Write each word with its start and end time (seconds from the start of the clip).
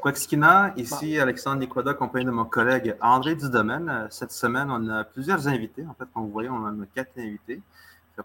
Quaxkina, 0.00 0.72
ici 0.76 1.18
Alexandre 1.18 1.58
Nicoda, 1.58 1.92
compagnie 1.92 2.26
de 2.26 2.30
mon 2.30 2.44
collègue 2.44 2.94
André 3.00 3.34
Dudomaine. 3.34 4.06
Cette 4.10 4.30
semaine, 4.30 4.70
on 4.70 4.88
a 4.88 5.02
plusieurs 5.02 5.48
invités. 5.48 5.84
En 5.84 5.94
fait, 5.94 6.04
comme 6.14 6.26
vous 6.26 6.30
voyez, 6.30 6.48
on 6.48 6.64
a 6.64 6.72
quatre 6.94 7.18
invités. 7.18 7.60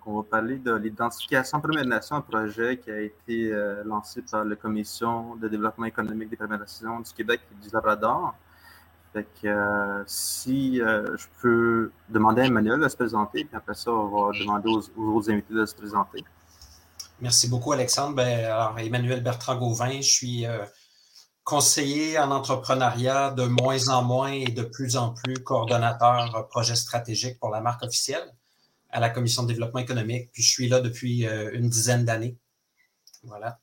on 0.05 0.17
va 0.17 0.23
parler 0.23 0.59
de 0.59 0.71
l'identification 0.75 1.59
Première 1.61 1.85
Nation, 1.85 2.17
un 2.17 2.21
projet 2.21 2.77
qui 2.77 2.91
a 2.91 3.01
été 3.01 3.51
euh, 3.51 3.83
lancé 3.85 4.21
par 4.21 4.45
la 4.45 4.55
Commission 4.55 5.35
de 5.35 5.47
développement 5.47 5.85
économique 5.85 6.29
des 6.29 6.37
Premières 6.37 6.59
Nations 6.59 6.99
du 6.99 7.11
Québec 7.11 7.41
et 7.51 7.63
du 7.63 7.73
Labrador. 7.73 8.35
Fait 9.13 9.27
que 9.41 9.47
euh, 9.47 10.03
si 10.05 10.79
euh, 10.79 11.17
je 11.17 11.25
peux 11.41 11.91
demander 12.09 12.43
à 12.43 12.45
Emmanuel 12.45 12.79
de 12.79 12.87
se 12.87 12.95
présenter, 12.95 13.45
puis 13.45 13.57
après 13.57 13.73
ça, 13.73 13.91
on 13.91 14.09
va 14.09 14.37
demander 14.37 14.69
aux 14.69 15.17
autres 15.17 15.31
invités 15.31 15.55
de 15.55 15.65
se 15.65 15.73
présenter. 15.75 16.23
Merci 17.21 17.47
beaucoup, 17.47 17.71
Alexandre. 17.71 18.15
Ben, 18.15 18.45
alors, 18.45 18.77
Emmanuel 18.79 19.21
Bertrand-Gauvin, 19.23 20.01
je 20.01 20.09
suis 20.09 20.45
euh, 20.45 20.65
conseiller 21.43 22.17
en 22.17 22.31
entrepreneuriat 22.31 23.31
de 23.31 23.45
moins 23.45 23.89
en 23.89 24.03
moins 24.03 24.31
et 24.31 24.45
de 24.45 24.63
plus 24.63 24.97
en 24.97 25.13
plus 25.13 25.35
coordonnateur 25.35 26.35
euh, 26.35 26.43
projet 26.43 26.75
stratégique 26.75 27.39
pour 27.39 27.49
la 27.49 27.61
marque 27.61 27.83
officielle 27.83 28.33
à 28.89 28.99
la 28.99 29.09
Commission 29.09 29.43
de 29.43 29.47
développement 29.47 29.79
économique. 29.79 30.31
Puis 30.31 30.43
je 30.43 30.51
suis 30.51 30.67
là 30.67 30.79
depuis 30.79 31.25
euh, 31.27 31.51
une 31.53 31.69
dizaine 31.69 32.05
d'années. 32.05 32.37
Voilà. 33.23 33.59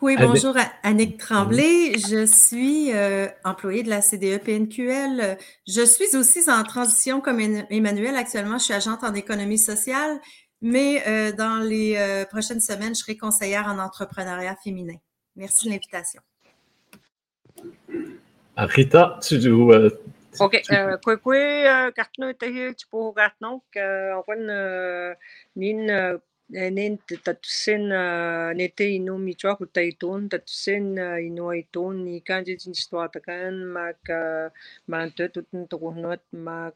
Oui, 0.00 0.16
bonjour, 0.16 0.54
Annick 0.84 1.18
Tremblay. 1.18 1.98
Je 1.98 2.24
suis 2.24 2.92
euh, 2.92 3.26
employée 3.44 3.82
de 3.82 3.88
la 3.88 4.00
CDE 4.00 4.38
PNQL. 4.38 5.36
Je 5.66 5.84
suis 5.84 6.16
aussi 6.16 6.48
en 6.48 6.62
transition 6.62 7.20
comme 7.20 7.40
Emmanuel. 7.40 8.14
Actuellement, 8.14 8.58
je 8.58 8.64
suis 8.64 8.74
agente 8.74 9.02
en 9.02 9.12
économie 9.14 9.58
sociale, 9.58 10.20
mais 10.62 11.02
euh, 11.08 11.32
dans 11.32 11.56
les 11.56 11.96
euh, 11.96 12.24
prochaines 12.26 12.60
semaines, 12.60 12.94
je 12.94 13.00
serai 13.00 13.16
conseillère 13.16 13.66
en 13.66 13.80
entrepreneuriat 13.80 14.54
féminin. 14.62 14.94
Merci 15.34 15.66
de 15.66 15.72
l'invitation. 15.72 16.22
Rita, 18.56 19.18
tu, 19.20 19.50
OK. 19.50 20.62
Quoi, 21.02 21.16
quoi, 21.16 21.90
Cartno, 21.92 22.32
tu 22.32 22.86
peux 22.88 23.12
Cartno, 23.16 23.64
on 23.74 24.22
une 25.56 26.20
nen 26.48 26.98
tatusen 27.24 27.88
nete 28.56 28.84
ino 28.98 29.18
michwa 29.18 29.56
kutaiton 29.60 30.28
tatusen 30.32 30.96
ino 31.28 31.48
aiton 31.54 32.04
ni 32.04 32.20
kanje 32.28 32.56
jinstuatakan 32.62 33.54
mak 33.76 34.00
mante 34.86 35.24
tutun 35.34 35.68
tukunot 35.70 36.22
mak 36.32 36.74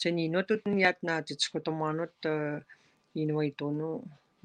senino 0.00 0.42
tutun 0.48 0.78
yak 0.84 0.98
na 1.02 1.14
titskutomanot 1.26 2.16
ino 3.22 3.34
aitono 3.44 3.90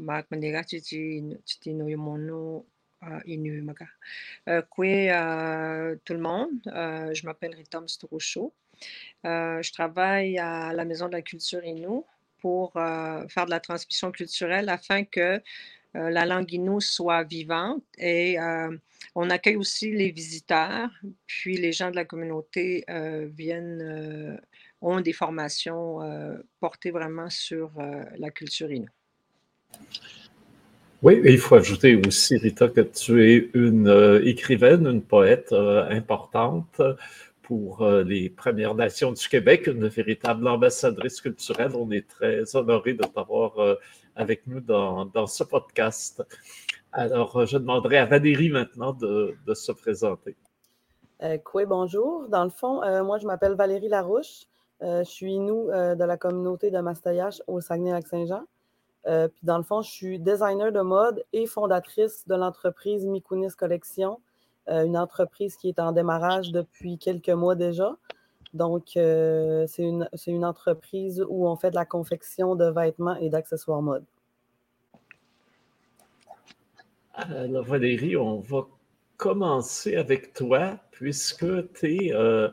mak 0.07 0.25
manega 0.31 0.61
chichi 0.69 1.01
chitino 1.47 1.83
yomono 1.93 2.65
inu 3.25 3.63
maka. 3.63 3.87
tout 6.05 6.13
le 6.13 6.19
monde, 6.19 6.59
je 7.13 7.25
m'appelle 7.25 7.55
Rita 7.55 7.79
Mstroucho. 7.79 8.53
je 9.23 9.71
travaille 9.71 10.37
à 10.39 10.73
la 10.73 10.83
Maison 10.83 11.07
de 11.07 11.13
la 11.13 11.21
Culture 11.21 11.63
Inou 11.63 12.05
pour 12.41 12.73
euh, 12.75 13.27
faire 13.27 13.45
de 13.45 13.51
la 13.51 13.59
transmission 13.59 14.11
culturelle 14.11 14.69
afin 14.69 15.03
que 15.03 15.41
euh, 15.95 16.09
la 16.09 16.25
langue 16.25 16.51
Innu 16.51 16.81
soit 16.81 17.23
vivante 17.23 17.83
et 17.97 18.39
euh, 18.39 18.75
on 19.15 19.29
accueille 19.29 19.55
aussi 19.55 19.91
les 19.91 20.11
visiteurs, 20.11 20.89
puis 21.25 21.57
les 21.57 21.71
gens 21.71 21.91
de 21.91 21.95
la 21.95 22.05
communauté 22.05 22.83
viennent, 23.33 24.39
ont 24.81 25.01
des 25.01 25.13
formations 25.13 25.99
portées 26.59 26.91
vraiment 26.91 27.29
sur 27.29 27.71
la 28.17 28.29
culture 28.31 28.71
Innu. 28.71 28.89
Oui, 31.03 31.21
il 31.25 31.37
faut 31.37 31.55
ajouter 31.55 31.95
aussi, 31.95 32.37
Rita, 32.37 32.67
que 32.69 32.81
tu 32.81 33.23
es 33.23 33.49
une 33.53 34.21
écrivaine, 34.23 34.87
une 34.87 35.03
poète 35.03 35.51
importante 35.53 36.81
pour 37.47 37.81
euh, 37.81 38.03
les 38.03 38.29
Premières 38.29 38.75
Nations 38.75 39.13
du 39.13 39.29
Québec, 39.29 39.67
une 39.67 39.87
véritable 39.87 40.45
ambassadrice 40.49 41.21
culturelle. 41.21 41.71
On 41.77 41.89
est 41.91 42.05
très 42.05 42.57
honoré 42.57 42.93
de 42.93 43.05
t'avoir 43.05 43.57
euh, 43.57 43.75
avec 44.17 44.45
nous 44.47 44.59
dans, 44.59 45.27
ce 45.27 45.45
podcast. 45.45 46.21
Alors, 46.91 47.37
euh, 47.37 47.45
je 47.45 47.57
demanderai 47.57 47.99
à 47.99 48.05
Valérie 48.05 48.49
maintenant 48.49 48.91
de, 48.91 49.37
se 49.53 49.71
présenter. 49.71 50.35
oui, 51.53 51.65
bonjour. 51.65 52.27
Dans 52.27 52.43
le 52.43 52.49
fond, 52.49 52.81
moi, 53.05 53.17
je 53.17 53.25
m'appelle 53.25 53.53
Valérie 53.53 53.87
Larouche. 53.87 54.43
je 54.81 55.03
suis 55.05 55.39
nous 55.39 55.67
de 55.67 56.03
la 56.03 56.17
communauté 56.17 56.69
de 56.69 56.79
Mastayache 56.79 57.41
au 57.47 57.61
Saguenay-Lac-Saint-Jean. 57.61 58.43
puis, 59.05 59.43
dans 59.43 59.57
le 59.57 59.63
fond, 59.63 59.81
je 59.81 59.89
suis 59.89 60.19
designer 60.19 60.73
de 60.73 60.81
mode 60.81 61.23
et 61.31 61.45
fondatrice 61.45 62.27
de 62.27 62.35
l'entreprise 62.35 63.05
Mikunis 63.05 63.55
Collection, 63.55 64.15
euh, 64.15 64.26
une 64.67 64.97
entreprise 64.97 65.55
qui 65.55 65.69
est 65.69 65.79
en 65.79 65.91
démarrage 65.91 66.51
depuis 66.51 66.97
quelques 66.97 67.29
mois 67.29 67.55
déjà. 67.55 67.95
Donc, 68.53 68.95
euh, 68.97 69.65
c'est 69.67 69.83
une, 69.83 70.09
une, 70.25 70.45
entreprise 70.45 71.23
où 71.27 71.47
on 71.47 71.55
fait 71.57 71.69
de 71.69 71.75
la 71.75 71.85
confection 71.85 72.55
de 72.55 72.65
vêtements 72.65 73.15
et 73.17 73.29
d'accessoires 73.29 73.81
mode. 73.81 74.05
Alors, 77.13 77.65
Valérie, 77.65 78.15
on 78.15 78.39
va 78.39 78.67
commencer 79.17 79.95
avec 79.95 80.33
toi, 80.33 80.79
puisque 80.91 81.73
tu 81.73 82.07
es 82.07 82.13
euh, 82.13 82.49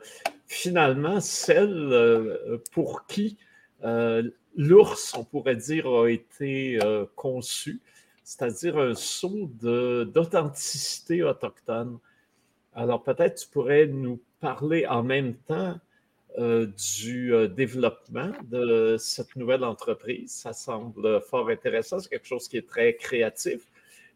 finalement 0.47 1.21
celle 1.21 2.59
pour 2.73 3.07
qui 3.07 3.39
l'ours, 4.57 5.15
on 5.15 5.25
pourrait 5.25 5.57
dire, 5.57 5.87
a 5.87 6.09
été 6.09 6.79
conçu 7.15 7.83
c'est-à-dire 8.25 8.79
un 8.79 8.95
saut 8.95 9.51
d'authenticité 9.61 11.23
autochtone. 11.23 11.99
Alors 12.73 13.03
peut-être 13.03 13.43
tu 13.43 13.49
pourrais 13.49 13.87
nous 13.87 14.21
parler 14.41 14.87
en 14.87 15.03
même 15.03 15.35
temps 15.35 15.79
euh, 16.39 16.67
du 16.97 17.33
euh, 17.33 17.47
développement 17.47 18.33
de 18.51 18.97
cette 18.99 19.37
nouvelle 19.37 19.63
entreprise. 19.63 20.33
Ça 20.33 20.53
semble 20.53 21.21
fort 21.21 21.51
intéressant, 21.51 22.01
c'est 22.01 22.09
quelque 22.09 22.27
chose 22.27 22.49
qui 22.49 22.57
est 22.57 22.69
très 22.69 22.97
créatif. 22.97 23.69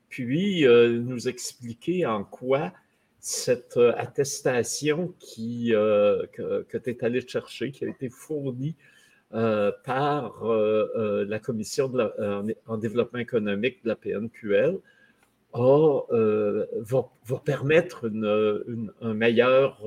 Puis 0.09 0.67
euh, 0.67 0.99
nous 0.99 1.29
expliquer 1.29 2.07
en 2.07 2.25
quoi 2.25 2.73
cette 3.21 3.77
attestation 3.77 5.15
qui, 5.19 5.71
que, 5.73 6.63
que 6.69 6.79
tu 6.79 6.91
es 6.91 7.05
allé 7.05 7.27
chercher, 7.27 7.73
qui 7.73 7.85
a 7.85 7.89
été 7.89 8.09
fournie 8.09 8.77
euh, 9.35 9.73
par 9.85 10.43
euh, 10.47 10.91
euh, 10.97 11.27
la 11.29 11.39
Commission 11.39 11.93
en, 12.67 12.77
développement 12.79 13.19
économique 13.19 13.85
de 13.85 13.91
la 13.91 13.97
PNQL 13.97 14.79
va, 15.53 17.41
permettre 17.45 18.11
un 19.03 19.15
meilleur 19.15 19.85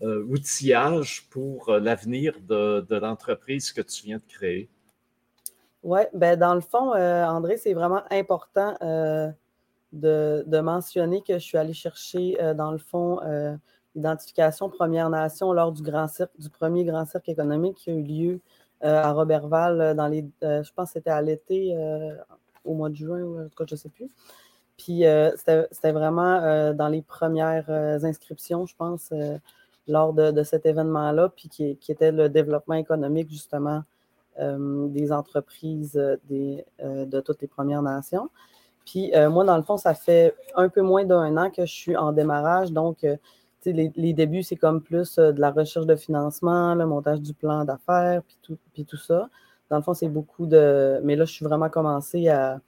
outillage 0.00 1.26
pour 1.28 1.72
l'avenir 1.72 2.38
de, 2.40 2.86
l'entreprise 2.90 3.72
que 3.72 3.80
tu 3.80 4.04
viens 4.04 4.18
de 4.18 4.32
créer. 4.32 4.68
Oui, 5.82 6.02
ben 6.14 6.38
dans 6.38 6.54
le 6.54 6.60
fond, 6.60 6.94
André, 6.94 7.56
c'est 7.56 7.74
vraiment 7.74 8.04
important 8.12 8.76
de, 9.92 10.60
mentionner 10.60 11.20
que 11.26 11.34
je 11.34 11.44
suis 11.44 11.58
allée 11.58 11.72
chercher, 11.72 12.36
dans 12.54 12.70
le 12.70 12.78
fond, 12.78 13.18
identification 13.96 14.68
Première 14.68 15.10
Nation 15.10 15.52
lors 15.52 15.72
du 15.72 15.82
grand 15.82 16.06
cirque, 16.06 16.32
du 16.38 16.50
premier 16.50 16.84
grand 16.84 17.06
cirque 17.06 17.28
économique 17.28 17.76
qui 17.76 17.90
a 17.90 17.94
eu 17.94 18.02
lieu 18.02 18.40
euh, 18.84 19.02
à 19.02 19.12
Robertval 19.12 19.80
euh, 19.80 19.94
dans 19.94 20.06
les. 20.06 20.26
Euh, 20.44 20.62
je 20.62 20.70
pense 20.74 20.90
que 20.90 20.92
c'était 20.94 21.10
à 21.10 21.22
l'été, 21.22 21.74
au 22.64 22.74
mois 22.74 22.90
de 22.90 22.96
juin, 22.96 23.22
ou 23.22 23.40
en 23.40 23.48
tout 23.48 23.56
cas, 23.56 23.64
je 23.66 23.74
ne 23.74 23.78
sais 23.78 23.88
plus. 23.88 24.10
Puis 24.76 25.04
c'était 25.36 25.92
vraiment 25.92 26.74
dans 26.74 26.88
les 26.88 27.00
premières 27.00 27.70
inscriptions, 27.70 28.66
je 28.66 28.76
pense, 28.76 29.10
lors 29.88 30.12
de, 30.12 30.42
cet 30.42 30.66
événement-là, 30.66 31.30
puis 31.34 31.48
qui, 31.48 31.78
était 31.88 32.12
le 32.12 32.28
développement 32.28 32.74
économique, 32.74 33.30
justement, 33.30 33.84
des 34.38 35.12
entreprises 35.12 35.94
de 35.94 37.20
toutes 37.20 37.40
les 37.40 37.48
Premières 37.48 37.80
Nations. 37.80 38.28
Puis 38.84 39.12
moi, 39.30 39.44
dans 39.44 39.56
le 39.56 39.62
fond, 39.62 39.78
ça 39.78 39.94
fait 39.94 40.34
un 40.56 40.68
peu 40.68 40.82
moins 40.82 41.04
d'un 41.06 41.38
an 41.38 41.50
que 41.50 41.64
je 41.64 41.72
suis 41.72 41.96
en 41.96 42.12
démarrage, 42.12 42.70
donc 42.70 43.06
les, 43.72 44.12
débuts, 44.12 44.42
c'est 44.42 44.56
comme 44.56 44.80
plus 44.80 45.18
euh, 45.18 45.32
de 45.32 45.40
la 45.40 45.50
recherche 45.50 45.86
de 45.86 45.96
financement, 45.96 46.74
le 46.74 46.86
montage 46.86 47.20
du 47.20 47.34
plan 47.34 47.64
d'affaires, 47.64 48.22
puis 48.22 48.36
tout, 48.42 48.58
tout 48.84 48.96
ça. 48.96 49.28
Dans 49.70 49.76
le 49.76 49.82
fond, 49.82 49.94
c'est 49.94 50.08
beaucoup 50.08 50.46
de. 50.46 51.00
Mais 51.04 51.16
là, 51.16 51.24
je 51.24 51.32
suis 51.32 51.44
vraiment 51.44 51.68
commencé 51.68 52.28
à, 52.28 52.60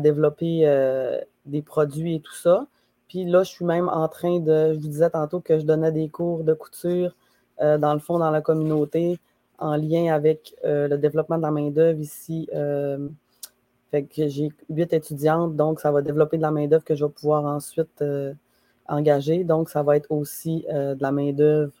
développer 0.00 0.62
euh, 0.64 1.18
des 1.46 1.62
produits 1.62 2.16
et 2.16 2.20
tout 2.20 2.34
ça. 2.34 2.66
Puis 3.08 3.24
là, 3.24 3.42
je 3.42 3.50
suis 3.50 3.64
même 3.64 3.88
en 3.88 4.08
train 4.08 4.38
de. 4.40 4.74
Je 4.74 4.78
vous 4.78 4.88
disais 4.88 5.10
tantôt 5.10 5.40
que 5.40 5.58
je 5.58 5.64
donnais 5.64 5.92
des 5.92 6.08
cours 6.08 6.44
de 6.44 6.54
couture, 6.54 7.14
euh, 7.60 7.78
dans 7.78 7.94
le 7.94 8.00
fond, 8.00 8.18
dans 8.18 8.30
la 8.30 8.42
communauté, 8.42 9.18
en 9.58 9.76
lien 9.76 10.12
avec 10.14 10.54
le 10.64 10.96
développement 10.96 11.38
de 11.38 11.42
la 11.42 11.50
main-d'œuvre 11.50 12.00
ici. 12.00 12.48
fait 13.90 14.02
que 14.04 14.28
j'ai 14.28 14.52
huit 14.68 14.92
étudiantes, 14.92 15.56
donc 15.56 15.80
ça 15.80 15.90
va 15.90 16.02
développer 16.02 16.36
de 16.36 16.42
la 16.42 16.50
main-d'œuvre 16.50 16.84
que 16.84 16.94
je 16.94 17.04
vais 17.04 17.10
pouvoir 17.10 17.44
ensuite 17.44 18.02
engagé. 18.88 19.44
Donc, 19.44 19.70
ça 19.70 19.82
va 19.82 19.96
être 19.96 20.10
aussi 20.10 20.64
euh, 20.70 20.94
de 20.94 21.02
la 21.02 21.12
main-d'œuvre 21.12 21.72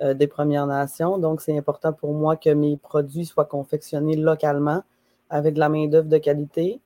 euh, 0.00 0.14
des 0.14 0.26
Premières 0.26 0.66
Nations. 0.66 1.18
Donc, 1.18 1.40
c'est 1.40 1.56
important 1.56 1.92
pour 1.92 2.12
moi 2.12 2.36
que 2.36 2.50
mes 2.50 2.76
produits 2.76 3.24
soient 3.24 3.44
confectionnés 3.44 4.16
localement 4.16 4.82
avec 5.30 5.54
de 5.54 5.60
la 5.60 5.68
main-d'œuvre 5.68 6.08
de 6.08 6.18
qualité, 6.18 6.80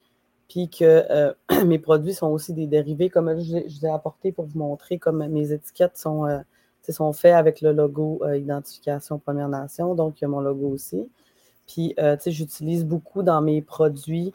puis 0.49 0.69
que 0.69 1.05
euh, 1.11 1.33
mes 1.65 1.79
produits 1.79 2.15
sont 2.15 2.29
aussi 2.29 2.53
des 2.53 2.67
dérivés, 2.67 3.11
comme 3.11 3.41
je, 3.41 3.67
vous 3.67 3.87
ai 3.87 3.91
apporté 3.91 4.33
pour 4.33 4.45
vous 4.45 4.59
montrer, 4.59 4.99
comme 4.99 5.27
mes 5.27 5.53
étiquettes 5.53 5.97
sont, 5.97 6.27
sont 6.89 7.13
faites 7.13 7.35
avec 7.35 7.61
le 7.61 7.73
logo 7.73 8.21
Identification 8.33 9.19
Première 9.19 9.49
Nation, 9.49 9.95
donc 9.95 10.21
il 10.21 10.23
y 10.23 10.27
a 10.27 10.29
mon 10.29 10.41
logo 10.41 10.69
aussi. 10.69 11.09
Puis, 11.67 11.97
j'utilise 12.27 12.85
beaucoup 12.85 13.25
dans 13.25 13.41
mes 13.41 13.61
produits 13.63 14.33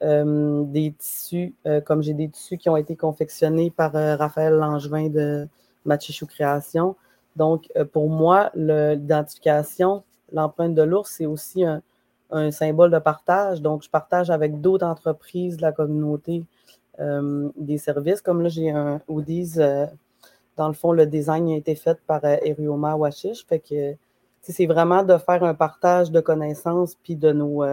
des 0.00 0.94
tissus, 0.98 1.54
comme 1.86 2.02
j'ai 2.02 2.14
des 2.14 2.28
tissus 2.28 2.58
qui 2.58 2.68
ont 2.68 2.76
été 2.76 2.96
confectionnés 2.96 3.70
par 3.70 3.92
Raphaël 3.92 4.54
Langevin 4.54 5.08
de 5.08 5.48
Machichou 5.84 6.26
Création. 6.26 6.96
Donc, 7.36 7.68
pour 7.92 8.08
moi, 8.10 8.50
l'identification, 8.54 10.02
l'empreinte 10.32 10.74
de 10.74 10.82
l'ours, 10.82 11.10
c'est 11.10 11.26
aussi 11.26 11.64
un, 11.64 11.80
symbole 12.50 12.90
de 12.90 12.98
partage. 12.98 13.62
Donc, 13.62 13.84
je 13.84 13.90
partage 13.90 14.28
avec 14.28 14.60
d'autres 14.60 14.86
entreprises 14.86 15.56
de 15.56 15.62
la 15.62 15.70
communauté 15.70 16.44
euh, 17.00 17.48
des 17.56 17.78
services. 17.78 18.20
Comme 18.20 18.42
là, 18.42 18.48
j'ai 18.48 18.70
un 18.70 19.00
Hoodies. 19.06 19.54
Euh, 19.58 19.86
dans 20.56 20.68
le 20.68 20.74
fond, 20.74 20.92
le 20.92 21.06
design 21.06 21.48
a 21.50 21.56
été 21.56 21.74
fait 21.76 21.98
par 22.06 22.24
euh, 22.24 22.36
Erioma 22.42 22.96
Washish. 22.96 23.46
Fait 23.46 23.60
que 23.60 23.94
c'est 24.42 24.66
vraiment 24.66 25.04
de 25.04 25.16
faire 25.16 25.44
un 25.44 25.54
partage 25.54 26.10
de 26.10 26.20
connaissances 26.20 26.96
puis 26.96 27.16
de 27.16 27.32
nos 27.32 27.64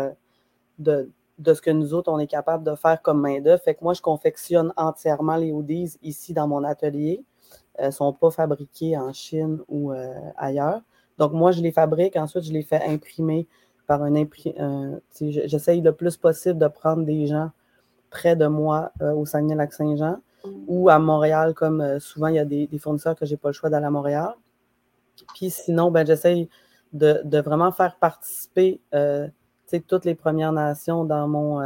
de, 0.80 1.10
de, 1.42 1.54
ce 1.54 1.62
que 1.62 1.72
nous 1.72 1.94
autres, 1.94 2.12
on 2.12 2.20
est 2.20 2.28
capable 2.28 2.64
de 2.64 2.76
faire 2.76 3.02
comme 3.02 3.22
main-d'œuvre. 3.22 3.62
Fait 3.62 3.76
que 3.76 3.84
moi, 3.84 3.94
je 3.94 4.02
confectionne 4.02 4.74
entièrement 4.78 5.36
les 5.36 5.52
hoodies 5.52 5.98
ici 6.02 6.34
dans 6.34 6.48
mon 6.48 6.64
atelier. 6.64 7.24
Elles 7.76 7.88
ne 7.88 7.92
sont 7.92 8.14
pas 8.14 8.32
fabriquées 8.32 8.98
en 8.98 9.12
Chine 9.14 9.60
ou 9.68 9.92
ailleurs. 10.38 10.82
Donc, 11.18 11.34
moi, 11.34 11.52
je 11.52 11.62
les 11.62 11.72
fabrique. 11.72 12.16
Ensuite, 12.16 12.44
je 12.44 12.52
les 12.52 12.64
fais 12.64 12.82
imprimer 12.84 13.48
par 13.88 14.04
un 14.04 14.16
imprimeur. 14.16 15.00
J'essaye 15.20 15.82
le 15.82 15.92
plus 15.92 16.18
possible 16.18 16.58
de 16.58 16.68
prendre 16.68 17.04
des 17.04 17.28
gens 17.28 17.52
près 18.12 18.36
de 18.36 18.46
moi 18.46 18.92
euh, 19.02 19.14
au 19.14 19.26
Saguenay-Lac-Saint-Jean 19.26 20.18
ou 20.68 20.90
à 20.90 21.00
Montréal, 21.00 21.54
comme 21.54 21.82
euh, 21.82 22.00
souvent, 22.00 22.28
il 22.28 22.36
y 22.36 22.40
a 22.40 22.46
des, 22.46 22.68
fournisseurs 22.80 23.16
que 23.16 23.26
je 23.26 23.32
n'ai 23.32 23.38
pas 23.38 23.50
le 23.50 23.54
choix 23.54 23.70
d'aller 23.70 23.86
à 23.86 23.92
Montréal. 23.92 24.34
Puis 25.36 25.50
sinon, 25.50 25.92
ben, 25.92 26.06
j'essaye 26.06 26.50
de, 26.94 27.40
vraiment 27.40 27.72
faire 27.72 27.96
participer 27.98 28.82
euh, 28.94 29.28
toutes 29.80 30.06
les 30.06 30.16
Premières 30.16 30.52
Nations 30.52 31.06
dans 31.06 31.28
mon, 31.28 31.60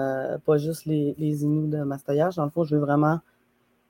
pas 0.46 0.57
juste 0.57 0.86
les, 0.86 1.16
les 1.18 1.44
Inuits 1.44 1.69
de 1.69 1.84
Mastoyage. 1.84 2.36
Dans 2.36 2.46
le 2.46 2.52
fond, 2.52 2.63
je 2.63 2.75
veux 2.75 2.81
vraiment 2.81 3.19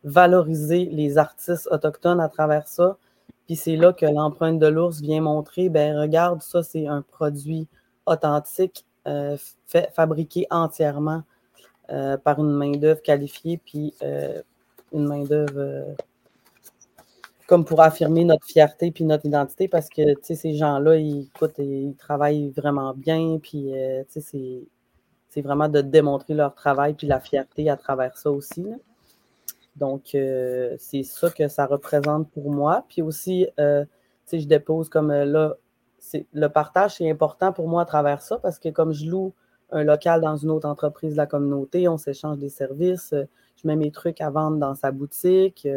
valoriser 0.06 0.86
les 0.86 1.18
artistes 1.18 1.68
autochtones 1.72 2.22
à 2.22 2.30
travers 2.30 2.68
ça. 2.68 2.98
Puis 3.48 3.56
c'est 3.56 3.76
là 3.76 3.94
que 3.94 4.06
l'empreinte 4.06 4.60
de 4.60 4.68
l'ours 4.68 5.02
vient 5.02 5.22
montrer, 5.22 5.70
ben 5.70 6.00
regarde, 6.00 6.42
ça 6.42 6.64
c'est 6.64 6.88
un 6.88 7.02
produit 7.02 7.68
authentique, 8.06 8.86
euh, 9.08 9.38
fabriqué 9.94 10.48
entièrement 10.50 11.24
euh, 11.92 12.18
par 12.18 12.40
une 12.40 12.52
main-d'œuvre 12.52 13.02
qualifiée, 13.02 13.60
puis 13.64 13.94
euh, 14.02 14.42
une 14.94 15.08
main-d'œuvre 15.08 15.96
comme 17.48 17.66
pour 17.66 17.82
affirmer 17.82 18.26
notre 18.26 18.46
fierté 18.46 18.92
puis 18.92 19.04
notre 19.04 19.26
identité, 19.26 19.68
parce 19.68 19.90
que 19.90 20.02
ces 20.22 20.54
gens-là, 20.54 20.98
ils, 20.98 21.30
ils 21.60 21.96
travaillent 21.96 22.50
vraiment 22.50 22.94
bien, 22.94 23.40
puis 23.42 23.72
c'est 24.08 25.42
vraiment 25.42 25.70
de 25.70 25.82
démontrer 25.82 26.34
leur 26.34 26.56
travail 26.56 26.94
puis 26.94 27.08
la 27.08 27.20
fierté 27.20 27.70
à 27.70 27.78
travers 27.78 28.18
ça 28.18 28.32
aussi. 28.32 28.66
Donc, 29.76 30.16
euh, 30.16 30.76
c'est 30.80 31.04
ça 31.04 31.30
que 31.30 31.48
ça 31.48 31.66
représente 31.66 32.30
pour 32.32 32.52
moi. 32.52 32.86
Puis 32.88 33.02
aussi, 33.02 33.48
euh, 33.60 33.86
je 34.32 34.46
dépose 34.46 34.90
comme 34.90 35.12
euh, 35.12 35.26
là, 35.26 35.56
le 36.34 36.48
partage, 36.48 36.96
c'est 36.96 37.10
important 37.10 37.52
pour 37.52 37.68
moi 37.68 37.82
à 37.82 37.86
travers 37.86 38.22
ça 38.22 38.38
parce 38.38 38.60
que 38.60 38.70
comme 38.70 38.94
je 38.94 39.10
loue 39.10 39.34
un 39.72 39.84
local 39.84 40.22
dans 40.22 40.38
une 40.38 40.52
autre 40.52 40.68
entreprise 40.68 41.14
de 41.14 41.18
la 41.18 41.26
communauté, 41.26 41.88
on 41.88 41.98
s'échange 41.98 42.38
des 42.38 42.50
services, 42.50 43.14
je 43.14 43.68
mets 43.68 43.76
mes 43.76 43.92
trucs 43.92 44.22
à 44.22 44.30
vendre 44.30 44.58
dans 44.58 44.76
sa 44.76 44.92
boutique, 44.92 45.68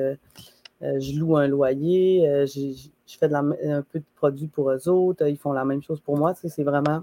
je 0.81 1.19
loue 1.19 1.37
un 1.37 1.49
loyer, 1.49 2.45
je 2.47 3.17
fais 3.19 3.33
un 3.35 3.83
peu 3.83 3.99
de 3.99 4.05
produits 4.17 4.49
pour 4.49 4.71
eux 4.71 4.89
autres, 4.89 5.27
ils 5.27 5.37
font 5.37 5.53
la 5.53 5.65
même 5.65 5.83
chose 5.83 6.01
pour 6.01 6.17
moi. 6.17 6.35
C'est 6.35 6.63
vraiment 6.63 7.01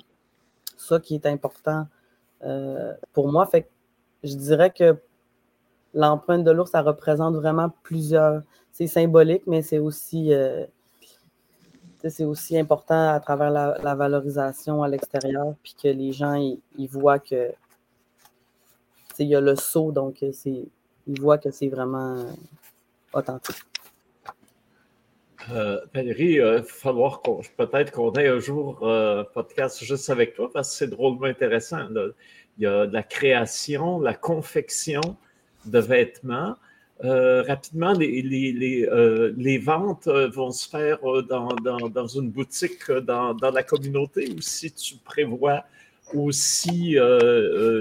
ça 0.77 0.99
qui 0.99 1.15
est 1.15 1.25
important 1.25 1.87
pour 3.13 3.31
moi. 3.31 3.45
Fait 3.45 3.69
je 4.23 4.35
dirais 4.35 4.71
que 4.71 4.97
l'empreinte 5.93 6.43
de 6.43 6.51
l'ours, 6.51 6.71
ça 6.71 6.81
représente 6.81 7.35
vraiment 7.35 7.69
plusieurs. 7.83 8.41
C'est 8.71 8.87
symbolique, 8.87 9.43
mais 9.47 9.61
c'est 9.61 9.79
aussi, 9.79 10.33
euh, 10.33 10.65
c'est 12.05 12.25
aussi 12.25 12.57
important 12.57 13.09
à 13.09 13.19
travers 13.19 13.49
la, 13.49 13.95
valorisation 13.95 14.83
à 14.83 14.87
l'extérieur, 14.89 15.55
puis 15.63 15.75
que 15.81 15.87
les 15.87 16.11
gens 16.11 16.35
ils, 16.35 16.87
voient 16.87 17.19
que 17.19 17.51
il 19.17 19.27
y 19.27 19.35
a 19.35 19.39
le 19.39 19.55
saut, 19.55 19.93
donc 19.93 20.21
euh, 20.23 20.31
ils 21.07 21.21
voient 21.21 21.37
que 21.37 21.49
c'est 21.51 21.69
vraiment 21.69 22.17
euh, 23.15 23.19
authentique. 23.19 23.55
Valérie, 25.93 26.33
il 26.33 26.41
va 26.41 26.63
falloir 26.63 27.21
peut-être 27.21 27.91
qu'on 27.91 28.11
ait 28.13 28.27
un 28.27 28.39
jour 28.39 28.87
un 28.87 29.23
podcast 29.25 29.83
juste 29.83 30.09
avec 30.09 30.33
toi 30.33 30.49
parce 30.51 30.71
que 30.71 30.75
c'est 30.75 30.87
drôlement 30.87 31.25
intéressant. 31.25 31.87
Il 32.57 32.63
y 32.63 32.65
a 32.65 32.87
de 32.87 32.93
la 32.93 33.03
création, 33.03 33.99
la 33.99 34.15
confection, 34.15 35.01
de 35.65 35.79
vêtements. 35.79 36.55
Euh, 37.03 37.43
rapidement, 37.43 37.91
les, 37.91 38.21
les, 38.21 38.87
euh, 38.87 39.33
les, 39.35 39.57
ventes 39.57 40.07
euh, 40.07 40.29
vont 40.29 40.51
se 40.51 40.69
faire 40.69 40.99
dans, 41.27 41.49
dans, 41.55 41.89
dans 41.89 42.07
une 42.07 42.31
boutique 42.31 42.89
dans, 42.89 43.33
dans, 43.33 43.51
la 43.51 43.63
communauté 43.63 44.31
ou 44.31 44.39
si 44.39 44.71
tu 44.71 44.95
prévois 44.95 45.65
aussi 46.13 46.95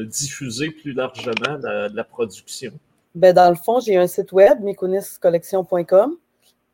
diffuser 0.07 0.71
plus 0.71 0.93
largement 0.93 1.59
la, 1.63 1.89
la 1.89 2.05
production? 2.05 2.73
Ben, 3.14 3.32
dans 3.32 3.49
le 3.49 3.56
fond, 3.56 3.81
j'ai 3.81 3.96
un 3.96 4.06
site 4.06 4.32
web, 4.32 4.61
mekoniscollection.com. 4.61 6.16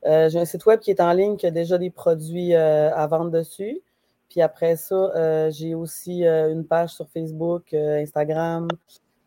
j'ai 0.04 0.38
un 0.38 0.44
site 0.44 0.64
web 0.66 0.80
qui 0.80 0.90
est 0.90 1.00
en 1.00 1.12
ligne, 1.12 1.36
qui 1.36 1.46
a 1.46 1.50
déjà 1.50 1.78
des 1.78 1.90
produits 1.90 2.54
à 2.54 3.06
vendre 3.06 3.30
dessus. 3.30 3.80
Puis 4.28 4.40
après 4.40 4.76
ça, 4.76 5.50
j'ai 5.50 5.74
aussi 5.74 6.24
une 6.24 6.64
page 6.64 6.90
sur 6.90 7.08
Facebook, 7.10 7.74
Instagram, 7.74 8.68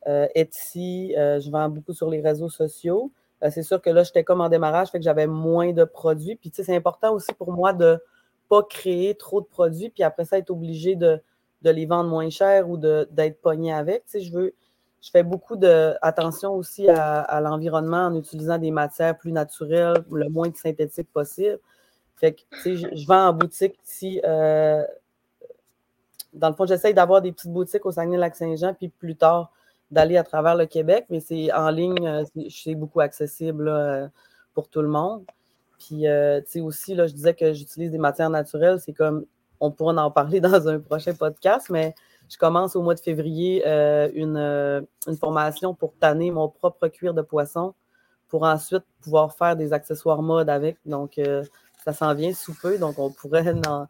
euh, 0.08 0.28
Etsy, 0.36 1.14
euh, 1.18 1.40
je 1.40 1.50
vends 1.50 1.70
beaucoup 1.70 1.94
sur 1.94 2.10
les 2.10 2.22
réseaux 2.22 2.50
sociaux. 2.50 3.12
Euh, 3.44 3.50
c'est 3.52 3.64
sûr 3.64 3.82
que 3.82 3.90
là, 3.90 4.04
j'étais 4.04 4.24
comme 4.24 4.42
en 4.42 4.50
démarrage, 4.50 4.90
fait 4.90 5.00
que 5.00 5.04
j'avais 5.04 5.28
moins 5.28 5.72
de 5.72 5.86
produits. 5.86 6.36
Puis, 6.36 6.50
tu 6.50 6.58
sais, 6.58 6.64
c'est 6.64 6.76
important 6.76 7.14
aussi 7.14 7.34
pour 7.34 7.52
moi 7.52 7.74
de 7.74 8.00
pas 8.50 8.64
créer 8.64 9.16
trop 9.16 9.42
de 9.42 9.46
produits, 9.46 9.90
puis 9.90 10.04
après 10.04 10.26
ça, 10.26 10.38
être 10.38 10.50
obligé 10.50 10.96
de, 10.96 11.22
les 11.64 11.86
vendre 11.86 12.10
moins 12.10 12.30
cher 12.30 12.70
ou 12.70 12.78
d'être 12.78 13.42
pogné 13.42 13.72
avec. 13.72 14.06
Tu 14.06 14.22
je 14.22 14.32
veux, 14.34 14.54
je 15.04 15.12
fais 15.12 15.24
beaucoup 15.24 15.58
d'attention 15.58 16.54
aussi 16.54 16.90
à, 16.90 17.42
l'environnement 17.42 18.06
en 18.08 18.16
utilisant 18.16 18.58
des 18.58 18.72
matières 18.72 19.18
plus 19.18 19.34
naturelles, 19.34 20.04
le 20.10 20.30
moins 20.30 20.50
synthétiques 20.56 21.12
possible. 21.12 21.60
Fait 22.16 22.34
que, 22.34 22.42
tu 22.64 22.78
sais, 22.78 22.96
je, 22.96 23.06
vends 23.06 23.28
en 23.28 23.34
boutique 23.34 23.76
ici. 23.86 24.22
dans 24.24 24.88
le 26.50 26.54
fond, 26.56 26.66
j'essaye 26.66 26.94
d'avoir 26.94 27.22
des 27.22 27.34
petites 27.34 27.52
boutiques 27.52 27.86
au 27.86 27.92
Saguenay-Lac-Saint-Jean, 27.92 28.74
puis 28.74 28.88
plus 28.88 29.18
tard, 29.18 29.52
d'aller 29.94 30.18
à 30.18 30.24
travers 30.24 30.56
le 30.56 30.66
Québec, 30.66 31.06
mais 31.10 31.20
c'est 31.20 31.54
en 31.54 31.70
ligne, 31.70 32.06
euh, 32.08 32.24
c'est 32.50 32.76
beaucoup 32.76 33.00
accessible 33.00 33.68
euh, 33.68 34.08
pour 34.54 34.68
tout 34.68 34.82
le 34.82 34.88
monde. 34.88 35.24
Puis, 35.80 36.08
euh, 36.08 36.42
tu 36.42 36.52
sais, 36.52 36.62
aussi, 36.62 36.96
là, 36.96 37.08
je 37.08 37.14
disais 37.14 37.34
que 37.34 37.54
j'utilise 37.54 37.92
des 37.92 37.98
matières 37.98 38.30
naturelles. 38.30 38.80
C'est 38.80 38.94
comme, 38.94 39.26
on 39.60 39.72
pourra 39.72 39.94
en 39.94 40.12
parler 40.12 40.40
dans 40.42 40.68
un 40.68 40.80
prochain 40.80 41.14
podcast, 41.14 41.70
mais 41.70 41.94
je 42.30 42.38
commence 42.38 42.76
au 42.76 42.82
mois 42.82 42.96
de 42.96 43.00
février 43.00 43.64
une, 44.16 44.38
une, 45.08 45.18
formation 45.18 45.74
pour 45.74 45.94
tanner 46.00 46.32
mon 46.32 46.50
propre 46.50 46.88
cuir 46.88 47.14
de 47.14 47.22
poisson 47.22 47.74
pour 48.28 48.44
ensuite 48.44 48.84
pouvoir 49.02 49.36
faire 49.36 49.56
des 49.56 49.74
accessoires 49.74 50.22
mode 50.22 50.50
avec. 50.50 50.78
Donc, 50.86 51.20
ça 51.84 51.94
s'en 51.94 52.14
vient 52.16 52.34
sous 52.34 52.56
peu. 52.56 52.78
Donc, 52.78 52.98
on 52.98 53.12
pourrait 53.12 53.54
en, 53.68 53.88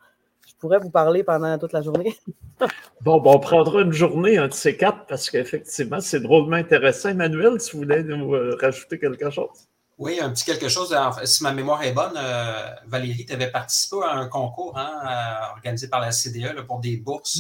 je 0.47 0.53
pourrais 0.55 0.79
vous 0.79 0.89
parler 0.89 1.23
pendant 1.23 1.57
toute 1.57 1.73
la 1.73 1.81
journée. 1.81 2.15
bon, 3.01 3.19
bon, 3.19 3.35
on 3.35 3.39
prendra 3.39 3.81
une 3.81 3.91
journée, 3.91 4.37
un 4.37 4.47
de 4.47 4.53
ces 4.53 4.75
quatre, 4.77 5.05
parce 5.07 5.29
qu'effectivement, 5.29 6.01
c'est 6.01 6.19
drôlement 6.19 6.55
intéressant. 6.55 7.09
Emmanuel, 7.09 7.59
si 7.59 7.71
vous 7.73 7.79
voulez 7.79 8.03
nous 8.03 8.33
euh, 8.33 8.57
rajouter 8.59 8.99
quelque 8.99 9.29
chose? 9.29 9.67
Oui, 9.97 10.19
un 10.19 10.31
petit 10.31 10.43
quelque 10.43 10.69
chose. 10.69 10.95
si 11.23 11.43
ma 11.43 11.53
mémoire 11.53 11.83
est 11.83 11.93
bonne, 11.93 12.13
euh, 12.17 12.69
Valérie, 12.87 13.25
tu 13.25 13.33
avais 13.33 13.51
participé 13.51 13.97
à 14.03 14.15
un 14.15 14.27
concours 14.27 14.77
hein, 14.77 15.01
euh, 15.05 15.53
organisé 15.55 15.87
par 15.87 16.01
la 16.01 16.11
CDE 16.11 16.61
pour 16.67 16.79
des 16.79 16.97
bourses. 16.97 17.39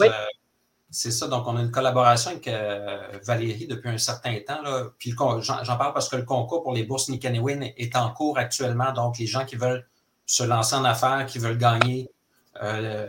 C'est 0.93 1.11
ça, 1.11 1.27
donc 1.27 1.47
on 1.47 1.57
a 1.57 1.61
une 1.61 1.71
collaboration 1.71 2.29
avec 2.29 2.47
Valérie 3.25 3.65
depuis 3.65 3.89
un 3.89 3.97
certain 3.97 4.37
temps. 4.47 4.61
Puis 4.99 5.15
j'en 5.41 5.77
parle 5.77 5.91
parce 5.91 6.07
que 6.07 6.15
le 6.17 6.23
concours 6.23 6.61
pour 6.61 6.73
les 6.73 6.83
bourses 6.83 7.09
Nikanewin 7.09 7.61
est 7.77 7.95
en 7.95 8.11
cours 8.11 8.37
actuellement. 8.37 8.93
Donc, 8.93 9.17
les 9.17 9.25
gens 9.25 9.43
qui 9.43 9.55
veulent 9.55 9.87
se 10.25 10.43
lancer 10.43 10.75
en 10.75 10.85
affaires, 10.85 11.25
qui 11.25 11.39
veulent 11.39 11.57
gagner 11.57 12.11
euh, 12.61 13.07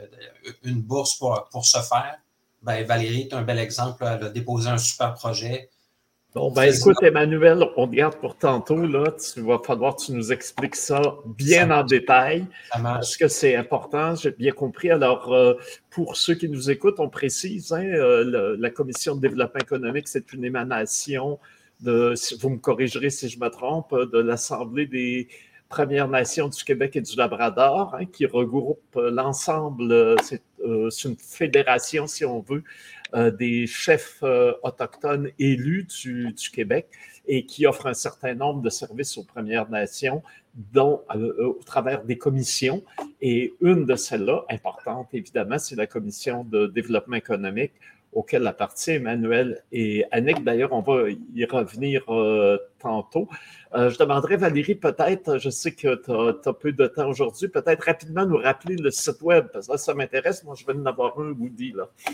une 0.62 0.80
bourse 0.80 1.16
pour, 1.16 1.46
pour 1.50 1.66
ce 1.66 1.78
faire, 1.78 2.16
ben, 2.62 2.84
Valérie 2.86 3.28
est 3.30 3.34
un 3.34 3.42
bel 3.42 3.58
exemple. 3.58 4.02
Elle 4.02 4.24
a 4.24 4.30
déposé 4.30 4.70
un 4.70 4.78
super 4.78 5.12
projet. 5.12 5.70
Bon, 6.34 6.50
ben 6.50 6.64
écoute, 6.64 7.00
Emmanuel, 7.00 7.64
on 7.76 7.86
garde 7.86 8.16
pour 8.16 8.36
tantôt. 8.36 8.84
Là. 8.88 9.04
Tu 9.12 9.40
vas 9.40 9.60
falloir 9.64 9.94
que 9.94 10.06
tu 10.06 10.12
nous 10.12 10.32
expliques 10.32 10.74
ça 10.74 11.00
bien 11.26 11.70
en 11.70 11.84
détail. 11.84 12.46
Parce 12.72 13.16
que 13.16 13.28
c'est 13.28 13.54
important, 13.54 14.16
j'ai 14.16 14.32
bien 14.32 14.50
compris. 14.50 14.90
Alors, 14.90 15.32
euh, 15.32 15.54
pour 15.90 16.16
ceux 16.16 16.34
qui 16.34 16.48
nous 16.48 16.72
écoutent, 16.72 16.98
on 16.98 17.08
précise, 17.08 17.72
hein, 17.72 17.84
euh, 17.84 18.56
la 18.58 18.70
Commission 18.70 19.14
de 19.14 19.20
développement 19.20 19.60
économique, 19.60 20.08
c'est 20.08 20.32
une 20.32 20.44
émanation 20.44 21.38
de, 21.82 22.14
vous 22.40 22.50
me 22.50 22.58
corrigerez 22.58 23.10
si 23.10 23.28
je 23.28 23.38
me 23.38 23.48
trompe, 23.48 23.94
de 23.94 24.18
l'Assemblée 24.18 24.86
des 24.86 25.28
Premières 25.68 26.08
Nations 26.08 26.48
du 26.48 26.64
Québec 26.64 26.96
et 26.96 27.00
du 27.00 27.16
Labrador, 27.16 27.94
hein, 27.94 28.06
qui 28.06 28.26
regroupe 28.26 28.96
l'ensemble, 28.96 29.92
euh, 29.92 30.16
c'est 30.90 31.08
une 31.08 31.16
fédération, 31.16 32.06
si 32.06 32.24
on 32.24 32.40
veut, 32.40 32.62
euh, 33.14 33.30
des 33.30 33.68
chefs 33.68 34.18
euh, 34.24 34.54
autochtones 34.64 35.30
élus 35.38 35.84
du, 35.84 36.34
Québec 36.52 36.88
et 37.28 37.46
qui 37.46 37.64
offrent 37.64 37.86
un 37.86 37.94
certain 37.94 38.34
nombre 38.34 38.60
de 38.60 38.70
services 38.70 39.16
aux 39.16 39.22
Premières 39.22 39.70
Nations, 39.70 40.20
dont 40.72 41.02
euh, 41.14 41.46
au 41.46 41.60
travers 41.64 42.02
des 42.02 42.18
commissions. 42.18 42.82
Et 43.20 43.54
une 43.60 43.86
de 43.86 43.94
celles-là, 43.94 44.44
importante 44.50 45.10
évidemment, 45.12 45.58
c'est 45.58 45.76
la 45.76 45.86
commission 45.86 46.42
de 46.42 46.66
développement 46.66 47.14
économique 47.14 47.72
auquel 48.14 48.46
appartient 48.46 48.92
Emmanuel 48.92 49.62
et 49.72 50.06
Annick. 50.10 50.42
D'ailleurs, 50.44 50.72
on 50.72 50.80
va 50.80 51.10
y 51.34 51.44
revenir 51.44 52.02
euh, 52.08 52.56
tantôt. 52.78 53.28
Euh, 53.74 53.90
je 53.90 53.98
demanderai, 53.98 54.36
Valérie, 54.36 54.76
peut-être, 54.76 55.36
je 55.38 55.50
sais 55.50 55.74
que 55.74 55.96
tu 55.96 56.12
as, 56.48 56.52
peu 56.52 56.70
de 56.72 56.86
temps 56.86 57.08
aujourd'hui, 57.08 57.48
peut-être 57.48 57.84
rapidement 57.84 58.24
nous 58.24 58.38
rappeler 58.38 58.76
le 58.76 58.90
site 58.90 59.20
web, 59.20 59.48
parce 59.52 59.66
que 59.66 59.76
ça 59.76 59.92
m'intéresse. 59.94 60.44
Moi, 60.44 60.54
je 60.56 60.64
vais 60.64 60.74
en 60.74 60.86
avoir 60.86 61.18
un 61.18 61.32
Woody, 61.32 61.72
là. 61.72 61.88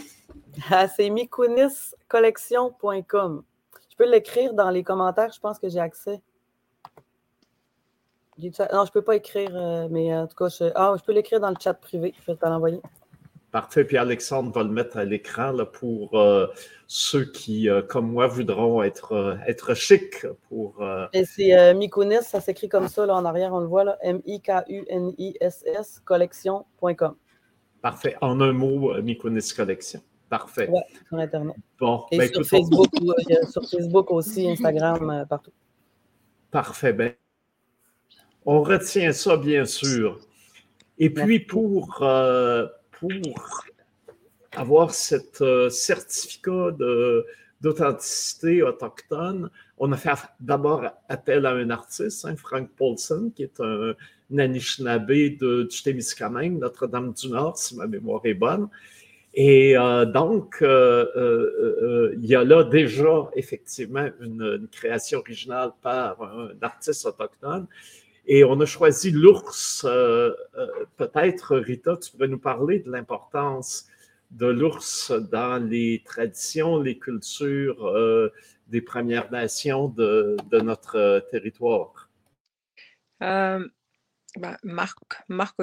Ah, 0.68 0.88
c'est 0.88 1.08
mikuniscollection.com. 1.10 3.44
Je 3.88 3.96
peux 3.96 4.10
l'écrire 4.10 4.52
dans 4.52 4.70
les 4.70 4.82
commentaires, 4.82 5.30
je 5.32 5.38
pense 5.38 5.60
que 5.60 5.68
j'ai 5.68 5.78
accès. 5.78 6.20
Non, 8.42 8.50
je 8.58 8.62
ne 8.62 8.92
peux 8.92 9.02
pas 9.02 9.16
écrire, 9.16 9.50
euh, 9.54 9.88
mais 9.90 10.14
en 10.14 10.26
tout 10.26 10.36
cas, 10.36 10.48
je, 10.48 10.70
ah, 10.74 10.94
je 10.98 11.04
peux 11.04 11.12
l'écrire 11.12 11.40
dans 11.40 11.50
le 11.50 11.56
chat 11.60 11.74
privé. 11.74 12.14
Je 12.20 12.32
vais 12.32 12.36
te 12.36 12.46
l'envoyer. 12.46 12.80
Parfait. 13.52 13.84
Puis 13.84 13.96
Alexandre 13.96 14.52
va 14.52 14.62
le 14.62 14.70
mettre 14.70 14.96
à 14.96 15.04
l'écran 15.04 15.56
pour 15.72 16.18
euh, 16.18 16.46
ceux 16.86 17.24
qui, 17.24 17.68
euh, 17.68 17.82
comme 17.82 18.12
moi, 18.12 18.28
voudront 18.28 18.80
être, 18.82 19.12
euh, 19.12 19.36
être 19.48 19.74
chic. 19.74 20.24
Pour, 20.48 20.84
Et 21.12 21.24
c'est 21.24 21.74
Mikunis, 21.74 22.22
ça 22.22 22.40
s'écrit 22.40 22.68
comme 22.68 22.86
ça, 22.88 23.06
là, 23.06 23.14
en 23.16 23.24
arrière, 23.24 23.52
on 23.52 23.60
le 23.60 23.66
voit, 23.66 23.96
M-I-K-U-N-I-S-S, 24.02 26.00
collection.com. 26.04 27.16
Parfait. 27.82 28.16
En 28.20 28.40
un 28.40 28.52
mot, 28.52 28.94
Mikunis 29.02 29.52
Collection. 29.54 30.00
Parfait. 30.28 30.68
Oui, 30.70 30.80
sur 31.08 31.18
Internet. 31.18 31.56
Bon, 31.80 32.04
Et 32.12 32.18
ben, 32.18 32.32
sur, 32.32 32.44
Facebook, 32.44 32.86
sur 33.50 33.68
Facebook 33.68 34.12
aussi, 34.12 34.48
Instagram, 34.48 35.26
partout. 35.28 35.50
Parfait. 36.52 36.92
Ben, 36.92 37.14
on 38.46 38.62
retient 38.62 39.12
ça, 39.12 39.36
bien 39.36 39.64
sûr. 39.64 40.20
Et 40.98 41.10
puis, 41.10 41.40
pour 41.40 42.04
pour 43.00 43.64
avoir 44.52 44.94
ce 44.94 45.16
euh, 45.40 45.70
certificat 45.70 46.70
d'authenticité 47.60 48.62
autochtone, 48.62 49.50
on 49.78 49.90
a 49.92 49.96
fait 49.96 50.10
d'abord 50.38 50.84
appel 51.08 51.46
à 51.46 51.52
un 51.52 51.70
artiste, 51.70 52.26
hein, 52.26 52.36
Frank 52.36 52.68
Paulson, 52.76 53.32
qui 53.34 53.44
est 53.44 53.60
un, 53.60 53.94
Anishinaabe 54.36 55.08
de, 55.08 55.66
du 55.68 55.82
Témiscamingue, 55.82 56.58
Notre-Dame-du-Nord, 56.58 57.58
si 57.58 57.76
ma 57.76 57.86
mémoire 57.86 58.20
est 58.24 58.34
bonne. 58.34 58.68
Et 59.34 59.76
euh, 59.76 60.04
donc, 60.04 60.58
euh, 60.60 62.12
il 62.16 62.26
y 62.26 62.34
a 62.34 62.44
là 62.44 62.64
déjà 62.64 63.30
effectivement 63.34 64.08
une, 64.20 64.68
création 64.70 65.20
originale 65.20 65.72
par 65.82 66.22
un 66.22 66.50
artiste 66.60 67.06
autochtone. 67.06 67.66
Et 68.32 68.44
on 68.44 68.60
a 68.60 68.64
choisi 68.64 69.10
l'ours. 69.10 69.84
Euh, 69.84 70.32
euh, 70.56 70.86
peut-être, 70.96 71.56
Rita, 71.56 71.96
tu 71.96 72.12
pourrais 72.12 72.28
nous 72.28 72.38
parler 72.38 72.78
de 72.78 72.88
l'importance 72.88 73.88
de 74.30 74.46
l'ours 74.46 75.10
dans 75.10 75.60
les 75.60 76.00
traditions, 76.04 76.78
les 76.78 76.96
cultures 76.96 77.88
euh, 77.88 78.32
des 78.68 78.80
Premières 78.80 79.32
Nations 79.32 79.88
de, 79.88 80.36
notre 80.62 81.26
territoire? 81.32 82.08
Ben, 83.18 83.68
Marc, 84.62 84.98
Marc 85.26 85.56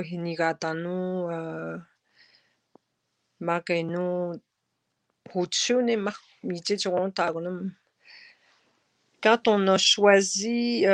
quand 9.24 9.48
on 9.48 9.68
a 9.70 9.78
choisi 9.78 10.86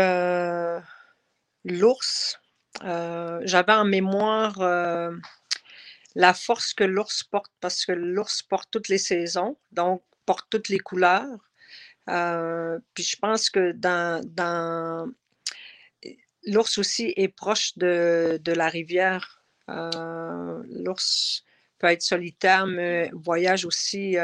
l'ours, 1.64 2.40
euh, 2.84 3.42
j'avais 3.44 3.74
en 3.74 3.86
mémoire 3.86 4.60
euh, 4.62 5.16
la 6.16 6.34
force 6.34 6.74
que 6.74 6.84
l'ours 6.84 7.24
porte 7.24 7.52
parce 7.62 7.86
que 7.86 7.92
l'ours 7.92 8.42
porte 8.44 8.70
toutes 8.72 8.88
les 8.88 8.98
saisons, 8.98 9.58
donc 9.72 10.04
porte 10.26 10.48
toutes 10.50 10.70
les 10.70 10.80
couleurs. 10.80 11.50
Euh, 12.10 12.80
puis 12.94 13.04
je 13.04 13.18
pense 13.18 13.50
que 13.50 13.72
dans, 13.72 15.12
l'ours 16.46 16.78
aussi 16.78 17.14
est 17.16 17.30
proche 17.30 17.78
de, 17.78 18.40
la 18.46 18.68
rivière. 18.70 19.44
l'ours 19.68 21.46
peut 21.80 21.88
être 21.88 22.02
solitaire, 22.02 22.68
mais 22.68 23.10
voyage 23.14 23.66
aussi. 23.66 24.18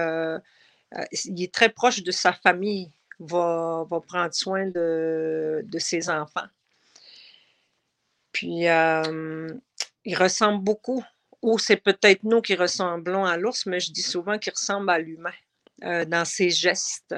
il 1.24 1.44
est 1.44 1.54
très 1.54 1.70
proche 1.70 2.04
de 2.04 2.12
sa 2.12 2.34
famille, 2.34 2.92
va, 3.20 3.86
va 3.90 4.02
prendre 4.02 4.34
soin 4.34 4.68
de, 4.68 5.62
de 5.64 5.80
ses 5.80 6.10
enfants. 6.10 6.48
Puis, 8.32 8.66
il 8.66 10.16
ressemble 10.18 10.64
beaucoup, 10.64 11.04
ou 11.42 11.58
c'est 11.58 11.78
peut-être 11.78 12.24
nous 12.24 12.42
qui 12.42 12.56
ressemblons 12.56 13.26
à 13.26 13.38
l'ours, 13.38 13.66
mais 13.66 13.80
je 13.80 13.92
dis 13.92 14.02
souvent 14.02 14.38
qu'il 14.38 14.54
ressemble 14.54 14.90
à 14.90 15.00
l'humain 15.00 15.34
dans 15.82 16.26
ses 16.26 16.50
gestes. 16.50 17.16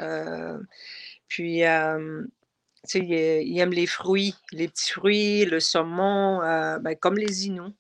puis, 1.27 1.61
tu 1.61 2.99
sais, 2.99 2.99
il, 2.99 3.59
aime 3.59 3.73
les 3.73 3.87
fruits, 3.87 4.35
les 4.51 4.67
petits 4.67 4.91
fruits, 4.91 5.45
le 5.45 5.59
saumon, 5.59 6.39
ben, 6.79 6.95
comme 6.99 7.17
les 7.17 7.47
Inuits. 7.47 7.75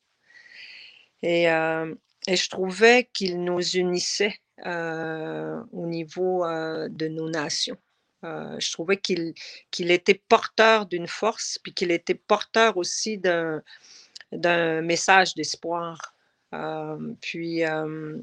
Et, 1.23 1.45
et 1.45 2.35
je 2.35 2.49
trouvais 2.49 3.09
qu'il 3.13 3.43
nous 3.43 3.61
unissait 3.77 4.35
au 4.65 5.87
niveau 5.87 6.45
de 6.45 7.07
nos 7.07 7.29
nations. 7.29 7.77
Euh, 8.23 8.59
je 8.59 8.71
trouvais 8.71 8.97
qu'il 8.97 9.91
était 9.91 10.21
porteur 10.29 10.85
d'une 10.85 11.07
force, 11.07 11.57
puis 11.57 11.73
qu'il 11.73 11.91
était 11.91 12.15
porteur 12.15 12.77
aussi 12.77 13.17
d'un 13.17 14.81
message 14.81 15.33
d'espoir. 15.33 16.13
Euh, 16.53 17.13
puis, 17.21 17.65
euh, 17.65 18.17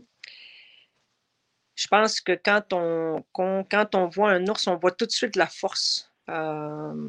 je 1.75 1.87
pense 1.89 2.21
que 2.21 2.33
quand 2.33 2.73
on, 2.73 3.25
quand 3.33 3.95
on 3.95 4.09
voit 4.09 4.31
un 4.31 4.47
ours, 4.47 4.67
on 4.67 4.77
voit 4.77 4.93
tout 4.93 5.07
de 5.07 5.11
suite 5.11 5.37
la 5.37 5.47
force 5.47 6.11
ben, 6.27 7.09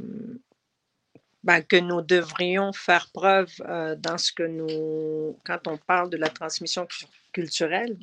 que 1.67 1.77
nous 1.77 2.01
devrions 2.01 2.74
faire 2.74 3.10
preuve 3.13 3.51
dans 3.98 4.17
ce 4.17 4.31
que 4.31 4.43
nous, 4.43 5.38
quand 5.46 5.67
on 5.67 5.77
parle 5.77 6.10
de 6.10 6.17
la 6.17 6.29
transmission 6.29 6.88
culturelle. 7.34 7.98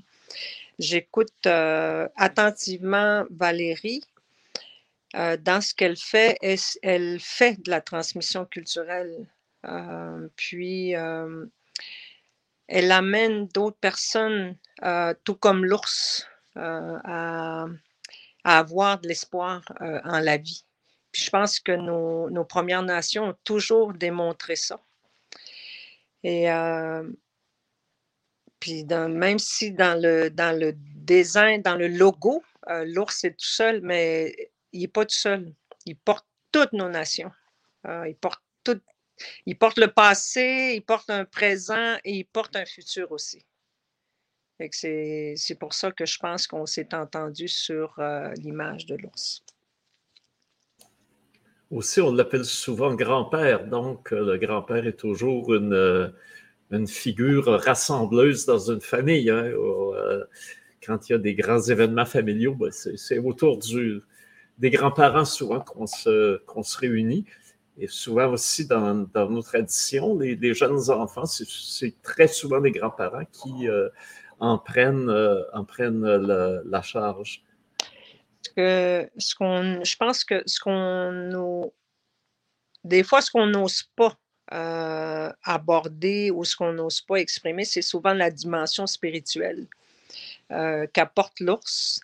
J'écoute 0.78 1.46
attentivement 1.46 3.24
Valérie 3.30 4.02
euh, 5.16 5.38
dans 5.38 5.62
ce 5.62 5.74
qu'elle 5.74 5.96
fait, 5.96 6.36
elle, 6.82 7.20
fait 7.20 7.62
de 7.62 7.70
la 7.70 7.80
transmission 7.80 8.44
culturelle. 8.44 9.26
Euh, 9.64 10.28
puis, 10.36 10.94
euh, 10.94 11.46
elle 12.68 12.92
amène 12.92 13.46
d'autres 13.48 13.78
personnes, 13.78 14.56
tout 15.24 15.34
comme 15.36 15.64
l'ours, 15.64 16.28
à, 16.56 17.66
avoir 18.44 19.00
de 19.00 19.08
l'espoir 19.08 19.62
en 19.80 20.20
la 20.20 20.36
vie. 20.36 20.64
Je 21.12 21.30
pense 21.30 21.60
que 21.60 21.72
nos, 21.72 22.28
nos, 22.28 22.44
Premières 22.44 22.82
Nations 22.82 23.28
ont 23.28 23.36
toujours 23.44 23.92
démontré 23.94 24.56
ça. 24.56 24.80
Et 26.24 26.48
puis 28.58 28.84
même 28.84 29.38
si 29.38 29.70
dans 29.70 30.00
le, 30.00 30.28
dans 30.28 30.58
le 30.58 30.72
design, 30.76 31.62
dans 31.62 31.76
le 31.76 31.86
logo, 31.86 32.42
l'ours 32.68 33.22
est 33.22 33.30
tout 33.30 33.46
seul, 33.46 33.80
mais 33.82 34.34
il 34.76 34.82
n'est 34.82 34.88
pas 34.88 35.04
tout 35.04 35.14
seul. 35.14 35.52
Il 35.86 35.96
porte 35.96 36.26
toutes 36.52 36.72
nos 36.72 36.88
nations. 36.88 37.32
Euh, 37.86 38.08
il, 38.08 38.16
porte 38.16 38.42
tout, 38.64 38.80
il 39.46 39.56
porte 39.56 39.78
le 39.78 39.88
passé, 39.88 40.74
il 40.76 40.82
porte 40.82 41.10
un 41.10 41.24
présent 41.24 41.96
et 42.04 42.18
il 42.18 42.24
porte 42.24 42.56
un 42.56 42.66
futur 42.66 43.10
aussi. 43.12 43.44
C'est 44.70 45.58
pour 45.58 45.74
ça 45.74 45.92
que 45.92 46.06
je 46.06 46.18
pense 46.18 46.46
qu'on 46.46 46.64
s'est 46.64 46.94
entendu 46.94 47.46
sur 47.46 47.98
euh, 47.98 48.32
l'image 48.38 48.86
de 48.86 48.96
l'ours. 48.96 49.44
Aussi, 51.70 52.00
on 52.00 52.12
l'appelle 52.12 52.44
souvent 52.44 52.94
grand-père. 52.94 53.66
Donc, 53.66 54.12
euh, 54.12 54.24
le 54.24 54.38
grand-père 54.38 54.86
est 54.86 54.96
toujours 54.96 55.54
une, 55.54 56.14
une, 56.70 56.86
figure 56.86 57.46
rassembleuse 57.60 58.46
dans 58.46 58.70
une 58.70 58.80
famille. 58.80 59.28
Hein, 59.30 59.52
quand 60.84 61.08
il 61.08 61.12
y 61.12 61.14
a 61.14 61.18
des 61.18 61.34
grands 61.34 61.60
événements 61.60 62.06
familiaux, 62.06 62.54
ben, 62.54 62.70
c'est 62.70 63.18
autour 63.18 63.58
du, 63.58 64.00
des 64.58 64.70
grands-parents 64.70 65.24
souvent 65.24 65.60
qu'on 65.60 65.86
se, 65.86 66.40
se 66.62 66.78
réunit. 66.78 67.24
Et 67.78 67.88
souvent 67.88 68.28
aussi 68.32 68.66
dans, 68.66 69.06
nos 69.14 69.42
traditions, 69.42 70.16
les, 70.18 70.54
jeunes 70.54 70.90
enfants, 70.90 71.26
c'est 71.26 72.02
très 72.02 72.28
souvent 72.28 72.60
des 72.60 72.70
grands-parents 72.70 73.26
qui 73.30 73.68
euh, 73.68 73.90
en 74.40 74.56
prennent, 74.56 75.10
euh, 75.10 75.42
en 75.52 75.64
prennent 75.64 76.02
la, 76.02 76.82
charge. 76.82 77.42
Je 78.56 79.96
pense 79.96 80.24
que 80.24 80.42
ce 80.46 80.58
qu'on 80.58 81.12
nous. 81.12 81.72
Des 82.82 83.02
fois, 83.02 83.20
ce 83.20 83.30
qu'on 83.30 83.46
n'ose 83.46 83.82
pas 83.94 84.16
euh, 84.54 85.30
aborder 85.42 86.30
ou 86.30 86.44
ce 86.44 86.56
qu'on 86.56 86.72
n'ose 86.72 87.02
pas 87.02 87.16
exprimer, 87.16 87.64
c'est 87.64 87.82
souvent 87.82 88.14
la 88.14 88.30
dimension 88.30 88.86
spirituelle 88.86 89.66
qu'apporte 90.48 91.40
l'ours. 91.40 92.00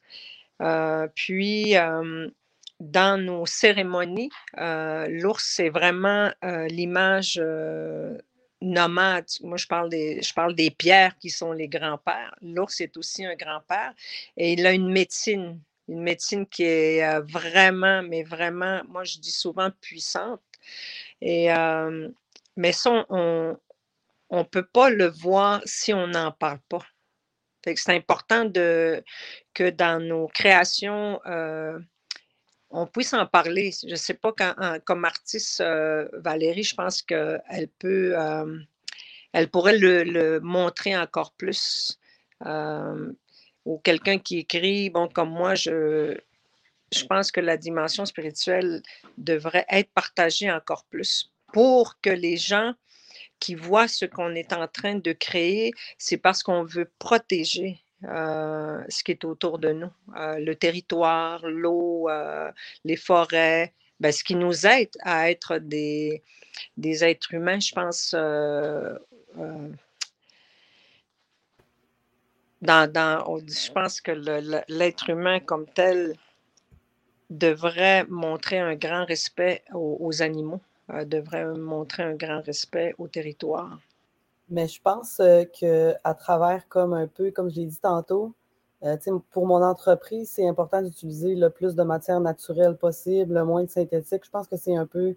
Puis, 1.15 1.77
dans 2.83 3.21
nos 3.23 3.47
cérémonies, 3.47 4.31
l'ours, 4.57 5.55
c'est 5.57 5.71
vraiment 5.71 6.33
l'image 6.43 7.41
nomade. 8.61 9.27
Moi, 9.43 9.57
je 9.57 9.67
parle, 9.67 9.89
des, 9.89 10.21
je 10.23 10.35
parle 10.35 10.55
des 10.55 10.71
pierres 10.71 11.17
qui 11.19 11.31
sont 11.31 11.53
les 11.53 11.69
grands-pères. 11.69 12.35
L'ours 12.43 12.81
est 12.81 12.97
aussi 12.97 13.25
un 13.25 13.35
grand-père 13.35 13.93
et 14.37 14.53
il 14.53 14.67
a 14.67 14.73
une 14.73 14.91
médecine, 14.91 15.61
une 15.89 16.03
médecine 16.03 16.47
qui 16.47 16.65
est 16.65 17.21
vraiment, 17.21 18.03
mais 18.03 18.23
vraiment, 18.23 18.83
moi, 18.89 19.05
je 19.05 19.19
dis 19.19 19.33
souvent 19.33 19.71
puissante. 19.81 20.41
Et 21.21 21.49
mais 22.57 22.73
ça, 22.73 23.07
on 23.09 23.57
ne 24.31 24.43
peut 24.43 24.67
pas 24.67 24.91
le 24.91 25.07
voir 25.07 25.61
si 25.65 25.93
on 25.95 26.07
n'en 26.07 26.33
parle 26.33 26.61
pas. 26.69 26.85
C'est 27.65 27.95
important 27.95 28.45
de, 28.45 29.05
que 29.55 29.71
dans 29.71 30.03
nos 30.03 30.27
créations, 30.27 31.21
euh, 31.27 31.79
on 32.73 32.87
puisse 32.87 33.13
en 33.13 33.27
parler. 33.27 33.71
Je 33.83 33.91
ne 33.91 33.97
sais 33.97 34.15
pas, 34.15 34.33
quand, 34.37 34.55
comme 34.85 35.05
artiste, 35.05 35.61
euh, 35.61 36.09
Valérie, 36.13 36.65
je 36.65 36.75
pense 36.75 37.03
qu'elle 37.03 37.69
peut, 37.79 38.19
euh, 38.19 38.59
elle 39.33 39.49
pourrait 39.49 39.79
le, 39.79 40.41
montrer 40.41 40.97
encore 40.97 41.33
plus. 41.33 41.99
ou 43.65 43.79
quelqu'un 43.85 44.19
qui 44.19 44.39
écrit, 44.39 44.93
comme 45.15 45.31
moi, 45.31 45.55
je, 45.55 46.17
je 46.93 47.05
pense 47.05 47.31
que 47.31 47.41
la 47.41 47.57
dimension 47.57 48.05
spirituelle 48.05 48.83
devrait 49.17 49.67
être 49.69 49.91
partagée 49.93 50.51
encore 50.51 50.85
plus 50.85 51.33
pour 51.53 52.01
que 52.01 52.11
les 52.11 52.37
gens 52.37 52.75
qui 53.39 53.55
voient 53.55 53.89
ce 53.89 54.05
qu'on 54.05 54.35
est 54.35 54.53
en 54.53 54.69
train 54.69 54.95
de 54.95 55.13
créer, 55.13 55.73
c'est 55.99 56.17
parce 56.17 56.43
qu'on 56.43 56.65
veut 56.65 56.91
protéger 56.99 57.83
euh, 58.05 58.83
ce 58.89 59.05
qui 59.05 59.13
est 59.13 59.25
autour 59.25 59.59
de 59.59 59.73
nous, 59.73 59.91
euh, 60.17 60.39
le 60.39 60.57
territoire, 60.57 61.47
l'eau, 61.49 62.09
euh, 62.09 62.51
les 62.85 62.97
forêts, 62.97 63.73
ben, 64.01 64.11
ce 64.11 64.25
qui 64.25 64.35
nous 64.35 64.67
aide 64.67 64.91
à 65.03 65.31
être 65.31 65.59
des, 65.59 66.23
des 66.77 67.05
êtres 67.05 67.35
humains, 67.35 67.61
je 67.61 67.73
pense. 67.73 68.15
Dans, 72.61 72.93
dans, 72.93 73.39
je 73.39 73.73
pense 73.73 74.01
que 74.01 74.13
l'être 74.69 75.11
humain 75.11 75.41
comme 75.41 75.67
tel 75.67 76.15
devrait 77.31 78.05
montrer 78.09 78.61
un 78.61 78.77
grand 78.77 79.05
respect 79.05 79.65
aux 79.73 80.23
animaux. 80.23 80.61
Devrait 81.07 81.47
montrer 81.47 82.03
un 82.03 82.15
grand 82.15 82.41
respect 82.43 82.95
au 82.99 83.09
territoire. 83.09 83.81
Mais 84.53 84.69
je 84.69 84.83
pense 84.83 85.19
euh, 85.21 85.45
qu'à 85.45 86.15
travers, 86.15 86.69
comme 86.69 86.93
un 86.93 87.07
peu, 87.07 87.31
comme 87.31 87.51
je 87.51 87.57
l'ai 87.57 87.65
dit 87.67 87.81
tantôt, 87.81 88.35
euh, 88.85 88.99
pour 89.31 89.47
mon 89.47 89.63
entreprise, 89.63 90.31
c'est 90.31 90.47
important 90.47 90.83
d'utiliser 90.83 91.35
le 91.35 91.49
plus 91.49 91.75
de 91.75 91.83
matière 91.83 92.21
naturelle 92.21 92.77
possible, 92.77 93.33
le 93.33 93.45
moins 93.47 93.65
de 93.65 93.71
synthétique. 93.71 94.27
Je 94.27 94.31
pense 94.31 94.49
que 94.49 94.59
c'est 94.59 94.77
un 94.77 94.85
peu, 94.87 95.17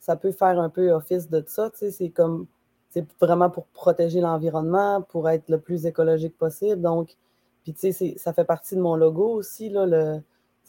ça 0.00 0.16
peut 0.16 0.32
faire 0.32 0.58
un 0.58 0.68
peu 0.68 0.90
office 0.90 1.30
de 1.30 1.44
ça. 1.46 1.70
C'est 1.74 2.10
comme, 2.10 2.48
c'est 2.90 3.06
vraiment 3.20 3.50
pour 3.50 3.66
protéger 3.66 4.20
l'environnement, 4.20 5.02
pour 5.02 5.28
être 5.30 5.48
le 5.48 5.60
plus 5.60 5.86
écologique 5.86 6.36
possible. 6.36 6.82
Donc, 6.82 7.16
puis 7.62 7.74
tu 7.74 7.92
sais, 7.92 8.14
ça 8.18 8.32
fait 8.32 8.44
partie 8.44 8.74
de 8.74 8.80
mon 8.80 8.96
logo 8.96 9.28
aussi. 9.28 9.72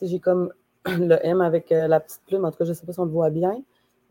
J'ai 0.03 0.19
comme 0.19 0.53
le 0.85 1.17
M 1.25 1.41
avec 1.41 1.71
la 1.71 1.99
petite 1.99 2.21
plume. 2.27 2.45
En 2.45 2.51
tout 2.51 2.59
cas, 2.59 2.65
je 2.65 2.69
ne 2.69 2.75
sais 2.75 2.85
pas 2.85 2.93
si 2.93 2.99
on 2.99 3.05
le 3.05 3.11
voit 3.11 3.31
bien. 3.31 3.63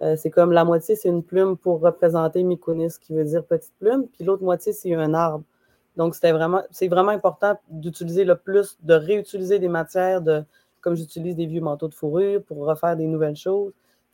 Euh, 0.03 0.17
c'est 0.17 0.31
comme 0.31 0.53
la 0.53 0.65
moitié, 0.65 0.97
c'est 0.97 1.09
une 1.09 1.23
plume 1.23 1.57
pour 1.57 1.81
représenter 1.81 2.43
Mykonis, 2.43 2.95
qui 3.01 3.15
veut 3.15 3.25
dire 3.25 3.45
petite 3.45 3.73
plume, 3.79 4.07
puis 4.09 4.25
l'autre 4.25 4.43
moitié, 4.43 4.73
c'est 4.73 4.95
un 4.95 5.15
arbre. 5.15 5.45
Donc, 5.97 6.15
c'était 6.15 6.33
vraiment, 6.33 6.63
c'est 6.71 6.89
vraiment 6.89 7.13
important 7.13 7.59
d'utiliser 7.69 8.25
le 8.25 8.37
plus, 8.37 8.79
de 8.83 8.95
réutiliser 8.95 9.59
des 9.59 9.69
matières, 9.69 10.21
de, 10.21 10.43
comme 10.81 10.97
j'utilise 10.97 11.37
des 11.37 11.47
vieux 11.47 11.61
manteaux 11.61 11.89
de 11.89 11.95
fourrure 11.95 12.43
pour 12.43 12.59
refaire 12.59 12.97
des 12.97 13.07
nouvelles 13.07 13.37
choses. 13.37 13.73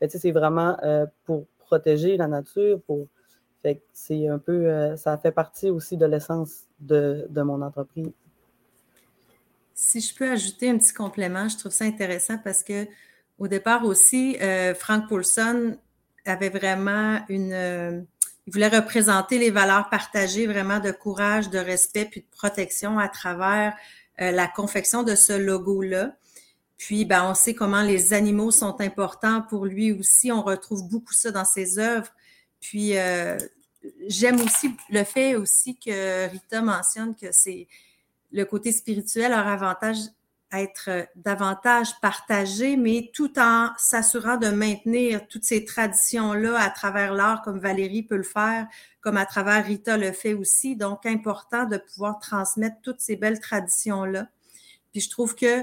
c'est 0.09 0.31
vraiment 0.33 0.77
euh, 0.83 1.07
pour 1.25 1.47
protéger 1.59 2.17
la 2.17 2.27
nature. 2.27 2.81
Fait 3.63 3.83
c'est 3.93 4.29
un 4.29 4.39
peu, 4.39 4.67
euh, 4.67 4.97
ça 4.97 5.17
fait 5.19 5.33
partie 5.33 5.71
aussi 5.71 5.97
de 5.97 6.07
l'essence 6.07 6.65
de, 6.81 7.27
de 7.31 7.43
mon 7.43 7.61
entreprise. 7.63 8.11
Si 9.75 10.01
je 10.01 10.15
peux 10.15 10.31
ajouter 10.31 10.71
un 10.71 10.79
petit 10.79 10.93
complément, 10.93 11.49
je 11.49 11.57
trouve 11.57 11.73
ça 11.73 11.85
intéressant 11.85 12.37
parce 12.43 12.63
que 12.63 12.87
au 13.39 13.49
départ 13.49 13.85
aussi, 13.85 14.37
euh, 14.41 14.75
Frank 14.75 15.09
Paulson 15.09 15.77
avait 16.25 16.49
vraiment 16.49 17.21
une. 17.29 17.53
Euh, 17.53 18.01
il 18.47 18.53
voulait 18.53 18.69
représenter 18.69 19.39
les 19.39 19.51
valeurs 19.51 19.91
partagées, 19.91 20.47
vraiment 20.47 20.81
de 20.81 20.91
courage, 20.91 21.51
de 21.51 21.59
respect 21.59 22.07
puis 22.07 22.23
de 22.23 22.27
protection 22.31 22.99
à 22.99 23.09
travers 23.09 23.77
euh, 24.21 24.31
la 24.31 24.49
confection 24.49 25.03
de 25.03 25.15
ce 25.15 25.35
logo-là. 25.35 26.17
Puis, 26.79 27.05
ben, 27.05 27.29
on 27.29 27.35
sait 27.35 27.55
comment 27.55 27.83
les 27.83 28.15
animaux 28.15 28.51
sont 28.51 28.81
importants 28.81 29.43
pour 29.43 29.67
lui 29.67 29.93
aussi. 29.93 30.33
On 30.33 30.43
retrouve 30.43 30.89
beaucoup 30.89 31.13
ça 31.13 31.31
dans 31.31 31.45
ses 31.45 31.79
œuvres. 31.79 32.09
Puis, 32.61 32.95
j'aime 34.07 34.41
aussi 34.41 34.71
le 34.89 35.05
fait 35.05 35.35
aussi 35.35 35.77
que 35.77 36.29
Rita 36.29 36.63
mentionne 36.63 37.15
que 37.17 37.27
c'est 37.33 37.67
le 38.33 38.45
côté 38.45 38.73
spirituel 38.73 39.33
leur 39.33 39.47
avantage 39.47 39.99
être 40.53 40.89
euh, 40.89 41.05
davantage 41.17 41.89
partagé, 42.01 42.77
mais 42.77 43.11
tout 43.13 43.39
en 43.39 43.71
s'assurant 43.77 44.37
de 44.37 44.49
maintenir 44.49 45.27
toutes 45.29 45.45
ces 45.45 45.65
traditions-là 45.65 46.59
à 46.59 46.71
travers 46.71 47.13
l'art, 47.15 47.43
comme 47.43 47.59
Valérie 47.59 48.03
peut 48.03 48.17
le 48.17 48.23
faire, 48.23 48.67
comme 49.01 49.17
à 49.17 49.27
travers 49.27 49.65
Rita 49.65 49.97
le 49.97 50.13
fait 50.13 50.35
aussi. 50.35 50.77
Donc, 50.77 51.07
important 51.07 51.67
de 51.67 51.77
pouvoir 51.77 52.19
transmettre 52.19 52.77
toutes 52.83 53.01
ces 53.01 53.17
belles 53.17 53.41
traditions-là. 53.41 54.29
Puis 54.93 55.03
je 55.03 55.11
trouve 55.11 55.35
que 55.35 55.63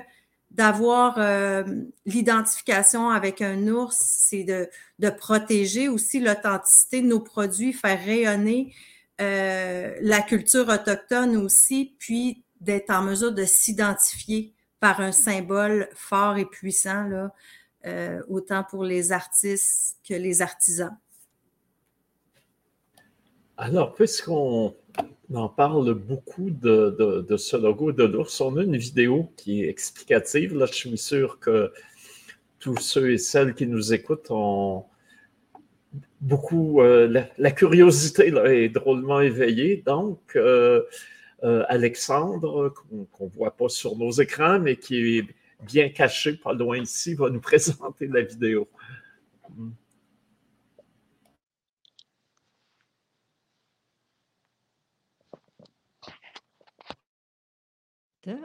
d'avoir 0.51 1.15
euh, 1.17 1.63
l'identification 2.05 3.09
avec 3.09 3.41
un 3.41 3.67
ours, 3.67 3.97
c'est 3.99 4.43
de, 4.43 4.69
de, 4.99 5.09
protéger 5.09 5.89
aussi 5.89 6.19
l'authenticité 6.19 7.01
de 7.01 7.07
nos 7.07 7.19
produits, 7.19 7.73
faire 7.73 8.01
rayonner 8.01 8.73
euh, 9.19 9.93
la 10.01 10.21
culture 10.21 10.69
autochtone 10.69 11.35
aussi, 11.37 11.95
puis 11.99 12.43
d'être 12.61 12.89
en 12.89 13.01
mesure 13.01 13.33
de 13.33 13.43
s'identifier 13.43 14.54
par 14.79 15.01
un 15.01 15.11
symbole 15.11 15.89
fort 15.93 16.37
et 16.37 16.45
puissant, 16.45 17.03
là, 17.07 17.33
euh, 17.85 18.21
autant 18.27 18.63
pour 18.63 18.83
les 18.83 19.11
artistes 19.11 19.97
que 20.07 20.13
les 20.15 20.41
artisans. 20.41 20.97
Alors, 23.57 23.93
puisqu'on 23.93 24.75
en 25.33 25.49
parle 25.49 25.93
beaucoup 25.93 26.49
de, 26.49 27.25
ce 27.37 27.55
logo 27.55 27.91
de 27.91 28.03
l'ours, 28.03 28.41
on 28.41 28.57
a 28.57 28.63
une 28.63 28.75
vidéo 28.75 29.31
qui 29.37 29.63
est 29.63 29.69
explicative. 29.69 30.57
Là, 30.57 30.65
je 30.65 30.73
suis 30.73 30.97
sûr 30.97 31.39
que 31.39 31.71
tous 32.59 32.77
ceux 32.77 33.11
et 33.11 33.17
celles 33.17 33.53
qui 33.53 33.67
nous 33.67 33.93
écoutent 33.93 34.31
ont 34.31 34.85
beaucoup. 36.21 36.81
Euh, 36.81 37.27
la, 37.37 37.51
curiosité 37.51 38.33
est 38.45 38.69
drôlement 38.69 39.21
éveillée. 39.21 39.83
Donc, 39.85 40.19
euh, 40.35 40.81
Alexandre, 41.41 42.69
qu'on 42.69 43.25
ne 43.25 43.29
voit 43.29 43.55
pas 43.55 43.69
sur 43.69 43.95
nos 43.95 44.11
écrans, 44.11 44.59
mais 44.59 44.77
qui 44.77 45.17
est 45.17 45.27
bien 45.61 45.89
caché, 45.89 46.37
pas 46.37 46.53
loin 46.53 46.77
ici, 46.77 47.13
va 47.13 47.29
nous 47.29 47.39
présenter 47.41 48.07
la 48.07 48.21
vidéo. 48.21 48.67
ko 58.25 58.41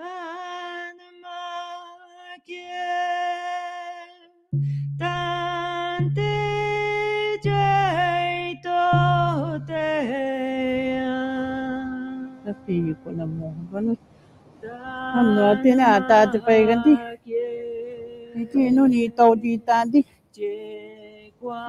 ta 19.67 19.85
di 19.85 20.01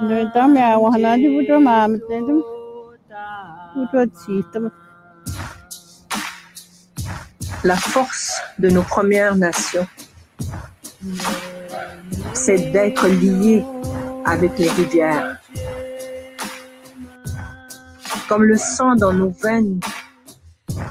no 0.08 0.16
ta 0.34 0.42
me 0.54 0.62
wa 0.84 0.90
hana 0.94 1.12
di 1.22 1.28
bu 1.34 1.42
ma 1.68 1.76
me 1.92 1.98
te 2.08 2.18
tu 2.28 2.36
bu 3.74 3.82
to 3.92 4.00
chi 4.20 4.36
ta 4.54 4.60
La 7.64 7.76
force 7.76 8.42
de 8.58 8.70
nos 8.72 8.82
Premières 8.82 9.36
Nations. 9.36 9.88
c'est 12.34 12.72
d'être 12.72 13.08
lié 13.08 13.64
avec 14.26 14.58
les 14.58 14.70
rivières. 14.70 15.38
Comme 18.28 18.44
le 18.44 18.58
sang 18.58 18.96
dans 18.96 19.14
nos 19.14 19.30
veines, 19.30 19.80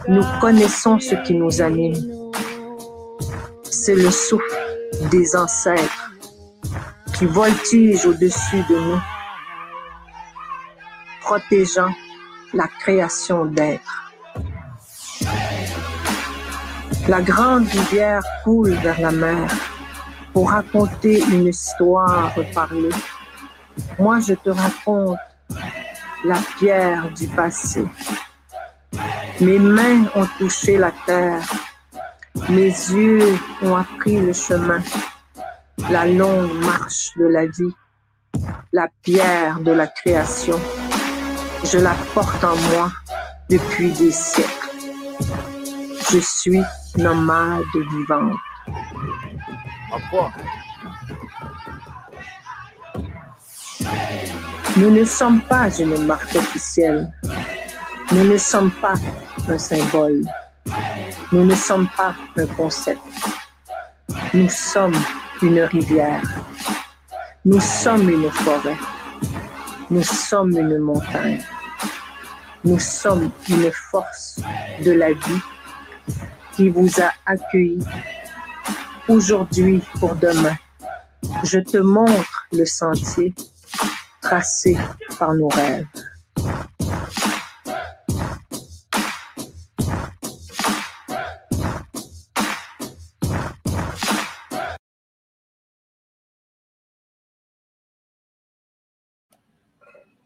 nous 0.08 0.24
connaissons 0.40 0.98
ce 0.98 1.14
qui 1.14 1.34
nous 1.34 1.60
anime. 1.60 1.94
C'est 3.64 3.94
le 3.94 4.10
souffle 4.10 4.58
des 5.10 5.36
ancêtres 5.36 6.10
qui 7.14 7.26
voltige 7.26 8.06
au-dessus 8.06 8.62
de 8.68 8.78
nous, 8.78 9.00
protégeant 11.20 11.90
la 12.54 12.66
création 12.66 13.44
d'être. 13.44 14.12
La 17.08 17.20
grande 17.22 17.66
rivière 17.68 18.22
coule 18.44 18.74
vers 18.74 19.00
la 19.00 19.10
mer 19.10 19.50
pour 20.32 20.50
raconter 20.50 21.22
une 21.30 21.46
histoire 21.46 22.32
parlée. 22.54 22.90
Moi, 23.98 24.20
je 24.20 24.34
te 24.34 24.50
raconte 24.50 25.18
la 26.24 26.38
pierre 26.58 27.10
du 27.10 27.26
passé. 27.28 27.84
Mes 29.40 29.58
mains 29.58 30.04
ont 30.14 30.26
touché 30.38 30.76
la 30.76 30.92
terre. 31.06 31.42
Mes 32.48 32.68
yeux 32.68 33.38
ont 33.62 33.76
appris 33.76 34.20
le 34.20 34.32
chemin. 34.32 34.82
La 35.90 36.06
longue 36.06 36.52
marche 36.64 37.10
de 37.16 37.26
la 37.26 37.46
vie. 37.46 37.74
La 38.72 38.88
pierre 39.02 39.60
de 39.60 39.72
la 39.72 39.86
création. 39.86 40.58
Je 41.64 41.78
la 41.78 41.94
porte 42.14 42.42
en 42.44 42.56
moi 42.72 42.90
depuis 43.48 43.92
des 43.92 44.12
siècles. 44.12 44.50
Je 46.10 46.18
suis 46.18 46.62
nomade 46.96 47.64
vivante. 47.74 48.36
Nous 54.76 54.90
ne 54.90 55.04
sommes 55.04 55.40
pas 55.42 55.68
une 55.78 56.06
marque 56.06 56.34
officielle. 56.34 57.12
Nous 58.12 58.24
ne 58.24 58.36
sommes 58.36 58.72
pas 58.72 58.94
un 59.48 59.58
symbole. 59.58 60.24
Nous 61.30 61.44
ne 61.44 61.54
sommes 61.54 61.88
pas 61.96 62.14
un 62.36 62.46
concept. 62.46 63.00
Nous 64.34 64.48
sommes 64.48 64.96
une 65.42 65.60
rivière. 65.60 66.22
Nous 67.44 67.60
sommes 67.60 68.10
une 68.10 68.28
forêt. 68.30 68.76
Nous 69.90 70.02
sommes 70.02 70.56
une 70.58 70.78
montagne. 70.78 71.40
Nous 72.64 72.80
sommes 72.80 73.30
une 73.48 73.70
force 73.70 74.40
de 74.84 74.90
la 74.90 75.12
vie 75.12 75.40
qui 76.52 76.68
vous 76.68 76.90
a 77.00 77.12
accueilli 77.26 77.78
aujourd'hui 79.08 79.82
pour 80.00 80.16
demain. 80.16 80.56
Je 81.44 81.60
te 81.60 81.76
montre 81.76 82.46
le 82.52 82.64
sentier 82.64 83.32
tracé 84.20 84.76
par 85.16 85.32
nos 85.34 85.48
rêves. 85.48 85.86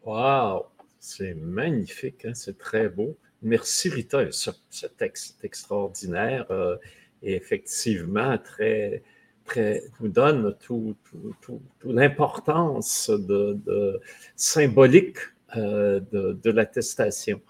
Wow, 0.07 0.67
c'est 1.01 1.33
magnifique, 1.33 2.27
hein? 2.27 2.35
c'est 2.35 2.59
très 2.59 2.91
beau. 2.91 3.17
Merci 3.41 3.89
Rita, 3.89 4.31
ce, 4.31 4.51
texte 4.99 5.43
extraordinaire 5.43 6.45
euh, 6.51 6.77
et 7.23 7.35
effectivement 7.35 8.37
très, 8.37 9.03
très, 9.47 9.83
nous 10.01 10.09
donne 10.09 10.55
toute 10.61 10.99
tout, 11.41 11.63
l'importance 11.85 13.09
de, 13.09 13.99
symbolique 14.37 15.17
euh, 15.57 16.01
de, 16.13 16.51
l'attestation. 16.51 17.41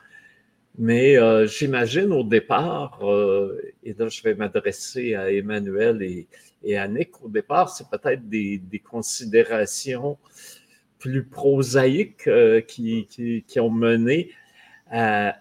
Mais 0.78 1.16
euh, 1.16 1.48
j'imagine 1.48 2.12
au 2.12 2.22
départ, 2.22 3.00
et 3.82 3.94
là 3.94 4.08
je 4.08 4.22
vais 4.22 4.36
m'adresser 4.36 5.16
à 5.16 5.32
Emmanuel 5.32 6.02
et, 6.02 6.76
à 6.76 6.86
Nick, 6.86 7.20
au 7.20 7.28
départ, 7.28 7.68
c'est 7.68 7.88
peut-être 7.90 8.28
des, 8.28 8.60
considérations 8.88 10.18
plus 11.04 11.22
prosaïques 11.22 12.30
qui, 12.66 13.06
qui, 13.46 13.60
ont 13.60 13.68
mené 13.68 14.30
à, 14.90 15.36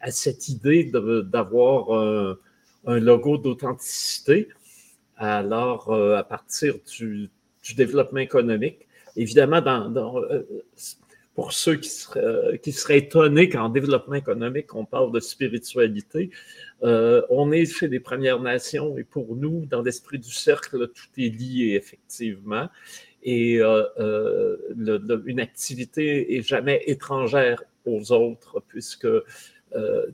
à, 0.00 0.10
cette 0.10 0.48
idée 0.48 0.90
d'avoir 0.92 1.92
un, 2.86 2.98
logo 2.98 3.38
d'authenticité. 3.38 4.48
Alors, 5.16 5.90
euh, 5.92 6.16
à 6.16 6.24
partir 6.24 6.74
du, 6.98 7.30
développement 7.76 8.20
économique, 8.20 8.88
évidemment, 9.14 9.62
euh, 9.66 10.42
pour 11.34 11.52
ceux 11.52 11.76
qui 11.76 11.90
seraient, 11.90 12.24
euh, 12.24 12.56
qui 12.56 12.72
seraient 12.72 12.98
étonnés 12.98 13.48
qu'en 13.48 13.68
développement 13.68 14.14
économique, 14.14 14.74
on 14.74 14.86
parle 14.86 15.12
de 15.12 15.20
spiritualité, 15.20 16.30
on 16.80 17.52
est 17.52 17.66
chez 17.66 17.88
les 17.88 18.00
Premières 18.00 18.40
Nations 18.40 18.96
et 18.96 19.04
pour 19.04 19.36
nous, 19.36 19.66
dans 19.66 19.82
l'esprit 19.82 20.18
du 20.18 20.32
cercle, 20.32 20.88
tout 20.88 21.20
est 21.20 21.28
lié 21.28 21.74
effectivement. 21.74 22.68
Et 23.22 23.60
une 24.76 25.40
activité 25.40 26.36
est 26.36 26.42
jamais 26.42 26.82
étrangère 26.86 27.62
aux 27.84 28.12
autres, 28.12 28.62
puisque 28.68 29.06
euh, 29.06 30.06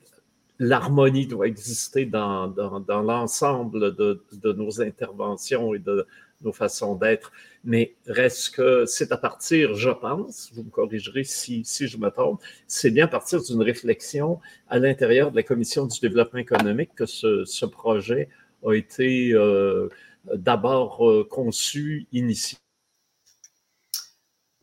l'harmonie 0.59 1.27
doit 1.27 1.47
exister 1.47 2.05
dans, 2.05 2.47
dans, 2.47 3.01
l'ensemble 3.01 3.95
de, 3.95 4.23
de, 4.31 4.53
nos 4.53 4.81
interventions 4.81 5.73
et 5.73 5.79
de 5.79 6.07
nos 6.43 6.53
façons 6.53 6.95
d'être. 6.95 7.31
Mais 7.63 7.95
reste 8.07 8.55
que 8.55 8.85
c'est 8.85 9.11
à 9.11 9.17
partir, 9.17 9.73
je 9.73 9.89
pense, 9.89 10.51
vous 10.53 10.63
me 10.63 10.69
corrigerez 10.69 11.23
si, 11.23 11.63
si 11.65 11.87
je 11.87 11.97
me 11.97 12.09
trompe, 12.09 12.41
c'est 12.67 12.91
bien 12.91 13.05
à 13.05 13.07
partir 13.07 13.41
d'une 13.41 13.61
réflexion 13.61 14.39
à 14.69 14.79
l'intérieur 14.79 15.31
de 15.31 15.35
la 15.35 15.43
Commission 15.43 15.85
du 15.85 15.99
développement 15.99 16.39
économique 16.39 16.91
que 16.95 17.05
ce, 17.05 17.43
ce 17.45 17.65
projet 17.65 18.29
a 18.65 18.73
été 18.73 19.31
euh, 19.33 19.89
d'abord 20.33 21.09
euh, 21.09 21.27
conçu, 21.29 22.07
initié. 22.11 22.57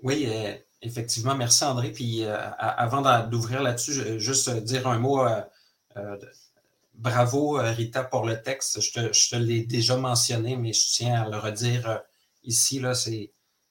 Oui, 0.03 0.29
Effectivement, 0.83 1.37
merci 1.37 1.63
André. 1.65 1.93
Puis 1.93 2.25
euh, 2.25 2.37
avant 2.59 3.23
d'ouvrir 3.29 3.63
là-dessus, 3.63 4.19
juste 4.19 4.51
dire 4.51 4.87
un 4.89 4.99
mot. 4.99 5.25
Euh, 5.25 5.41
euh, 5.97 6.17
bravo 6.95 7.59
Rita 7.61 8.05
pour 8.05 8.27
le 8.27 8.43
texte. 8.43 8.81
Je 8.81 9.31
te, 9.31 9.37
l'ai 9.37 9.65
déjà 9.65 9.97
mentionné, 9.97 10.57
mais 10.57 10.73
je 10.73 10.89
tiens 10.91 11.23
à 11.23 11.29
le 11.29 11.39
redire 11.39 12.03
ici. 12.43 12.83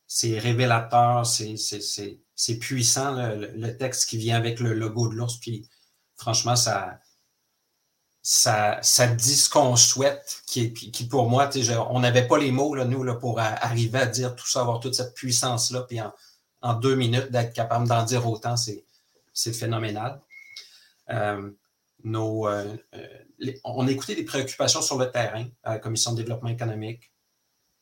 C'est 0.07 0.39
révélateur, 0.39 1.25
c'est 1.25 2.57
puissant 2.59 3.15
le, 3.15 3.77
texte 3.77 4.09
qui 4.09 4.17
vient 4.17 4.37
avec 4.37 4.59
le 4.59 4.73
logo 4.73 5.09
de 5.09 5.15
l'ours. 5.15 5.37
Puis 5.37 5.67
franchement, 6.15 6.55
ça, 6.55 6.99
ça, 8.23 8.79
ça 8.81 9.07
dit 9.07 9.35
ce 9.35 9.49
qu'on 9.49 9.75
souhaite, 9.75 10.41
qui, 10.45 11.07
pour 11.09 11.29
moi, 11.29 11.49
on 11.89 11.99
n'avait 11.99 12.27
pas 12.27 12.37
les 12.37 12.51
mots, 12.51 12.75
là, 12.75 12.85
nous, 12.85 13.03
là, 13.03 13.15
pour 13.15 13.39
arriver 13.39 13.99
à 13.99 14.05
dire 14.05 14.35
tout 14.35 14.47
ça, 14.47 14.61
avoir 14.61 14.79
toute 14.79 14.95
cette 14.95 15.13
puissance-là. 15.13 15.81
Puis 15.87 15.99
en, 16.61 16.73
deux 16.75 16.95
minutes, 16.95 17.31
d'être 17.31 17.53
capable 17.53 17.87
d'en 17.87 18.03
dire 18.03 18.27
autant, 18.27 18.55
c'est 18.57 19.53
phénoménal. 19.53 20.21
Euh, 21.09 21.51
euh, 22.05 22.77
euh, 22.95 23.53
on 23.63 23.87
a 23.87 23.91
écouté 23.91 24.15
des 24.15 24.23
préoccupations 24.23 24.81
sur 24.81 24.97
le 24.97 25.11
terrain 25.11 25.45
à 25.63 25.73
la 25.73 25.79
Commission 25.79 26.11
de 26.11 26.17
développement 26.17 26.49
économique. 26.49 27.11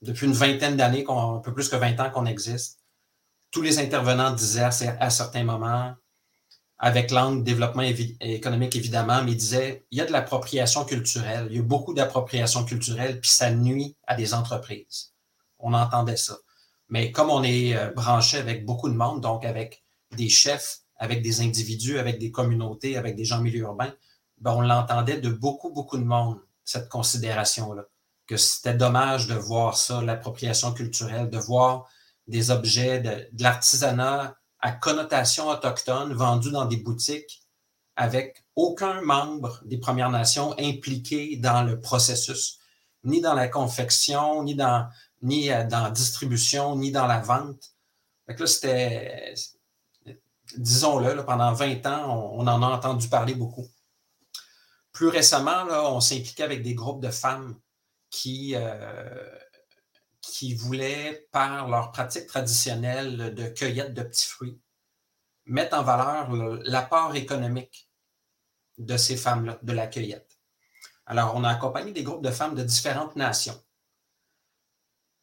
Depuis 0.02 0.28
une 0.28 0.34
vingtaine 0.34 0.78
d'années, 0.78 1.06
un 1.08 1.40
peu 1.40 1.54
plus 1.54 1.70
que 1.70 1.76
20 1.76 2.00
ans 2.00 2.10
qu'on 2.10 2.26
existe, 2.26 2.80
tous 3.52 3.62
les 3.62 3.80
intervenants 3.80 4.32
disaient 4.32 4.64
à, 4.64 5.10
certains 5.10 5.44
moments, 5.44 5.94
avec 6.80 7.12
l'angle 7.12 7.44
développement 7.44 7.84
économique 8.22 8.76
évidemment, 8.76 9.22
mais 9.24 9.34
ils 9.34 9.38
disaient 9.38 9.86
il 9.92 9.98
y 9.98 10.02
a 10.02 10.06
de 10.06 10.14
l'appropriation 10.14 10.86
culturelle, 10.86 11.48
il 11.50 11.58
y 11.58 11.60
a 11.60 11.64
beaucoup 11.64 11.94
d'appropriation 11.94 12.64
culturelle, 12.64 13.20
puis 13.20 13.30
ça 13.30 13.52
nuit 13.52 13.98
à 14.08 14.16
des 14.16 14.34
entreprises. 14.34 15.14
On 15.60 15.74
entendait 15.74 16.16
ça. 16.16 16.38
Mais 16.88 17.12
comme 17.12 17.30
on 17.30 17.44
est 17.44 17.76
euh, 17.76 17.92
branché 17.92 18.38
avec 18.38 18.66
beaucoup 18.66 18.88
de 18.88 18.96
monde, 18.96 19.22
donc 19.22 19.46
avec 19.46 19.84
des 20.16 20.30
chefs, 20.30 20.80
avec 20.96 21.22
des 21.22 21.42
individus, 21.42 22.00
avec 22.00 22.18
des 22.18 22.32
communautés, 22.32 22.98
avec 22.98 23.16
des 23.16 23.26
gens 23.26 23.42
milieu 23.42 23.60
urbains, 23.60 23.94
ben 24.40 24.54
on 24.54 24.62
l'entendait 24.62 25.20
de 25.20 25.30
beaucoup, 25.30 25.72
beaucoup 25.72 25.98
de 25.98 26.04
monde, 26.06 26.40
cette 26.64 26.88
considération-là, 26.88 27.84
que 28.26 28.38
c'était 28.38 28.74
dommage 28.74 29.28
de 29.28 29.34
voir 29.34 29.76
ça, 29.76 30.02
l'appropriation 30.02 30.72
culturelle, 30.72 31.30
de 31.30 31.38
voir 31.38 31.90
des 32.28 32.52
objets 32.52 33.02
de, 33.02 33.28
de 33.34 33.44
l'artisanat 33.44 34.39
à 34.60 34.72
connotation 34.72 35.50
autochtone 35.50 36.14
vendus 36.14 36.52
dans 36.52 36.66
des 36.66 36.78
boutiques 36.78 37.42
avec 37.96 38.46
aucun 38.56 39.02
membre 39.02 39.62
des 39.66 39.78
Premières 39.78 40.10
Nations 40.10 40.56
impliqué 40.58 41.38
dans 41.38 41.64
le 41.64 41.82
processus, 41.82 42.60
ni 43.04 43.22
dans 43.22 43.34
la 43.34 43.48
confection, 43.48 44.44
ni 44.44 44.56
dans 44.56 44.88
ni 45.22 45.52
euh, 45.52 45.66
dans 45.66 45.84
la 45.84 45.92
distribution, 45.92 46.76
ni 46.76 46.92
dans 46.92 47.08
la 47.08 47.20
vente. 47.20 47.74
Fait 48.26 48.40
là, 48.40 48.48
c'était, 48.48 49.34
disons-le, 50.56 51.26
pendant 51.26 51.54
20 51.54 51.86
ans, 51.88 52.34
on, 52.36 52.48
en 52.48 52.64
a 52.64 52.68
entendu 52.68 53.10
parler 53.10 53.34
beaucoup. 53.34 53.68
Plus 54.92 55.08
récemment, 55.08 55.66
là, 55.66 55.92
on 55.92 56.00
s'impliquait 56.00 56.44
avec 56.44 56.62
des 56.62 56.76
groupes 56.76 57.02
de 57.02 57.10
femmes 57.10 57.60
qui, 58.10 58.54
euh, 58.56 59.30
qui 60.30 60.54
voulaient, 60.54 61.28
par 61.32 61.68
leur 61.68 61.92
pratique 61.92 62.28
traditionnelle 62.28 63.34
de 63.34 63.48
cueillette 63.48 63.94
de 63.94 64.04
petits 64.04 64.28
fruits, 64.28 64.60
mettre 65.46 65.78
en 65.78 65.84
valeur 65.84 66.32
l'apport 66.64 67.16
économique 67.16 67.90
de 68.78 68.98
ces 68.98 69.18
femmes-là, 69.18 69.60
de 69.62 69.74
la 69.74 69.88
cueillette. 69.88 70.40
Alors, 71.06 71.36
on 71.36 71.44
a 71.44 71.50
accompagné 71.50 71.92
des 71.92 72.04
groupes 72.04 72.24
de 72.24 72.32
femmes 72.32 72.56
de 72.56 72.64
différentes 72.64 73.16
nations. 73.16 73.60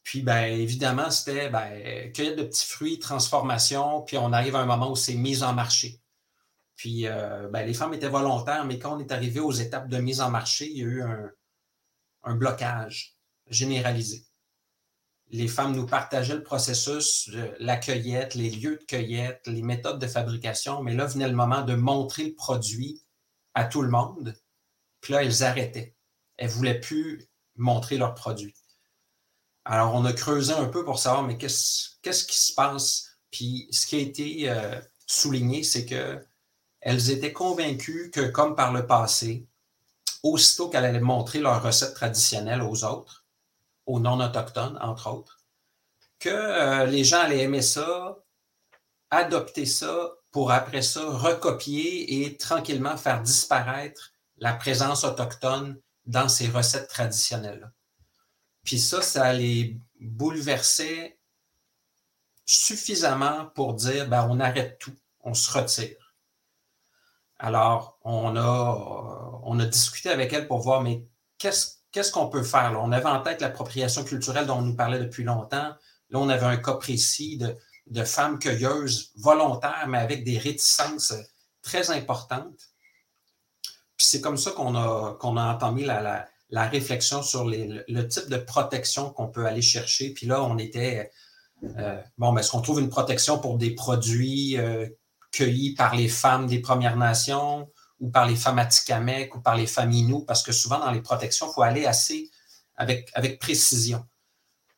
Puis, 0.02 0.22
bien, 0.22 0.46
évidemment, 0.46 1.10
c'était 1.10 1.48
ben, 1.48 2.12
cueillette 2.12 2.38
de 2.38 2.44
petits 2.44 2.66
fruits, 2.66 2.98
transformation, 2.98 4.02
puis 4.02 4.18
on 4.18 4.32
arrive 4.32 4.56
à 4.56 4.60
un 4.60 4.66
moment 4.66 4.90
où 4.90 4.96
c'est 4.96 5.14
mise 5.14 5.42
en 5.42 5.52
marché. 5.52 6.00
Puis, 6.76 7.06
euh, 7.06 7.48
ben, 7.48 7.64
les 7.64 7.74
femmes 7.74 7.94
étaient 7.94 8.08
volontaires, 8.08 8.64
mais 8.64 8.78
quand 8.78 8.96
on 8.96 9.00
est 9.00 9.12
arrivé 9.12 9.40
aux 9.40 9.52
étapes 9.52 9.88
de 9.88 9.98
mise 9.98 10.20
en 10.20 10.30
marché, 10.30 10.68
il 10.70 10.78
y 10.78 10.82
a 10.82 10.86
eu 10.86 11.02
un 12.24 12.34
blocage 12.34 13.16
généralisé 13.48 14.26
les 15.30 15.48
femmes 15.48 15.74
nous 15.74 15.86
partageaient 15.86 16.36
le 16.36 16.42
processus, 16.42 17.30
la 17.58 17.76
cueillette, 17.76 18.34
les 18.34 18.50
lieux 18.50 18.76
de 18.76 18.84
cueillette, 18.84 19.46
les 19.46 19.62
méthodes 19.62 19.98
de 19.98 20.06
fabrication, 20.06 20.82
mais 20.82 20.94
là 20.94 21.06
venait 21.06 21.28
le 21.28 21.34
moment 21.34 21.62
de 21.62 21.74
montrer 21.74 22.26
le 22.26 22.34
produit 22.34 23.02
à 23.54 23.64
tout 23.64 23.82
le 23.82 23.90
monde. 23.90 24.34
Puis 25.00 25.12
là, 25.12 25.24
elles 25.24 25.42
arrêtaient. 25.42 25.96
Elles 26.36 26.48
ne 26.48 26.52
voulaient 26.52 26.80
plus 26.80 27.28
montrer 27.56 27.96
leur 27.96 28.14
produit. 28.14 28.54
Alors, 29.64 29.94
on 29.94 30.04
a 30.04 30.12
creusé 30.12 30.52
un 30.52 30.66
peu 30.66 30.84
pour 30.84 30.98
savoir, 30.98 31.24
mais 31.24 31.36
qu'est-ce, 31.36 31.98
qui 32.02 32.38
se 32.38 32.54
passe? 32.54 33.18
Puis, 33.32 33.66
ce 33.72 33.86
qui 33.86 33.96
a 33.96 33.98
été 33.98 34.48
euh, 34.48 34.80
souligné, 35.06 35.64
c'est 35.64 35.84
qu'elles 35.86 37.10
étaient 37.10 37.32
convaincues 37.32 38.10
que, 38.12 38.28
comme 38.28 38.54
par 38.54 38.72
le 38.72 38.86
passé, 38.86 39.48
aussitôt 40.22 40.68
qu'elles 40.68 40.84
allaient 40.84 41.00
montrer 41.00 41.40
leur 41.40 41.62
recette 41.62 41.94
traditionnelle 41.94 42.62
aux 42.62 42.84
autres, 42.84 43.25
aux 43.86 44.00
non-autochtones, 44.00 44.78
entre 44.82 45.10
autres, 45.10 45.40
que 46.18 46.28
euh, 46.28 46.86
les 46.86 47.04
gens 47.04 47.20
allaient 47.20 47.42
aimer 47.42 47.62
ça, 47.62 48.18
adopter 49.10 49.66
ça 49.66 50.10
pour 50.30 50.50
après 50.50 50.82
ça 50.82 51.00
recopier 51.04 52.22
et 52.22 52.36
tranquillement 52.36 52.96
faire 52.96 53.22
disparaître 53.22 54.12
la 54.38 54.52
présence 54.52 55.04
autochtone 55.04 55.80
dans 56.04 56.28
ces 56.28 56.48
recettes 56.48 56.88
traditionnelles. 56.88 57.72
Puis 58.64 58.78
ça, 58.78 59.00
ça 59.00 59.32
les 59.32 59.78
bouleversait 60.00 61.18
suffisamment 62.44 63.46
pour 63.54 63.74
dire 63.74 64.08
ben, 64.08 64.26
on 64.30 64.40
arrête 64.40 64.78
tout, 64.78 64.96
on 65.20 65.34
se 65.34 65.50
retire. 65.50 66.14
Alors, 67.38 67.98
on 68.02 68.36
a, 68.36 69.40
on 69.42 69.58
a 69.58 69.66
discuté 69.66 70.08
avec 70.08 70.32
elle 70.32 70.46
pour 70.46 70.60
voir, 70.60 70.82
mais 70.82 71.06
qu'est-ce 71.38 71.75
qu'est-ce 71.96 72.12
qu'on 72.12 72.28
peut 72.28 72.42
faire? 72.42 72.78
On 72.78 72.92
avait 72.92 73.06
en 73.06 73.22
tête 73.22 73.40
l'appropriation 73.40 74.04
culturelle 74.04 74.44
dont 74.44 74.58
on 74.58 74.62
nous 74.62 74.76
parlait 74.76 74.98
depuis 74.98 75.24
longtemps. 75.24 75.72
Là, 76.10 76.18
on 76.18 76.28
avait 76.28 76.44
un 76.44 76.58
cas 76.58 76.74
précis 76.74 77.38
de, 77.38 78.04
femmes 78.04 78.38
cueilleuses 78.38 79.12
volontaires, 79.16 79.86
mais 79.88 79.96
avec 79.96 80.22
des 80.22 80.36
réticences 80.36 81.14
très 81.62 81.90
importantes. 81.90 82.68
Puis 83.96 84.08
c'est 84.08 84.20
comme 84.20 84.36
ça 84.36 84.50
qu'on 84.50 84.74
a, 84.74 85.16
qu'on 85.18 85.38
a 85.38 85.54
entamé 85.54 85.86
la, 85.86 86.28
réflexion 86.68 87.22
sur 87.22 87.46
le 87.46 88.02
type 88.08 88.28
de 88.28 88.36
protection 88.36 89.08
qu'on 89.08 89.28
peut 89.28 89.46
aller 89.46 89.62
chercher. 89.62 90.10
Puis 90.10 90.26
là, 90.26 90.42
on 90.42 90.58
était, 90.58 91.10
euh, 91.78 91.98
bon, 92.18 92.36
est-ce 92.36 92.50
qu'on 92.50 92.60
trouve 92.60 92.80
une 92.80 92.90
protection 92.90 93.38
pour 93.38 93.56
des 93.56 93.70
produits 93.70 94.58
euh, 94.58 94.86
cueillis 95.32 95.72
par 95.72 95.96
les 95.96 96.08
femmes 96.08 96.46
des 96.46 96.58
Premières 96.58 96.98
Nations? 96.98 97.70
Ou 98.00 98.10
par 98.10 98.26
les 98.26 98.36
femmes 98.36 98.60
ou 99.34 99.40
par 99.40 99.56
les 99.56 99.66
femmes 99.66 99.92
Inou, 99.92 100.20
parce 100.20 100.42
que 100.42 100.52
souvent 100.52 100.78
dans 100.78 100.90
les 100.90 101.00
protections, 101.00 101.46
il 101.50 101.54
faut 101.54 101.62
aller 101.62 101.86
assez 101.86 102.30
avec, 102.76 103.10
avec 103.14 103.38
précision. 103.38 104.04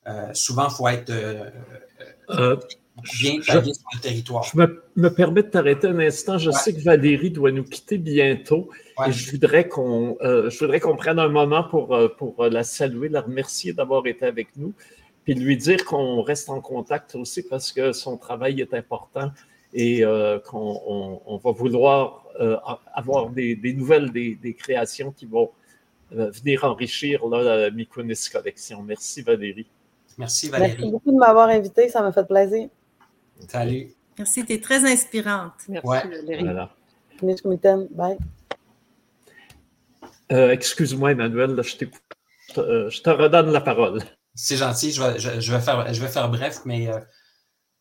Euh, 0.06 0.30
souvent, 0.32 0.68
il 0.68 0.74
faut 0.74 0.88
être 0.88 1.10
euh, 1.10 1.50
euh, 2.30 2.56
bien 3.18 3.40
taillé 3.40 3.74
sur 3.74 3.88
le 3.94 4.00
territoire. 4.00 4.44
Je 4.44 4.56
me, 4.56 5.14
permets 5.14 5.42
de 5.42 5.48
t'arrêter 5.48 5.88
un 5.88 5.98
instant. 5.98 6.38
Je 6.38 6.50
sais 6.50 6.72
que 6.72 6.80
Valérie 6.80 7.30
doit 7.30 7.50
nous 7.50 7.64
quitter 7.64 7.98
bientôt 7.98 8.70
et 9.06 9.12
je 9.12 9.30
voudrais 9.30 9.68
qu'on 9.68 10.16
qu'on 10.16 10.96
prenne 10.96 11.18
un 11.18 11.28
moment 11.28 11.64
pour, 11.64 11.98
pour 12.16 12.46
la 12.46 12.62
saluer, 12.62 13.08
la 13.08 13.20
remercier 13.20 13.72
d'avoir 13.72 14.06
été 14.06 14.24
avec 14.24 14.56
nous, 14.56 14.72
puis 15.24 15.34
lui 15.34 15.56
dire 15.56 15.84
qu'on 15.84 16.22
reste 16.22 16.48
en 16.48 16.60
contact 16.60 17.14
aussi 17.16 17.42
parce 17.42 17.72
que 17.72 17.92
son 17.92 18.16
travail 18.16 18.60
est 18.60 18.74
important 18.74 19.30
et 19.74 20.02
qu'on 20.46 21.22
on 21.26 21.36
va 21.36 21.52
vouloir 21.52 22.28
euh, 22.40 22.56
avoir 22.94 23.30
des, 23.30 23.58
nouvelles, 23.76 24.12
des, 24.12 24.54
créations 24.56 25.10
qui 25.10 25.26
vont 25.26 25.50
euh, 26.12 26.30
venir 26.30 26.62
enrichir 26.62 27.26
la 27.26 27.68
Mykonis 27.70 28.28
Collection. 28.30 28.80
Merci 28.82 29.22
Valérie. 29.22 29.66
Merci 30.16 30.48
Valérie. 30.48 30.76
Merci 30.78 30.90
beaucoup 30.92 31.10
de 31.10 31.16
m'avoir 31.16 31.48
invité, 31.48 31.88
ça 31.88 32.00
m'a 32.00 32.12
fait 32.12 32.26
plaisir. 32.26 32.68
Salut. 33.48 33.88
Merci, 34.16 34.44
tu 34.44 34.52
es 34.52 34.60
très 34.60 34.84
inspirante. 34.84 35.54
Merci 35.68 35.88
Valérie. 35.88 36.44
Voilà. 36.44 36.70
Bye. 37.90 38.18
Euh, 40.30 40.52
excuse-moi 40.52 41.12
Emmanuel, 41.12 41.60
je, 41.60 41.86
je 42.54 43.02
te 43.02 43.10
redonne 43.10 43.50
la 43.50 43.60
parole. 43.60 44.00
C'est 44.36 44.56
gentil, 44.56 44.92
je 44.92 45.02
vais, 45.02 45.18
je, 45.18 45.52
vais 45.52 45.60
faire, 45.60 45.92
je 45.92 46.00
vais 46.00 46.08
faire 46.08 46.30
bref, 46.30 46.60
mais 46.64 46.88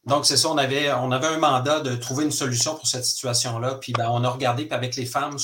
donc, 0.07 0.25
c'est 0.25 0.37
ça, 0.37 0.49
on 0.49 0.57
avait, 0.57 0.87
un 0.87 1.37
mandat 1.37 1.81
de 1.81 1.93
trouver 1.97 2.23
une 2.23 2.31
solution 2.31 2.75
pour 2.75 2.87
cette 2.87 3.03
situation-là. 3.03 3.75
Puis 3.75 3.91
ben, 3.91 4.09
on 4.09 4.23
a 4.23 4.29
regardé 4.29 4.65
avec 4.71 4.95
les 4.95 5.05
femmes, 5.05 5.35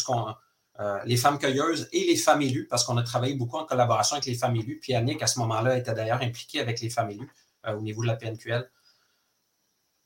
euh, 0.80 1.00
les 1.04 1.18
femmes 1.18 1.38
cueilleuses 1.38 1.90
et 1.92 2.06
les 2.06 2.16
femmes 2.16 2.42
élues, 2.42 2.66
parce 2.70 2.86
qu'on 2.86 2.96
a 2.96 3.04
travaillé 3.04 3.36
beaucoup 3.36 3.58
en 3.58 3.66
collaboration 3.66 4.16
avec 4.16 4.26
les 4.26 4.36
femmes 4.36 4.56
élues. 4.56 4.80
Puis 4.82 4.96
Annick, 4.96 5.22
à 5.22 5.28
ce 5.28 5.38
moment-là, 5.40 5.78
était 5.78 5.94
d'ailleurs 5.94 6.22
impliquée 6.22 6.62
avec 6.62 6.80
les 6.80 6.90
femmes 6.90 7.10
élues 7.10 7.30
euh, 7.68 7.76
au 7.76 7.82
niveau 7.82 8.04
de 8.04 8.08
la 8.08 8.16
PNQL. 8.16 8.72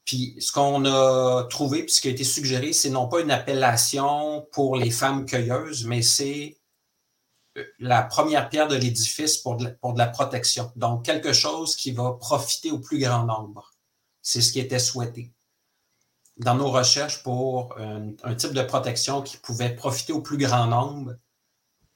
Puis 0.06 0.36
ce 0.40 0.52
qu'on 0.52 0.86
a 0.86 1.44
trouvé, 1.52 1.84
puis 1.84 1.94
ce 1.94 2.02
qui 2.02 2.08
a 2.08 2.12
été 2.12 2.24
suggéré, 2.24 2.74
c'est 2.74 2.90
non 2.90 3.08
pas 3.08 3.20
une 3.22 3.30
appellation 3.30 4.48
pour 4.54 4.76
les 4.76 4.90
femmes 4.90 5.28
cueilleuses, 5.28 5.86
mais 5.86 6.02
c'est 6.02 6.58
euh, 7.60 7.64
la 7.78 8.02
première 8.02 8.50
pierre 8.50 8.68
de 8.68 8.76
l'édifice 8.76 9.38
pour 9.38 9.56
de 9.56 9.98
la 9.98 10.08
protection. 10.08 10.72
Donc, 10.76 11.06
quelque 11.06 11.32
chose 11.32 11.76
qui 11.76 11.92
va 11.92 12.14
profiter 12.14 12.72
au 12.72 12.80
plus 12.80 12.98
grand 12.98 13.24
nombre. 13.24 13.77
C'est 14.30 14.42
ce 14.42 14.52
qui 14.52 14.60
était 14.60 14.78
souhaité. 14.78 15.32
Dans 16.36 16.56
nos 16.56 16.70
recherches 16.70 17.24
pour 17.24 17.74
un, 17.80 18.36
type 18.36 18.52
de 18.52 18.62
protection 18.62 19.22
qui 19.22 19.38
pouvait 19.38 19.74
profiter 19.74 20.12
au 20.12 20.22
plus 20.22 20.36
grand 20.36 20.68
nombre, 20.68 21.16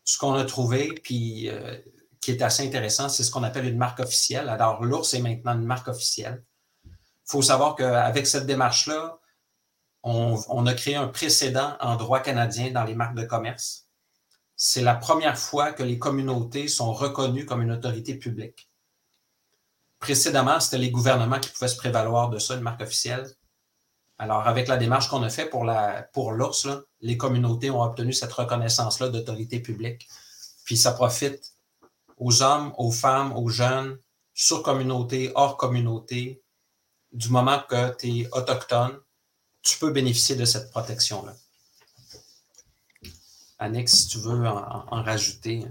ce 0.06 0.18
qu'on 0.18 0.36
a 0.36 0.46
trouvé, 0.46 0.94
puis 0.94 1.50
euh, 1.50 1.78
qui 2.22 2.32
est 2.32 2.42
assez 2.42 2.66
intéressant, 2.66 3.10
c'est 3.10 3.26
ce 3.26 3.32
qu'on 3.32 3.44
appelle 3.44 3.66
une 3.66 3.78
marque 3.78 4.00
officielle. 4.00 4.48
Alors, 4.48 4.82
l'ours 4.82 5.14
est 5.14 5.20
maintenant 5.20 5.56
une 5.56 5.66
marque 5.66 5.90
officielle. 5.90 6.46
Il 6.86 6.92
faut 7.26 7.42
savoir 7.42 7.76
qu'avec 7.76 8.26
cette 8.26 8.46
démarche-là, 8.46 9.20
on, 10.04 10.66
a 10.66 10.74
créé 10.74 10.96
un 10.96 11.10
précédent 11.10 11.76
en 11.82 11.98
droit 11.98 12.22
canadien 12.22 12.72
dans 12.72 12.86
les 12.86 12.96
marques 12.96 13.16
de 13.16 13.26
commerce. 13.26 13.90
C'est 14.56 14.82
la 14.82 14.96
première 14.96 15.38
fois 15.38 15.74
que 15.74 15.84
les 15.84 16.00
communautés 16.00 16.70
sont 16.70 16.94
reconnues 16.94 17.46
comme 17.46 17.62
une 17.62 17.74
autorité 17.74 18.16
publique. 18.16 18.71
Précédemment, 20.02 20.60
c'était 20.60 20.80
les 20.80 20.90
gouvernements 20.90 21.40
qui 21.40 21.52
pouvaient 21.52 21.68
se 21.68 21.78
prévaloir 21.78 22.32
de 22.32 22.40
ça, 22.40 22.56
une 22.56 22.62
marque 22.62 22.82
officielle. 22.82 23.32
Alors, 24.18 24.48
avec 24.48 24.68
la 24.68 24.78
démarche 24.78 25.10
qu'on 25.10 25.22
a 25.22 25.30
faite 25.30 25.52
pour, 25.52 25.72
pour 26.12 26.32
l'ours, 26.32 26.68
les 27.02 27.18
communautés 27.18 27.70
ont 27.70 27.84
obtenu 27.84 28.12
cette 28.12 28.34
reconnaissance-là 28.34 29.10
d'autorité 29.10 29.60
publique. 29.60 30.08
Puis 30.66 30.76
ça 30.76 30.92
profite 30.92 31.54
aux 32.18 32.42
hommes, 32.42 32.74
aux 32.78 32.92
femmes, 32.92 33.32
aux 33.38 33.50
jeunes, 33.50 34.00
sur 34.34 34.64
communauté, 34.64 35.32
hors 35.36 35.56
communauté. 35.56 36.42
Du 37.12 37.30
moment 37.30 37.62
que 37.70 37.96
tu 37.98 38.08
es 38.08 38.30
autochtone, 38.32 38.98
tu 39.62 39.78
peux 39.78 39.92
bénéficier 39.92 40.36
de 40.36 40.46
cette 40.46 40.72
protection-là. 40.72 41.36
Annick, 43.60 43.88
si 43.88 44.08
tu 44.08 44.18
veux 44.18 44.48
en, 44.48 45.04
rajouter. 45.04 45.66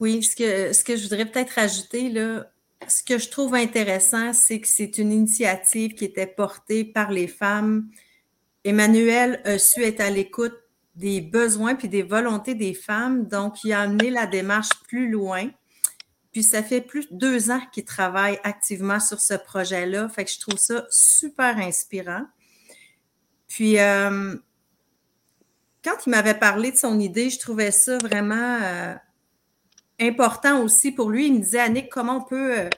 Oui, 0.00 0.22
ce 0.22 0.34
que, 0.34 0.72
ce 0.72 0.82
que 0.82 0.96
je 0.96 1.02
voudrais 1.02 1.26
peut-être 1.26 1.50
rajouter, 1.50 2.08
là, 2.08 2.46
ce 2.88 3.02
que 3.02 3.18
je 3.18 3.30
trouve 3.30 3.54
intéressant, 3.54 4.32
c'est 4.32 4.60
que 4.60 4.68
c'est 4.68 4.98
une 4.98 5.12
initiative 5.12 5.94
qui 5.94 6.04
était 6.04 6.26
portée 6.26 6.84
par 6.84 7.10
les 7.10 7.26
femmes. 7.26 7.88
Emmanuel 8.64 9.40
a 9.44 9.58
su 9.58 9.82
être 9.82 10.00
à 10.00 10.10
l'écoute 10.10 10.56
des 10.94 11.20
besoins 11.20 11.74
puis 11.74 11.88
des 11.88 12.02
volontés 12.02 12.54
des 12.54 12.74
femmes, 12.74 13.26
donc 13.26 13.62
il 13.64 13.72
a 13.72 13.82
amené 13.82 14.10
la 14.10 14.26
démarche 14.26 14.70
plus 14.88 15.10
loin. 15.10 15.50
Puis 16.32 16.42
ça 16.42 16.62
fait 16.62 16.80
plus 16.80 17.08
de 17.10 17.16
deux 17.16 17.50
ans 17.50 17.60
qu'il 17.72 17.84
travaille 17.84 18.38
activement 18.44 19.00
sur 19.00 19.20
ce 19.20 19.34
projet-là, 19.34 20.08
fait 20.08 20.24
que 20.24 20.30
je 20.30 20.40
trouve 20.40 20.58
ça 20.58 20.86
super 20.90 21.56
inspirant. 21.58 22.26
Puis 23.48 23.78
euh, 23.78 24.36
quand 25.84 26.06
il 26.06 26.10
m'avait 26.10 26.38
parlé 26.38 26.72
de 26.72 26.76
son 26.76 26.98
idée, 26.98 27.30
je 27.30 27.38
trouvais 27.38 27.70
ça 27.70 27.96
vraiment 27.98 28.58
euh, 28.62 28.94
important 30.00 30.62
aussi 30.62 30.92
pour 30.92 31.10
lui. 31.10 31.26
Il 31.26 31.34
me 31.34 31.38
disait, 31.40 31.60
Annick, 31.60 31.88
comment 31.88 32.18
on 32.18 32.22
peut. 32.22 32.58
Euh, 32.58 32.70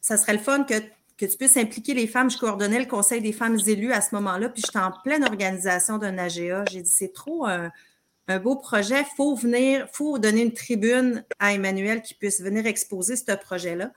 ça 0.00 0.16
serait 0.16 0.32
le 0.32 0.38
fun 0.38 0.64
que, 0.64 0.74
tu 1.18 1.36
puisses 1.36 1.56
impliquer 1.56 1.94
les 1.94 2.06
femmes. 2.06 2.30
Je 2.30 2.38
coordonnais 2.38 2.78
le 2.78 2.86
Conseil 2.86 3.20
des 3.20 3.32
femmes 3.32 3.58
élues 3.66 3.92
à 3.92 4.00
ce 4.00 4.14
moment-là, 4.14 4.48
puis 4.48 4.62
j'étais 4.64 4.78
en 4.78 4.92
pleine 5.04 5.24
organisation 5.24 5.98
d'un 5.98 6.16
AGA. 6.16 6.64
J'ai 6.70 6.82
dit, 6.82 6.90
c'est 6.90 7.12
trop 7.12 7.46
un, 7.46 7.70
beau 8.42 8.56
projet. 8.56 9.00
Il 9.00 9.16
faut 9.16 9.34
venir, 9.34 9.88
faut 9.92 10.18
donner 10.18 10.42
une 10.42 10.52
tribune 10.52 11.24
à 11.40 11.52
Emmanuel 11.52 12.00
qui 12.00 12.14
puisse 12.14 12.40
venir 12.40 12.64
exposer 12.64 13.16
ce 13.16 13.32
projet-là. 13.32 13.92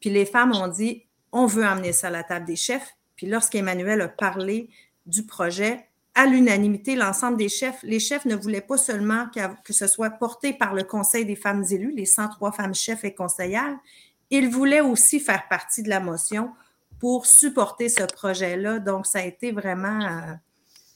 Puis 0.00 0.10
les 0.10 0.24
femmes 0.24 0.54
ont 0.54 0.68
dit, 0.68 1.04
on 1.32 1.46
veut 1.46 1.64
amener 1.64 1.92
ça 1.92 2.06
à 2.06 2.10
la 2.10 2.22
table 2.22 2.46
des 2.46 2.56
chefs. 2.56 2.94
Puis 3.16 3.26
lorsqu'Emmanuel 3.26 4.00
a 4.00 4.08
parlé 4.08 4.70
du 5.06 5.24
projet, 5.24 5.88
à 6.14 6.26
l'unanimité, 6.26 6.94
l'ensemble 6.94 7.36
des 7.36 7.48
chefs, 7.48 7.82
les 7.82 7.98
chefs 7.98 8.24
ne 8.24 8.36
voulaient 8.36 8.60
pas 8.60 8.76
seulement 8.76 9.26
que 9.64 9.72
ce 9.72 9.86
soit 9.86 10.10
porté 10.10 10.52
par 10.52 10.72
le 10.72 10.84
Conseil 10.84 11.24
des 11.24 11.34
femmes 11.34 11.64
élues, 11.70 11.90
les 11.90 12.06
103 12.06 12.52
femmes 12.52 12.74
chefs 12.74 13.04
et 13.04 13.14
conseillères, 13.14 13.76
ils 14.30 14.48
voulaient 14.48 14.80
aussi 14.80 15.20
faire 15.20 15.48
partie 15.48 15.82
de 15.82 15.88
la 15.88 16.00
motion 16.00 16.50
pour 16.98 17.26
supporter 17.26 17.88
ce 17.88 18.04
projet-là. 18.04 18.78
Donc, 18.78 19.06
ça 19.06 19.18
a 19.18 19.22
été 19.22 19.52
vraiment 19.52 20.00
euh, 20.02 20.34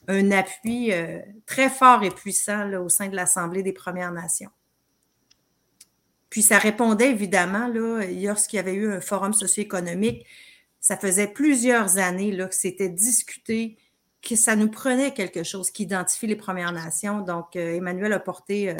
un 0.08 0.30
appui 0.30 0.92
euh, 0.92 1.20
très 1.46 1.68
fort 1.68 2.02
et 2.04 2.10
puissant 2.10 2.72
au 2.74 2.88
sein 2.88 3.08
de 3.08 3.16
l'Assemblée 3.16 3.62
des 3.62 3.72
Premières 3.72 4.12
Nations. 4.12 4.50
Puis 6.30 6.42
ça 6.42 6.58
répondait 6.58 7.10
évidemment, 7.10 7.68
là, 7.68 8.02
lorsqu'il 8.22 8.58
y 8.58 8.60
avait 8.60 8.74
eu 8.74 8.92
un 8.92 9.00
forum 9.00 9.32
socio-économique, 9.32 10.26
ça 10.80 10.96
faisait 10.96 11.26
plusieurs 11.26 11.98
années 11.98 12.32
là, 12.32 12.46
que 12.46 12.54
c'était 12.54 12.88
discuté, 12.88 13.78
que 14.22 14.36
ça 14.36 14.56
nous 14.56 14.70
prenait 14.70 15.14
quelque 15.14 15.42
chose 15.42 15.70
qui 15.70 15.84
identifie 15.84 16.26
les 16.26 16.36
Premières 16.36 16.72
Nations. 16.72 17.20
Donc, 17.20 17.56
euh, 17.56 17.76
Emmanuel 17.76 18.12
a 18.12 18.20
porté 18.20 18.76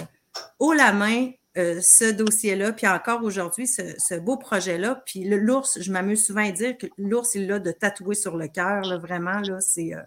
haut 0.59 0.73
la 0.73 0.93
main 0.93 1.31
euh, 1.59 1.81
ce 1.83 2.05
dossier-là, 2.05 2.73
puis 2.73 2.87
encore 2.87 3.25
aujourd'hui, 3.25 3.67
ce, 3.67 4.19
beau 4.21 4.37
projet-là. 4.37 5.03
Puis 5.07 5.25
l'ours, 5.25 5.81
je 5.81 5.91
m'amuse 5.91 6.25
souvent 6.25 6.47
à 6.47 6.53
dire 6.53 6.79
que 6.79 6.87
l'ours, 6.99 7.35
il 7.35 7.49
l'a 7.49 7.59
de 7.59 7.73
tatouer 7.73 8.15
sur 8.15 8.37
le 8.37 8.49
cœur, 8.49 9.01
vraiment, 9.01 9.41
là, 9.41 9.61
c'est... 9.61 9.95
Euh, 9.95 10.03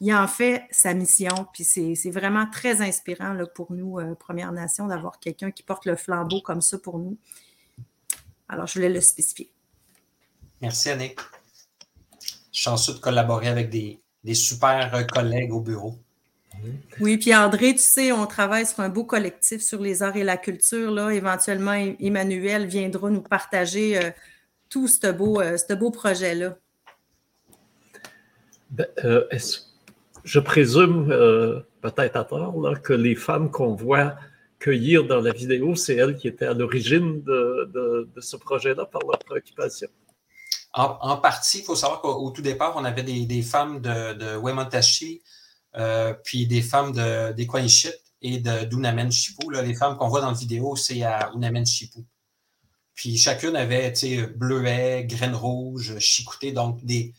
il 0.00 0.12
en 0.12 0.26
fait 0.26 0.64
sa 0.70 0.92
mission, 0.92 1.46
puis 1.52 1.62
c'est 1.64 2.10
vraiment 2.10 2.46
très 2.50 2.82
inspirant 2.82 3.32
là, 3.32 3.46
pour 3.46 3.72
nous, 3.72 4.00
euh, 4.00 4.14
Première 4.16 4.50
Nation, 4.50 4.86
d'avoir 4.86 5.18
quelqu'un 5.20 5.50
qui 5.50 5.62
porte 5.62 5.86
le 5.86 5.94
flambeau 5.94 6.40
comme 6.40 6.60
ça 6.60 6.78
pour 6.78 6.98
nous. 6.98 7.16
Alors, 8.48 8.66
je 8.66 8.74
voulais 8.74 8.88
le 8.88 9.00
spécifier. 9.00 9.50
Merci, 10.60 10.90
Annick. 10.90 11.20
Chanceux 12.52 12.94
de 12.94 12.98
collaborer 12.98 13.48
avec 13.48 13.70
des, 13.70 14.00
des 14.24 14.34
super 14.34 15.06
collègues 15.06 15.52
au 15.52 15.60
bureau. 15.60 15.98
Oui, 17.00 17.18
puis 17.18 17.34
André, 17.34 17.72
tu 17.72 17.80
sais, 17.80 18.12
on 18.12 18.26
travaille 18.26 18.66
sur 18.66 18.80
un 18.80 18.88
beau 18.88 19.04
collectif 19.04 19.60
sur 19.60 19.80
les 19.80 20.02
arts 20.02 20.16
et 20.16 20.24
la 20.24 20.36
culture. 20.36 20.90
Là. 20.90 21.10
Éventuellement, 21.10 21.74
Emmanuel 22.00 22.66
viendra 22.66 23.10
nous 23.10 23.22
partager 23.22 23.98
euh, 23.98 24.10
tout 24.68 24.88
ce 24.88 25.10
beau, 25.10 25.40
euh, 25.40 25.56
beau 25.78 25.90
projet-là. 25.90 26.56
Ben, 28.70 28.86
euh, 29.04 29.24
je 30.24 30.40
présume, 30.40 31.08
peut-être 31.80 32.16
à 32.16 32.24
tort, 32.24 32.80
que 32.82 32.92
les 32.92 33.14
femmes 33.14 33.50
qu'on 33.50 33.74
voit 33.74 34.16
cueillir 34.58 35.04
dans 35.04 35.20
la 35.20 35.32
vidéo, 35.32 35.74
c'est 35.74 35.96
elles 35.96 36.16
qui 36.16 36.28
étaient 36.28 36.46
à 36.46 36.54
l'origine 36.54 37.22
de, 37.22 38.08
ce 38.18 38.36
projet-là 38.36 38.86
par 38.86 39.02
leur 39.02 39.18
préoccupation? 39.18 39.88
En, 40.76 41.16
partie, 41.18 41.58
il 41.58 41.64
faut 41.64 41.76
savoir 41.76 42.00
qu'au 42.00 42.28
tout 42.30 42.42
départ, 42.42 42.74
on 42.76 42.84
avait 42.84 43.04
des, 43.04 43.42
femmes 43.42 43.80
de, 43.80 44.14
de 44.14 44.36
Wemontashi, 44.36 45.22
euh, 45.76 46.14
puis 46.24 46.48
des 46.48 46.62
femmes 46.62 46.92
d'Equanishit 47.34 47.94
et 48.22 48.38
d'Unamen 48.38 49.12
Chipu. 49.12 49.46
les 49.52 49.74
femmes 49.74 49.96
qu'on 49.96 50.08
voit 50.08 50.20
dans 50.20 50.32
la 50.32 50.36
vidéo, 50.36 50.74
c'est 50.74 51.02
à 51.04 51.30
Unamen 51.34 51.64
Chipu. 51.64 52.00
Puis 52.94 53.18
chacune 53.18 53.54
avait 53.54 53.92
bleuet, 54.36 55.04
graines 55.04 55.34
rouges, 55.34 55.98
chicouté, 55.98 56.50
donc 56.50 56.84
des, 56.84 57.14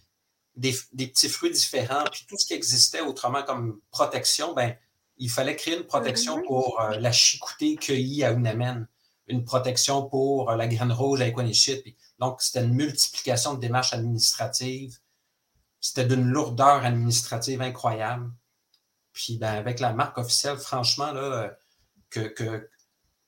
des, 0.56 0.74
petits 1.08 1.30
fruits 1.30 1.52
différents. 1.52 2.04
Puis 2.12 2.26
tout 2.28 2.38
ce 2.38 2.46
qui 2.46 2.54
existait 2.54 3.02
autrement 3.02 3.44
comme 3.44 3.80
protection, 3.92 4.54
ben, 4.54 4.76
il 5.18 5.30
fallait 5.30 5.56
créer 5.56 5.78
une 5.78 5.84
protection 5.84 6.42
pour 6.44 6.80
euh, 6.82 6.98
la 6.98 7.12
chicoutée 7.12 7.76
cueillie 7.76 8.24
à 8.24 8.32
Unamen, 8.32 8.88
une 9.28 9.44
protection 9.44 10.08
pour 10.08 10.52
euh, 10.52 10.56
la 10.56 10.68
graine 10.68 10.92
rouge 10.92 11.22
à 11.22 11.28
Equanishit. 11.28 11.96
Donc, 12.20 12.42
c'était 12.42 12.64
une 12.64 12.74
multiplication 12.74 13.54
de 13.56 13.60
démarches 13.60 13.94
administratives. 13.94 15.00
C'était 15.82 16.06
d'une 16.06 16.26
lourdeur 16.26 16.86
administrative 16.86 17.62
incroyable. 17.62 18.32
Puis 19.14 19.38
ben, 19.38 19.54
avec 19.54 19.80
la 19.80 19.94
marque 19.94 20.18
officielle, 20.18 20.58
franchement, 20.58 21.12
là, 21.12 21.56
que, 22.10 22.68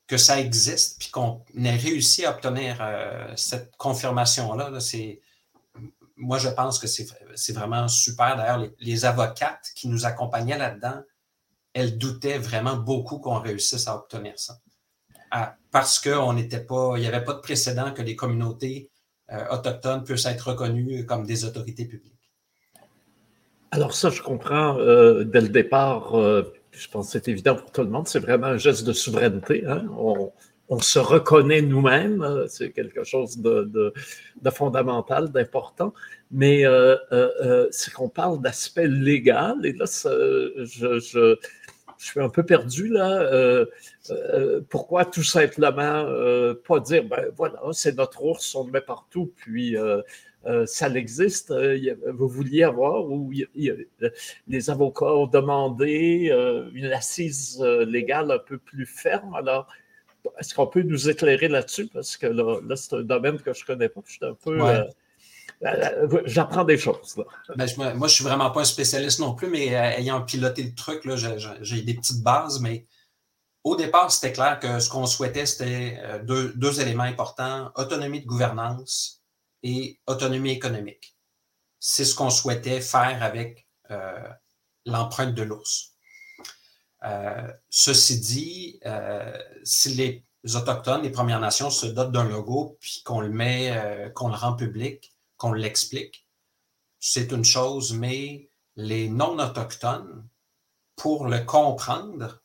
que, 0.08 0.18
ça 0.18 0.40
existe, 0.40 1.00
puis 1.00 1.10
qu'on 1.12 1.44
ait 1.56 1.76
réussi 1.76 2.26
à 2.26 2.32
obtenir 2.32 2.78
euh, 2.82 3.34
cette 3.36 3.76
confirmation-là, 3.78 4.80
c'est. 4.80 5.22
Moi, 6.16 6.40
je 6.40 6.50
pense 6.50 6.80
que 6.80 6.88
c'est 6.88 7.54
vraiment 7.54 7.88
super. 7.88 8.36
D'ailleurs, 8.38 8.68
les, 8.80 9.06
avocates 9.06 9.72
qui 9.76 9.88
nous 9.88 10.06
accompagnaient 10.06 10.58
là-dedans, 10.58 11.04
elles 11.74 12.00
doutaient 12.00 12.40
vraiment 12.40 12.76
beaucoup 12.76 13.20
qu'on 13.20 13.40
réussisse 13.40 13.88
à 13.88 13.96
obtenir 13.96 14.34
ça. 14.40 14.60
Parce 15.72 16.00
qu'il 16.00 16.34
n'était 16.36 16.64
pas, 16.64 16.94
il 16.98 17.02
n'y 17.02 17.08
avait 17.08 17.24
pas 17.24 17.34
de 17.34 17.40
précédent 17.40 17.92
que 17.94 18.02
les 18.02 18.16
communautés 18.16 18.90
euh, 19.32 19.46
autochtones 19.52 20.04
puissent 20.04 20.26
être 20.26 20.50
reconnues 20.50 21.06
comme 21.06 21.26
des 21.26 21.46
autorités 21.46 21.86
publiques. 21.86 22.18
Alors 23.72 23.94
ça, 23.94 24.10
je 24.10 24.22
comprends 24.22 24.78
euh, 24.80 25.24
dès 25.24 25.42
le 25.42 25.50
départ, 25.50 26.18
euh, 26.18 26.54
je 26.72 26.88
pense 26.88 27.08
que 27.08 27.12
c'est 27.14 27.28
évident 27.28 27.56
pour 27.56 27.72
tout 27.72 27.82
le 27.82 27.90
monde, 27.90 28.08
c'est 28.08 28.20
vraiment 28.20 28.48
un 28.48 28.58
geste 28.58 28.86
de 28.86 28.94
souveraineté. 28.94 29.66
Hein. 29.68 29.86
On, 30.70 30.80
se 30.80 31.00
reconnaît 31.00 31.62
nous-mêmes, 31.62 32.22
euh, 32.22 32.46
c'est 32.48 32.72
quelque 32.72 33.04
chose 33.04 33.38
de, 33.38 33.94
fondamental, 34.52 35.30
d'important, 35.32 35.94
mais 36.32 36.64
c'est 37.72 37.94
qu'on 37.94 38.10
parle 38.10 38.42
d'aspect 38.42 38.88
légal, 38.88 39.66
et 39.66 39.74
là, 39.74 39.86
je, 39.86 41.38
suis 42.06 42.20
un 42.20 42.30
peu 42.30 42.44
perdu 42.44 42.88
là. 42.88 43.66
pourquoi 44.70 45.06
tout 45.06 45.24
simplement 45.24 46.06
pas 46.68 46.80
dire, 46.80 47.04
ben 47.06 47.26
voilà, 47.36 47.60
c'est 47.72 47.96
notre 47.98 48.24
ours, 48.24 48.56
on 48.56 48.66
le 48.66 48.72
met 48.72 48.82
partout, 48.82 49.32
puis 49.36 49.76
euh, 50.48 50.66
ça 50.66 50.90
existe. 50.90 51.52
Euh, 51.52 51.96
vous 52.14 52.28
vouliez 52.28 52.64
avoir 52.64 53.06
ou 53.06 53.32
les 54.48 54.70
avocats 54.70 55.14
ont 55.14 55.28
demandé 55.28 56.30
euh, 56.32 56.70
une 56.74 56.86
assise 56.86 57.62
légale 57.62 58.32
un 58.32 58.40
peu 58.40 58.58
plus 58.58 58.86
ferme. 58.86 59.36
Alors, 59.36 59.68
est-ce 60.40 60.54
qu'on 60.54 60.68
peut 60.68 60.84
nous 60.84 61.10
éclairer 61.10 61.48
là-dessus? 61.50 61.88
Parce 61.88 62.16
que 62.16 62.28
là, 62.28 62.76
c'est 62.76 62.96
un 62.96 63.02
domaine 63.02 63.40
que 63.40 63.54
je 63.54 63.64
ne 63.64 63.66
connais 63.66 63.90
pas. 63.90 64.02
Je 64.06 64.12
suis 64.14 64.26
un 64.26 64.34
peu. 64.34 64.60
J'apprends 66.26 66.64
des 66.64 66.78
choses. 66.78 67.16
Ben, 67.56 67.68
moi, 67.78 67.94
je 67.94 67.98
ne 67.98 68.08
suis 68.08 68.24
vraiment 68.24 68.52
pas 68.52 68.62
un 68.62 68.66
spécialiste 68.66 69.20
non 69.20 69.34
plus, 69.34 69.50
mais 69.50 69.68
ayant 69.68 70.22
piloté 70.22 70.64
le 70.64 70.76
truc, 70.76 71.04
j'ai 71.62 71.82
des 71.82 71.94
petites 71.96 72.22
bases. 72.22 72.60
Mais 72.60 72.86
au 73.64 73.76
départ, 73.76 74.12
c'était 74.12 74.34
clair 74.34 74.60
que 74.60 74.80
ce 74.80 74.90
qu'on 74.90 75.06
souhaitait, 75.06 75.46
c'était 75.46 76.00
deux, 76.24 76.54
deux 76.54 76.80
éléments 76.80 77.04
importants 77.04 77.72
autonomie 77.76 78.22
de 78.22 78.28
gouvernance 78.28 79.18
et 79.64 80.00
autonomie 80.08 80.52
économique. 80.52 81.16
C'est 81.80 82.06
ce 82.06 82.16
qu'on 82.16 82.30
souhaitait 82.30 82.82
faire 82.82 83.22
avec 83.22 83.68
euh, 83.92 84.28
l'empreinte 84.86 85.34
de 85.34 85.44
l'ours. 85.44 85.94
Euh, 87.04 87.52
ceci 87.70 88.20
dit, 88.20 88.80
euh, 88.86 89.38
si 89.64 89.94
les 89.96 90.24
Autochtones, 90.56 91.04
les 91.04 91.12
Premières 91.12 91.40
Nations 91.40 91.70
se 91.70 91.86
dotent 91.88 92.12
d'un 92.12 92.24
logo, 92.24 92.78
puis 92.80 93.02
qu'on 93.04 93.20
le 93.20 93.30
met, 93.30 94.12
qu'on 94.16 94.30
le 94.30 94.36
rend 94.36 94.54
public, 94.54 95.14
qu'on 95.38 95.54
l'explique, 95.54 96.28
c'est 97.00 97.32
une 97.32 97.46
chose, 97.46 97.94
mais 97.94 98.50
les 98.76 99.10
non-autochtones, 99.10 100.28
pour 100.96 101.28
le 101.28 101.40
comprendre, 101.40 102.42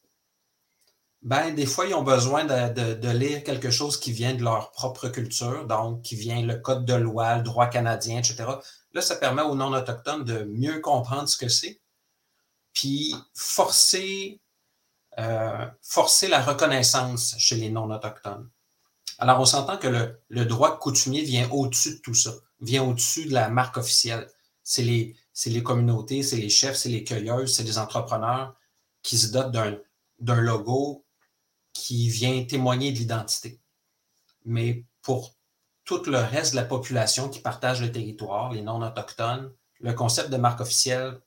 ben, 1.23 1.55
des 1.55 1.67
fois, 1.67 1.87
ils 1.87 1.95
ont 1.95 2.03
besoin 2.03 2.45
de, 2.45 3.09
lire 3.11 3.45
quelque 3.45 3.71
chose 3.71 3.99
qui 3.99 4.13
vient 4.13 4.35
de 4.35 4.43
leur 4.43 4.73
propre 4.73 5.09
culture, 5.09 5.67
donc 5.67 6.03
qui 6.03 6.17
vient 6.17 6.43
le 6.43 6.57
code 6.57 6.85
de 6.85 6.95
loi, 6.95 7.37
le 7.37 7.43
droit 7.43 7.69
canadien, 7.69 8.19
etc. 8.19 8.45
Là, 8.93 9.01
ça 9.01 9.17
permet 9.17 9.43
aux 9.43 9.55
non-autochtones 9.55 10.25
de 10.25 10.45
mieux 10.45 10.81
comprendre 10.81 11.29
ce 11.29 11.37
que 11.37 11.49
c'est, 11.49 11.81
puis 12.73 13.15
forcer, 13.35 14.41
euh, 15.19 15.67
forcer 15.81 16.27
la 16.27 16.43
reconnaissance 16.43 17.37
chez 17.39 17.57
les 17.57 17.71
non-autochtones. 17.71 18.51
Alors, 19.19 19.41
on 19.41 19.45
s'entend 19.45 19.79
que 19.79 19.89
le, 19.89 20.21
le, 20.29 20.45
droit 20.45 20.79
coutumier 20.79 21.23
vient 21.23 21.49
au-dessus 21.51 21.97
de 21.97 22.01
tout 22.01 22.15
ça, 22.15 22.33
vient 22.63 22.85
au-dessus 22.85 23.27
de 23.27 23.35
la 23.35 23.49
marque 23.49 23.77
officielle. 23.77 24.27
C'est 24.63 24.83
les, 24.83 25.17
les 25.47 25.63
communautés, 25.63 26.23
c'est 26.23 26.37
les 26.37 26.49
chefs, 26.49 26.77
c'est 26.77 26.89
les 26.89 27.05
cueilleuses, 27.05 27.55
c'est 27.55 27.65
les 27.65 27.79
entrepreneurs 27.79 28.55
qui 29.03 29.19
se 29.19 29.33
dotent 29.33 29.53
d'un 29.53 30.41
logo 30.41 31.05
qui 31.73 32.09
vient 32.09 32.45
témoigner 32.45 32.93
de 32.93 32.99
l'identité. 32.99 33.61
Mais 34.45 34.85
pour 35.03 35.35
tout 35.85 36.03
le 36.07 36.19
reste 36.19 36.53
de 36.53 36.57
la 36.57 36.65
population 36.65 37.29
qui 37.29 37.41
partage 37.41 37.83
le 37.83 37.91
territoire, 37.91 38.53
les 38.53 38.63
non-autochtones, 38.63 39.53
le 39.81 39.93
concept 39.93 40.31
de 40.31 40.37
marque 40.37 40.61
officielle 40.61 41.21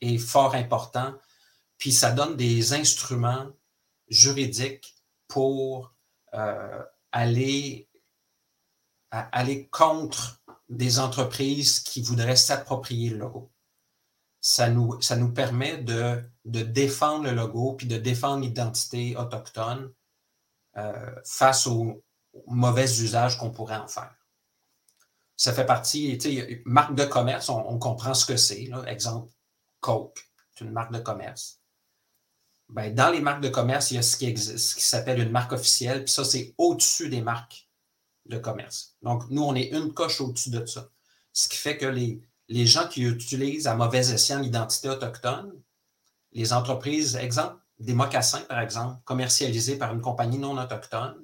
est 0.00 0.18
fort 0.18 0.54
important. 0.54 1.14
Puis 1.78 1.92
ça 1.92 2.12
donne 2.12 2.36
des 2.36 2.72
instruments 2.72 3.50
juridiques 4.08 4.94
pour 5.26 5.92
euh, 6.34 6.84
aller, 7.10 7.88
aller 9.10 9.66
contre 9.68 10.43
des 10.76 10.98
entreprises 10.98 11.80
qui 11.80 12.02
voudraient 12.02 12.36
s'approprier 12.36 13.10
le 13.10 13.18
logo. 13.18 13.50
Ça 14.40 14.68
nous, 14.68 15.32
permet 15.32 15.78
de 15.78 16.22
défendre 16.44 17.24
le 17.24 17.32
logo 17.32 17.72
puis 17.72 17.86
de 17.86 17.96
défendre 17.96 18.42
l'identité 18.42 19.16
autochtone 19.16 19.90
euh, 20.76 21.14
face 21.24 21.68
aux, 21.68 22.02
mauvais 22.48 23.00
usage 23.00 23.38
qu'on 23.38 23.52
pourrait 23.52 23.76
en 23.76 23.86
faire. 23.86 24.12
Ça 25.36 25.52
fait 25.52 25.64
partie, 25.64 26.18
tu 26.18 26.34
sais, 26.34 26.62
marque 26.64 26.96
de 26.96 27.04
commerce, 27.04 27.48
on, 27.48 27.78
comprend 27.78 28.12
ce 28.12 28.26
que 28.26 28.36
c'est. 28.36 28.68
Exemple, 28.88 29.32
Coke, 29.78 30.18
c'est 30.52 30.64
une 30.64 30.72
marque 30.72 30.92
de 30.92 30.98
commerce. 30.98 31.60
Ben, 32.68 32.92
dans 32.92 33.10
les 33.10 33.20
marques 33.20 33.42
de 33.42 33.48
commerce, 33.48 33.92
il 33.92 33.94
y 33.94 33.98
a 33.98 34.02
ce 34.02 34.16
qui, 34.16 34.36
ce 34.36 34.74
qui 34.74 34.82
s'appelle 34.82 35.20
une 35.20 35.30
marque 35.30 35.52
officielle, 35.52 36.02
puis 36.02 36.12
ça, 36.12 36.24
c'est 36.24 36.54
au-dessus 36.58 37.08
des 37.08 37.22
marques 37.22 37.68
de 38.26 38.38
commerce. 38.38 38.96
Donc, 39.02 39.24
nous, 39.30 39.42
on 39.42 39.54
est 39.54 39.68
une 39.68 39.92
coche 39.92 40.20
au-dessus 40.20 40.50
de 40.50 40.64
ça. 40.66 40.88
Ce 41.32 41.48
qui 41.48 41.56
fait 41.56 41.76
que 41.76 41.86
les, 41.86 42.20
les 42.48 42.66
gens 42.66 42.88
qui 42.88 43.02
utilisent 43.02 43.66
à 43.66 43.74
mauvais 43.74 44.10
escient 44.12 44.40
l'identité 44.40 44.88
autochtone, 44.88 45.52
les 46.32 46.52
entreprises, 46.52 47.16
exemple, 47.16 47.56
des 47.78 47.94
mocassins, 47.94 48.42
par 48.42 48.60
exemple, 48.60 49.00
commercialisés 49.04 49.76
par 49.76 49.92
une 49.92 50.00
compagnie 50.00 50.38
non 50.38 50.56
autochtone, 50.56 51.16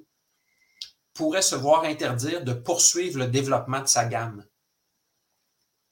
pourraient 1.13 1.41
se 1.41 1.55
voir 1.55 1.83
interdire 1.83 2.43
de 2.43 2.53
poursuivre 2.53 3.19
le 3.19 3.27
développement 3.27 3.81
de 3.81 3.87
sa 3.87 4.05
gamme 4.05 4.45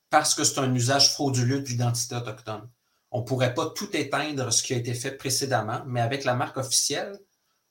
parce 0.10 0.34
que 0.34 0.44
c'est 0.44 0.60
un 0.60 0.74
usage 0.74 1.14
frauduleux 1.14 1.62
de 1.62 1.68
l'identité 1.68 2.16
autochtone. 2.16 2.70
On 3.12 3.22
ne 3.22 3.26
pourrait 3.26 3.54
pas 3.54 3.70
tout 3.70 3.96
éteindre 3.96 4.52
ce 4.52 4.64
qui 4.64 4.74
a 4.74 4.78
été 4.78 4.94
fait 4.94 5.12
précédemment, 5.12 5.84
mais 5.86 6.02
avec 6.02 6.24
la 6.24 6.36
marque 6.36 6.58
officielle, 6.58 7.20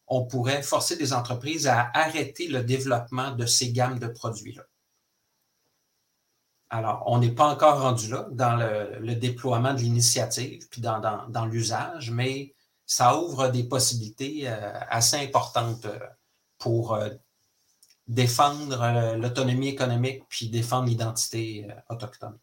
on 0.09 0.25
pourrait 0.25 0.63
forcer 0.63 0.97
des 0.97 1.13
entreprises 1.13 1.67
à 1.67 1.91
arrêter 1.95 2.49
le 2.49 2.63
développement 2.63 3.33
de 3.33 3.47
ces 3.47 3.73
gammes 3.73 3.99
de 3.99 4.09
produits-là. 4.09 4.65
Alors, 6.71 7.05
on 7.07 7.19
n'est 7.19 7.33
pas 7.33 7.47
encore 7.47 7.81
rendu 7.81 8.09
là 8.09 8.27
dans 8.31 8.57
le, 8.57 9.15
déploiement 9.15 9.73
de 9.73 9.81
l'initiative, 9.81 10.69
puis 10.71 10.83
dans, 10.83 11.47
l'usage, 11.51 12.11
mais 12.11 12.55
ça 12.85 13.19
ouvre 13.19 13.49
des 13.49 13.65
possibilités 13.65 14.43
euh, 14.45 14.73
assez 14.91 15.17
importantes 15.17 15.87
euh, 15.87 15.99
pour 16.59 16.95
euh, 16.95 17.09
défendre 18.07 19.17
l'autonomie 19.17 19.69
économique, 19.69 20.23
puis 20.29 20.49
défendre 20.49 20.89
l'identité 20.89 21.69
autochtone. 21.91 22.39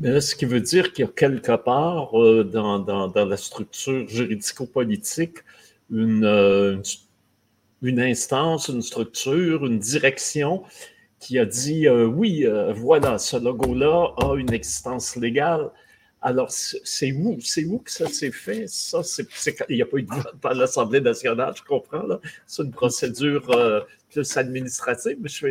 Ce 0.00 0.34
qui 0.36 0.44
veut 0.44 0.60
dire 0.60 0.92
qu'il 0.92 1.04
y 1.04 1.08
a 1.08 1.10
quelque 1.10 1.56
part 1.56 2.12
dans, 2.12 3.12
la 3.12 3.36
structure 3.36 4.08
juridico-politique 4.08 5.38
une, 5.92 6.82
une, 7.82 8.00
instance, 8.00 8.68
une 8.68 8.82
structure, 8.82 9.66
une 9.66 9.78
direction 9.78 10.64
qui 11.20 11.38
a 11.38 11.44
dit 11.44 11.86
euh, 11.86 12.06
oui, 12.06 12.44
euh, 12.44 12.72
voilà, 12.72 13.18
ce 13.18 13.36
logo-là 13.36 14.14
a 14.16 14.34
une 14.34 14.52
existence 14.52 15.16
légale. 15.16 15.70
Alors, 16.22 16.50
c'est 16.50 17.12
où, 17.12 17.38
c'est 17.40 17.64
où 17.64 17.78
que 17.78 17.90
ça 17.90 18.08
s'est 18.08 18.30
fait? 18.30 18.68
Ça, 18.68 19.02
c'est, 19.02 19.26
il 19.68 19.76
n'y 19.76 19.82
a 19.82 19.86
pas 19.86 19.96
eu 19.96 20.04
de 20.04 20.14
vote 20.14 20.38
par 20.40 20.54
l'Assemblée 20.54 21.00
nationale, 21.00 21.52
je 21.56 21.62
comprends. 21.62 22.04
Là. 22.04 22.20
C'est 22.46 22.62
une 22.62 22.70
procédure 22.70 23.50
euh, 23.50 23.80
plus 24.08 24.36
administrative, 24.36 25.16
mais 25.20 25.28
je, 25.28 25.46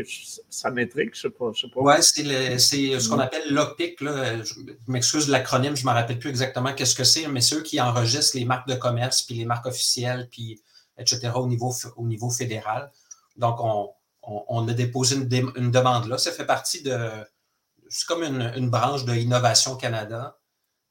ça 0.50 0.72
m'intrigue, 0.72 1.12
je 1.14 1.28
ne 1.28 1.32
sais 1.32 1.38
pas. 1.38 1.52
sais 1.54 1.68
pas. 1.68 1.82
Oui, 1.82 1.94
c'est, 2.00 3.00
ce 3.00 3.10
qu'on 3.10 3.20
appelle 3.20 3.54
l'OPIC. 3.54 3.98
Je 4.00 4.54
m'excuse 4.88 5.28
de 5.28 5.32
l'acronyme, 5.32 5.76
je 5.76 5.86
ne 5.86 5.92
me 5.92 5.94
rappelle 5.94 6.20
plus 6.20 6.30
exactement 6.30 6.74
qu'est-ce 6.74 6.96
que 6.96 7.04
c'est, 7.04 7.28
mais 7.28 7.42
ceux 7.42 7.62
qui 7.62 7.82
enregistrent 7.82 8.38
les 8.38 8.46
marques 8.46 8.70
de 8.70 8.76
commerce, 8.76 9.24
puis 9.24 9.36
les 9.36 9.46
marques 9.46 9.66
officielles, 9.66 10.30
puis 10.32 10.62
etc. 10.98 11.32
au 11.36 11.48
niveau, 11.48 11.74
au 11.98 12.08
niveau 12.08 12.30
fédéral. 12.30 12.92
Donc, 13.36 13.58
on, 13.60 13.90
on, 14.24 14.68
a 14.68 14.74
déposé 14.74 15.16
une, 15.16 15.72
demande 15.72 16.08
là. 16.08 16.18
Ça 16.18 16.32
fait 16.32 16.46
partie 16.46 16.82
de. 16.82 16.98
C'est 17.90 18.08
comme 18.08 18.24
une, 18.24 18.70
branche 18.70 19.06
de 19.06 19.14
Innovation 19.14 19.76
Canada. 19.76 20.38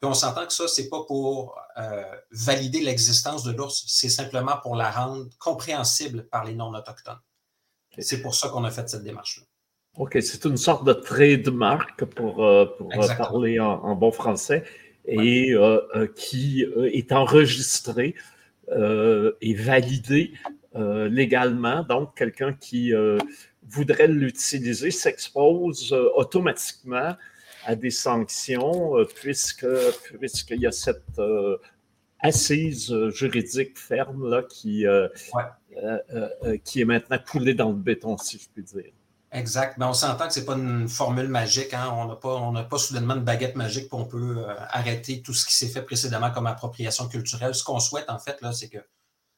Puis 0.00 0.08
on 0.08 0.14
s'entend 0.14 0.46
que 0.46 0.52
ça, 0.52 0.66
ce 0.66 0.80
n'est 0.80 0.88
pas 0.88 1.04
pour 1.04 1.60
euh, 1.76 2.02
valider 2.30 2.80
l'existence 2.80 3.44
de 3.44 3.52
l'ours, 3.52 3.84
c'est 3.86 4.08
simplement 4.08 4.56
pour 4.62 4.74
la 4.74 4.90
rendre 4.90 5.26
compréhensible 5.38 6.26
par 6.30 6.44
les 6.46 6.54
non-autochtones. 6.54 7.20
C'est 7.98 8.22
pour 8.22 8.34
ça 8.34 8.48
qu'on 8.48 8.64
a 8.64 8.70
fait 8.70 8.88
cette 8.88 9.02
démarche-là. 9.02 9.44
OK, 9.98 10.16
c'est 10.22 10.46
une 10.46 10.56
sorte 10.56 10.84
de 10.84 10.94
trademark 10.94 12.02
pour, 12.06 12.42
euh, 12.42 12.64
pour 12.78 12.90
euh, 12.94 13.14
parler 13.18 13.60
en, 13.60 13.94
bon 13.94 14.10
français 14.10 14.64
et 15.04 15.54
qui 16.16 16.64
est 16.92 17.12
enregistré 17.12 18.14
et 18.70 19.54
validé 19.54 20.32
légalement. 20.74 21.82
Donc, 21.82 22.16
quelqu'un 22.16 22.54
qui 22.54 22.92
voudrait 23.68 24.08
l'utiliser 24.08 24.90
s'expose 24.90 25.92
automatiquement 26.14 27.16
à 27.66 27.74
des 27.74 27.90
sanctions 27.90 28.92
puisque 29.16 29.66
puisqu'il 30.18 30.60
y 30.60 30.66
a 30.66 30.72
cette 30.72 31.20
assise 32.20 32.94
juridique 33.10 33.78
ferme 33.78 34.28
là, 34.28 34.42
qui, 34.42 34.84
qui 36.64 36.80
est 36.80 36.84
maintenant 36.84 37.18
coulée 37.18 37.54
dans 37.54 37.68
le 37.68 37.76
béton, 37.76 38.16
si 38.18 38.38
je 38.38 38.48
puis 38.48 38.62
dire. 38.62 38.92
Exact. 39.32 39.78
Mais 39.78 39.84
on 39.84 39.92
s'entend 39.92 40.26
que 40.26 40.32
ce 40.32 40.40
n'est 40.40 40.46
pas 40.46 40.56
une 40.56 40.88
formule 40.88 41.28
magique. 41.28 41.72
Hein. 41.72 41.88
On 41.92 42.06
n'a 42.06 42.16
pas, 42.16 42.64
pas 42.68 42.78
soudainement 42.78 43.14
une 43.14 43.22
baguette 43.22 43.54
magique 43.54 43.88
pour 43.88 44.00
on 44.00 44.04
peut 44.04 44.44
arrêter 44.70 45.22
tout 45.22 45.34
ce 45.34 45.46
qui 45.46 45.54
s'est 45.54 45.68
fait 45.68 45.82
précédemment 45.82 46.32
comme 46.32 46.48
appropriation 46.48 47.06
culturelle. 47.06 47.54
Ce 47.54 47.62
qu'on 47.62 47.78
souhaite, 47.78 48.10
en 48.10 48.18
fait, 48.18 48.40
là, 48.42 48.52
c'est 48.52 48.68
que, 48.68 48.78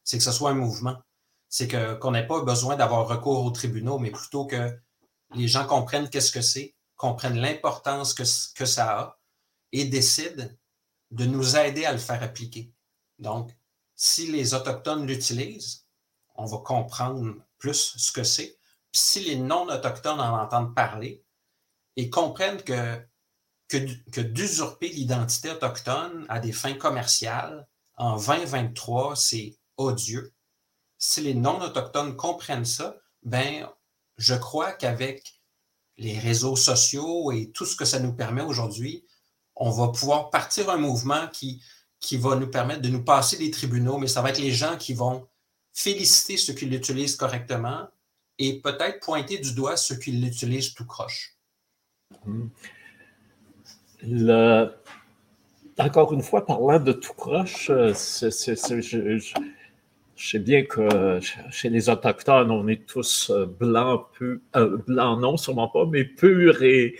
c'est 0.03 0.17
que 0.17 0.25
ce 0.25 0.33
soit 0.33 0.51
un 0.51 0.55
mouvement 0.55 0.97
c'est 1.53 1.69
qu'on 1.69 2.13
n'ait 2.13 2.27
pas 2.27 2.41
besoin 2.41 2.77
d'avoir 2.77 3.07
recours 3.07 3.45
aux 3.45 3.51
tribunaux, 3.51 3.99
mais 3.99 4.11
plutôt 4.11 4.47
que 4.47 4.75
les 5.35 5.47
gens 5.47 5.67
comprennent 5.67 6.09
qu'est-ce 6.09 6.33
que 6.33 6.41
c'est, 6.41 6.75
comprennent 7.03 7.41
l'importance 7.41 8.15
que, 8.15 8.23
que 8.55 8.65
ça 8.65 8.97
a 8.97 9.19
et 9.73 9.87
décident 9.87 10.49
de 11.11 11.25
nous 11.25 11.57
aider 11.57 11.85
à 11.85 11.91
le 11.91 11.99
faire 11.99 12.23
appliquer. 12.23 12.73
Donc, 13.19 13.51
si 13.97 14.31
les 14.31 14.55
Autochtones 14.55 15.05
l'utilisent, 15.05 15.85
on 16.37 16.45
va 16.45 16.59
comprendre 16.59 17.35
plus 17.59 17.97
ce 17.97 18.13
que 18.13 18.23
c'est. 18.23 18.57
Puis 18.93 19.01
si 19.01 19.21
les 19.25 19.35
non-autochtones 19.35 20.21
en 20.21 20.41
entendent 20.41 20.77
parler 20.77 21.25
et 21.97 22.09
comprennent 22.09 22.63
que, 22.63 23.05
que, 23.67 23.79
que 24.13 24.21
d'usurper 24.21 24.89
l'identité 24.89 25.51
autochtone 25.51 26.25
à 26.29 26.39
des 26.39 26.53
fins 26.53 26.75
commerciales 26.75 27.67
en 27.97 28.17
2023, 28.17 29.17
c'est 29.17 29.59
odieux, 29.77 30.33
si 30.99 31.21
les 31.21 31.35
non-autochtones 31.35 32.15
comprennent 32.15 32.65
ça, 32.65 32.97
ben, 33.25 33.69
je 34.19 34.37
crois 34.37 34.71
qu'avec 34.71 35.42
les 36.03 36.19
réseaux 36.19 36.57
sociaux 36.57 37.31
et 37.31 37.51
tout 37.53 37.65
ce 37.65 37.77
que 37.77 37.85
ça 37.85 38.01
nous 38.01 38.13
permet 38.13 38.43
aujourd'hui, 38.43 39.05
on 39.55 39.71
va 39.71 39.89
pouvoir 39.89 40.31
partir 40.31 40.69
un 40.69 40.77
mouvement 40.77 41.29
qui, 41.29 41.63
qui 42.01 42.17
va 42.17 42.35
nous 42.35 42.51
permettre 42.51 42.83
de 42.83 42.89
nous 42.89 43.05
passer 43.05 43.39
des 43.39 43.51
tribunaux, 43.51 43.99
mais 43.99 44.09
ça 44.09 44.21
va 44.21 44.31
être 44.31 44.41
les 44.41 44.51
gens 44.51 44.77
qui 44.77 44.95
vont 44.95 45.29
féliciter 45.73 46.37
ceux 46.37 46.55
qui 46.55 46.67
l'utilisent 46.67 47.17
correctement 47.17 47.87
et 48.39 48.61
peut-être 48.61 48.99
pointer 49.01 49.39
du 49.39 49.55
doigt 49.55 49.77
ceux 49.77 49.97
qui 49.97 50.11
l'utilisent 50.11 50.75
tout 50.75 50.87
croche. 50.87 51.37
Hmm. 52.25 52.49
Encore 55.79 56.13
une 56.13 56.23
fois, 56.23 56.45
parlant 56.45 56.81
de 56.81 56.93
tout 56.93 57.15
croche, 57.15 57.71
euh, 57.71 57.95
c'est, 57.95 58.43
je, 60.17 60.31
sais 60.31 60.39
bien 60.39 60.65
que 60.65 61.21
chez 61.51 61.69
les 61.69 61.89
Autochtones, 61.89 62.51
on 62.51 62.69
est 62.69 62.87
tous 62.87 63.31
euh, 63.31 63.47
blancs, 63.47 64.07
euh, 64.21 64.77
blancs 64.87 65.21
non, 65.21 65.37
sûrement 65.37 65.69
pas, 65.69 65.87
mais 65.87 66.05
purs 66.05 66.63
et, 66.63 66.97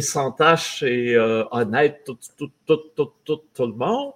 sans 0.00 0.32
tache 0.32 0.82
et 0.82 1.14
euh, 1.14 1.44
honnêtes, 1.50 2.10
tout, 2.36 2.50
le 2.68 3.72
monde. 3.72 4.12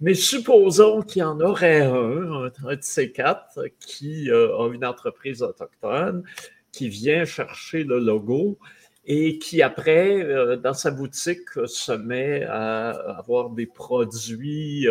Mais 0.00 0.14
supposons 0.14 1.02
qu'il 1.02 1.20
y 1.20 1.22
en 1.22 1.40
aurait 1.40 1.82
un, 1.82 2.50
un 2.66 2.76
de 2.76 2.82
ces 2.82 3.12
quatre, 3.12 3.60
qui 3.78 4.30
a 4.30 4.68
une 4.72 4.84
entreprise 4.84 5.42
autochtone, 5.42 6.24
qui 6.72 6.88
vient 6.88 7.24
chercher 7.24 7.84
le 7.84 8.00
logo 8.00 8.58
et 9.06 9.38
qui 9.38 9.62
après, 9.62 10.56
dans 10.56 10.74
sa 10.74 10.90
boutique, 10.90 11.48
se 11.66 11.92
met 11.92 12.42
à 12.44 12.90
avoir 13.18 13.50
des 13.50 13.66
produits 13.66 14.88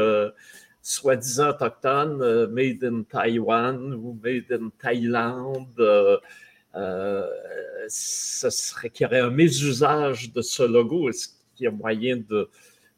soi-disant 0.83 1.49
autochtone, 1.49 2.21
euh, 2.21 2.47
made 2.47 2.83
in 2.83 3.03
Taiwan 3.03 3.93
ou 3.93 4.19
made 4.21 4.51
in 4.51 4.69
Thaïlande, 4.81 5.73
euh, 5.79 6.17
euh, 6.75 7.25
ce 7.87 8.49
serait 8.49 8.89
qu'il 8.89 9.05
y 9.05 9.07
aurait 9.07 9.21
un 9.21 9.29
mésusage 9.29 10.33
de 10.33 10.41
ce 10.41 10.61
logo. 10.61 11.09
Est-ce 11.09 11.29
qu'il 11.55 11.63
y 11.63 11.67
a 11.67 11.71
moyen 11.71 12.17
de 12.17 12.49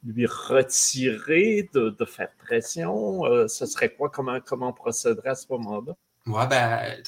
lui 0.03 0.25
retirer, 0.25 1.69
de, 1.73 2.05
faire 2.05 2.29
pression? 2.43 3.23
ce 3.47 3.65
serait 3.65 3.93
quoi? 3.93 4.09
Comment, 4.09 4.39
comment 4.39 4.69
on 4.69 4.73
procéderait 4.73 5.29
à 5.29 5.35
ce 5.35 5.45
moment-là? 5.49 5.93
Oui, 6.27 6.43
ben, 6.49 7.03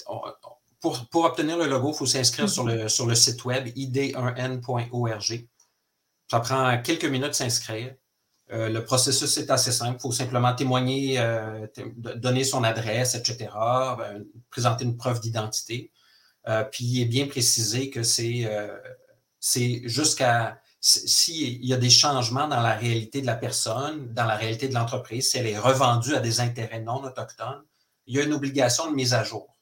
pour, 0.80 1.08
pour, 1.10 1.26
obtenir 1.26 1.58
le 1.58 1.68
logo, 1.68 1.92
il 1.94 1.98
faut 1.98 2.06
s'inscrire 2.06 2.50
sur, 2.50 2.66
le, 2.66 2.88
sur 2.88 3.06
le 3.06 3.16
site 3.16 3.46
web 3.46 3.68
id1n.org. 3.68 5.48
Ça 6.30 6.40
prend 6.40 6.82
quelques 6.82 7.06
minutes 7.06 7.30
de 7.30 7.34
s'inscrire. 7.34 7.96
Euh, 8.52 8.70
le 8.70 8.84
processus 8.84 9.38
est 9.38 9.52
assez 9.52 9.72
simple. 9.72 9.98
Il 10.00 10.02
faut 10.02 10.12
simplement 10.12 10.54
témoigner, 10.56 11.20
euh, 11.20 11.68
donner 11.96 12.44
son 12.44 12.64
adresse, 12.64 13.16
etc., 13.16 13.50
ben, 13.98 14.26
présenter 14.50 14.86
une 14.86 14.96
preuve 14.96 15.20
d'identité. 15.20 15.92
Euh, 16.48 16.64
puis 16.64 16.86
il 16.86 17.02
est 17.02 17.06
bien 17.06 17.28
précisé 17.28 17.90
que 17.90 18.04
c'est 18.04 18.48
jusqu'à 19.86 20.62
s'il 20.80 21.66
y 21.66 21.74
a 21.74 21.78
des 21.78 21.90
changements 21.90 22.48
dans 22.48 22.62
la 22.62 22.76
réalité 22.76 23.22
de 23.22 23.26
la 23.26 23.36
personne, 23.36 24.14
dans 24.14 24.26
la 24.26 24.36
réalité 24.36 24.70
de 24.70 24.74
l'entreprise, 24.74 25.30
si 25.30 25.38
elle 25.38 25.48
est 25.48 25.58
revendue 25.58 26.16
à 26.16 26.20
des 26.20 26.40
intérêts 26.40 26.82
non 26.82 27.04
autochtones, 27.04 27.64
il 28.06 28.16
y 28.16 28.20
a 28.20 28.24
une 28.24 28.34
obligation 28.34 28.90
de 28.90 28.96
mise 28.96 29.14
à 29.14 29.24
jour. 29.24 29.58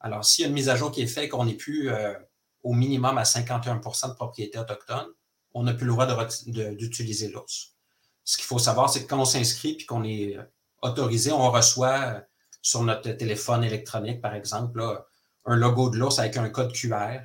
Alors, 0.00 0.24
s'il 0.24 0.42
y 0.42 0.46
a 0.46 0.48
une 0.48 0.54
mise 0.54 0.68
à 0.68 0.76
jour 0.76 0.90
qui 0.90 1.02
est 1.02 1.06
faite, 1.06 1.30
qu'on 1.30 1.44
n'est 1.44 1.54
plus 1.54 1.90
euh, 1.90 2.14
au 2.62 2.72
minimum 2.72 3.16
à 3.18 3.22
51% 3.22 4.08
de 4.08 4.14
propriété 4.14 4.58
autochtone, 4.58 5.06
on 5.52 5.62
n'a 5.62 5.74
plus 5.74 5.86
le 5.86 5.92
droit 5.92 6.06
d'utiliser 6.06 7.28
l'ours. 7.28 7.73
Ce 8.24 8.36
qu'il 8.36 8.46
faut 8.46 8.58
savoir, 8.58 8.90
c'est 8.90 9.04
que 9.04 9.08
quand 9.08 9.20
on 9.20 9.24
s'inscrit 9.24 9.76
et 9.80 9.86
qu'on 9.86 10.04
est 10.04 10.36
autorisé, 10.82 11.30
on 11.32 11.50
reçoit 11.50 12.22
sur 12.62 12.82
notre 12.82 13.10
téléphone 13.12 13.62
électronique, 13.64 14.20
par 14.20 14.34
exemple, 14.34 15.04
un 15.44 15.56
logo 15.56 15.90
de 15.90 15.98
l'ours 15.98 16.18
avec 16.18 16.36
un 16.36 16.48
code 16.48 16.72
QR. 16.72 17.20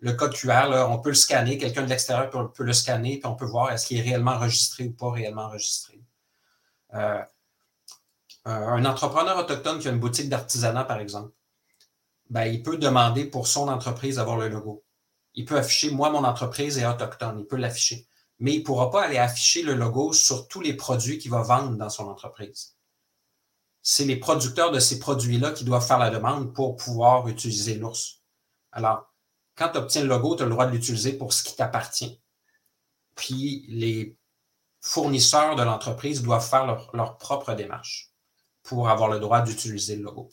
Le 0.00 0.12
code 0.12 0.34
QR, 0.34 0.86
on 0.88 0.98
peut 0.98 1.10
le 1.10 1.14
scanner, 1.14 1.58
quelqu'un 1.58 1.82
de 1.82 1.88
l'extérieur 1.88 2.30
peut, 2.30 2.64
le 2.64 2.72
scanner, 2.72 3.18
puis 3.18 3.26
on 3.26 3.36
peut 3.36 3.44
voir 3.44 3.72
est-ce 3.72 3.86
qu'il 3.86 3.98
est 3.98 4.02
réellement 4.02 4.32
enregistré 4.32 4.84
ou 4.84 4.92
pas 4.92 5.10
réellement 5.10 5.44
enregistré. 5.44 6.00
Euh, 6.94 7.22
un 8.46 8.84
entrepreneur 8.84 9.38
autochtone 9.38 9.78
qui 9.78 9.88
a 9.88 9.90
une 9.90 10.00
boutique 10.00 10.28
d'artisanat, 10.28 10.84
par 10.84 10.98
exemple, 11.00 11.32
ben, 12.30 12.44
il 12.44 12.62
peut 12.62 12.76
demander 12.76 13.26
pour 13.26 13.46
son 13.46 13.68
entreprise 13.68 14.16
d'avoir 14.16 14.36
le 14.36 14.48
logo. 14.48 14.84
Il 15.34 15.44
peut 15.44 15.56
afficher 15.56 15.90
Moi, 15.90 16.10
mon 16.10 16.24
entreprise 16.24 16.78
est 16.78 16.86
autochtone. 16.86 17.40
Il 17.40 17.46
peut 17.46 17.56
l'afficher. 17.56 18.06
Mais 18.44 18.54
il 18.54 18.58
ne 18.60 18.64
pourra 18.64 18.90
pas 18.90 19.02
aller 19.02 19.18
afficher 19.18 19.62
le 19.62 19.74
logo 19.74 20.12
sur 20.12 20.46
tous 20.46 20.60
les 20.60 20.74
produits 20.74 21.18
qu'il 21.18 21.30
va 21.32 21.42
vendre 21.42 21.76
dans 21.76 21.90
son 21.90 22.08
entreprise 22.08 22.74
c'est 23.86 24.06
les 24.06 24.16
producteurs 24.16 24.72
de 24.72 24.80
ces 24.80 24.98
produits-là 24.98 25.52
qui 25.52 25.62
doivent 25.62 25.86
faire 25.86 25.98
la 25.98 26.08
demande 26.08 26.54
pour 26.54 26.74
pouvoir 26.74 27.28
utiliser 27.28 27.74
l'ours. 27.74 28.22
Alors, 28.72 29.12
quand 29.56 29.68
tu 29.68 29.78
obtiens 29.78 30.00
le 30.00 30.08
logo, 30.08 30.34
tu 30.34 30.42
as 30.42 30.46
le 30.46 30.52
droit 30.52 30.66
de 30.66 30.72
l'utiliser 30.72 31.12
pour 31.12 31.34
ce 31.34 31.42
qui 31.44 31.54
t'appartient. 31.54 32.18
Puis 33.14 33.66
les 33.68 34.16
fournisseurs 34.80 35.54
de 35.54 35.62
l'entreprise 35.62 36.22
doivent 36.22 36.48
faire 36.48 36.64
leur, 36.94 37.18
propre 37.18 37.52
démarche 37.52 38.10
pour 38.62 38.88
avoir 38.88 39.10
le 39.10 39.20
droit 39.20 39.42
d'utiliser 39.42 39.96
le 39.96 40.04
logo. 40.04 40.30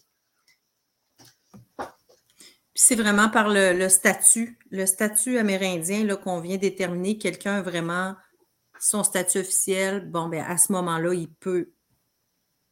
C'est 2.84 2.95
vraiment 2.95 3.29
par 3.29 3.47
le, 3.47 3.89
statut, 3.89 4.57
le 4.71 4.88
statut 4.88 5.38
amérindien 5.38 6.15
qu'on 6.15 6.39
vient 6.39 6.57
déterminer 6.57 7.19
quelqu'un 7.19 7.61
vraiment 7.61 8.15
son 8.79 9.03
statut 9.03 9.38
officiel. 9.38 10.09
Bon, 10.09 10.27
ben 10.29 10.43
à 10.43 10.57
ce 10.57 10.71
moment-là, 10.71 11.13
il 11.13 11.32
peut 11.32 11.73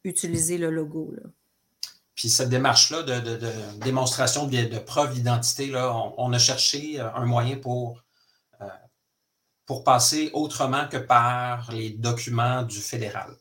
utiliser 0.02 0.58
le 0.58 0.68
logo. 0.68 1.14
Puis 2.16 2.28
cette 2.28 2.48
démarche-là 2.48 3.04
de, 3.04 3.38
démonstration 3.78 4.48
de, 4.48 4.78
preuve 4.80 5.14
d'identité, 5.14 5.72
on, 5.76 6.32
a 6.32 6.38
cherché 6.40 7.00
euh, 7.00 7.08
un 7.14 7.24
moyen 7.24 7.56
pour, 7.56 8.02
euh, 8.60 8.66
pour 9.64 9.84
passer 9.84 10.30
autrement 10.32 10.88
que 10.88 10.96
par 10.96 11.70
les 11.70 11.90
documents 11.90 12.64
du 12.64 12.80
fédéral. 12.80 13.36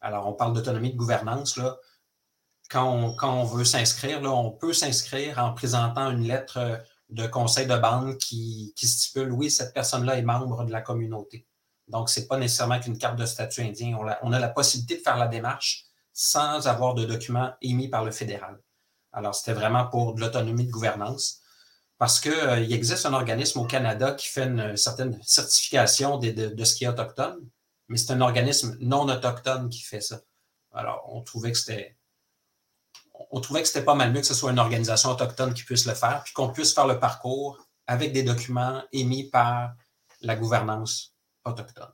Alors, 0.00 0.26
on 0.26 0.32
parle 0.32 0.52
d'autonomie 0.52 0.90
de 0.90 0.96
gouvernance. 0.96 1.56
Là. 1.56 1.78
Quand, 2.70 2.90
on, 2.90 3.14
quand 3.14 3.32
on 3.32 3.44
veut 3.44 3.64
s'inscrire, 3.64 4.22
on 4.22 4.50
peut 4.50 4.72
s'inscrire 4.72 5.38
en 5.38 5.52
présentant 5.52 6.10
une 6.10 6.26
lettre 6.26 6.80
de 7.10 7.26
conseil 7.26 7.66
de 7.66 7.76
bande 7.76 8.18
qui, 8.18 8.72
qui 8.76 8.88
stipule, 8.88 9.32
oui, 9.32 9.50
cette 9.50 9.72
personne-là 9.72 10.18
est 10.18 10.22
membre 10.22 10.64
de 10.64 10.72
la 10.72 10.80
communauté. 10.80 11.46
Donc, 11.88 12.10
ce 12.10 12.20
n'est 12.20 12.26
pas 12.26 12.36
nécessairement 12.36 12.80
qu'une 12.80 12.98
carte 12.98 13.16
de 13.16 13.26
statut 13.26 13.62
indien. 13.62 13.96
On 14.22 14.32
a, 14.32 14.38
la 14.38 14.48
possibilité 14.48 14.96
de 14.96 15.02
faire 15.02 15.16
la 15.16 15.28
démarche 15.28 15.84
sans 16.12 16.66
avoir 16.66 16.94
de 16.94 17.04
documents 17.04 17.52
émis 17.62 17.88
par 17.88 18.04
le 18.04 18.10
fédéral. 18.10 18.60
Alors, 19.12 19.34
c'était 19.34 19.52
vraiment 19.52 19.86
pour 19.86 20.14
de 20.14 20.20
l'autonomie 20.20 20.66
de 20.66 20.70
gouvernance. 20.70 21.42
Parce 21.98 22.20
qu'il 22.20 22.32
euh, 22.32 22.68
existe 22.68 23.06
un 23.06 23.14
organisme 23.14 23.60
au 23.60 23.64
Canada 23.64 24.12
qui 24.12 24.28
fait 24.28 24.44
une 24.44 24.76
certaine 24.76 25.18
certification 25.22 26.18
de, 26.18 26.64
ce 26.64 26.74
qui 26.74 26.84
est 26.84 26.88
autochtone, 26.88 27.38
mais 27.88 27.96
c'est 27.96 28.12
un 28.12 28.20
organisme 28.20 28.76
non 28.80 29.08
autochtone 29.08 29.70
qui 29.70 29.80
fait 29.80 30.02
ça. 30.02 30.20
Alors, 30.74 31.08
on 31.08 31.22
trouvait 31.22 31.52
que 31.52 31.58
c'était 31.58 31.95
on 33.30 33.40
trouvait 33.40 33.62
que 33.62 33.68
c'était 33.68 33.84
pas 33.84 33.94
mal 33.94 34.12
mieux 34.12 34.20
que 34.20 34.26
ce 34.26 34.34
soit 34.34 34.50
une 34.50 34.58
organisation 34.58 35.10
autochtone 35.10 35.54
qui 35.54 35.64
puisse 35.64 35.86
le 35.86 35.94
faire, 35.94 36.22
puis 36.24 36.32
qu'on 36.32 36.48
puisse 36.48 36.74
faire 36.74 36.86
le 36.86 36.98
parcours 36.98 37.58
avec 37.86 38.12
des 38.12 38.22
documents 38.22 38.82
émis 38.92 39.24
par 39.24 39.74
la 40.22 40.36
gouvernance 40.36 41.14
autochtone. 41.44 41.88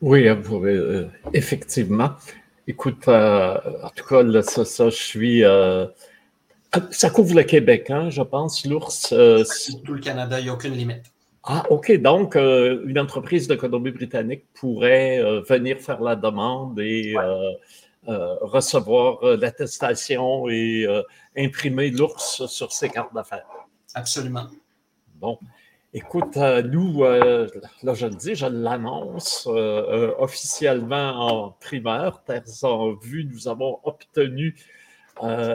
Oui, 0.00 0.28
euh, 0.28 0.36
euh, 0.52 1.08
effectivement. 1.32 2.10
Écoute, 2.66 3.08
euh, 3.08 3.58
en 3.82 3.90
tout 3.90 4.04
cas, 4.04 4.42
ça, 4.42 4.64
ça, 4.64 4.90
je 4.90 4.96
suis. 4.96 5.42
ça 6.90 7.10
couvre 7.10 7.34
le 7.34 7.42
Québec, 7.42 7.90
hein, 7.90 8.10
je 8.10 8.22
pense, 8.22 8.64
l'ours. 8.64 9.08
tout 9.84 9.94
le 9.94 10.00
Canada, 10.00 10.38
il 10.38 10.44
n'y 10.44 10.50
a 10.50 10.54
aucune 10.54 10.74
limite. 10.74 11.04
Ah, 11.44 11.64
OK. 11.70 11.90
Donc, 12.00 12.36
une 12.36 12.98
entreprise 12.98 13.48
de 13.48 13.54
Colombie-Britannique 13.54 14.44
pourrait 14.54 15.22
venir 15.48 15.78
faire 15.78 16.02
la 16.02 16.14
demande 16.14 16.78
et 16.78 17.14
recevoir 18.08 19.22
l'attestation 19.36 20.48
et 20.48 20.86
imprimer 21.36 21.90
l'ours 21.90 22.46
sur 22.46 22.72
ses 22.72 22.88
cartes 22.88 23.14
d'affaires. 23.14 23.46
Absolument. 23.94 24.46
Bon. 25.16 25.38
Écoute, 25.94 26.36
euh, 26.36 26.62
nous, 26.62 27.02
euh, 27.02 27.48
là, 27.82 27.94
je 27.94 28.06
le 28.06 28.14
dis, 28.14 28.34
je 28.34 28.44
l'annonce 28.44 29.48
euh, 29.50 30.12
officiellement 30.18 31.46
en 31.46 31.50
primeur. 31.52 32.22
Terres 32.24 32.44
en 32.62 32.92
vue, 32.92 33.24
nous 33.24 33.48
avons 33.48 33.80
obtenu 33.84 34.54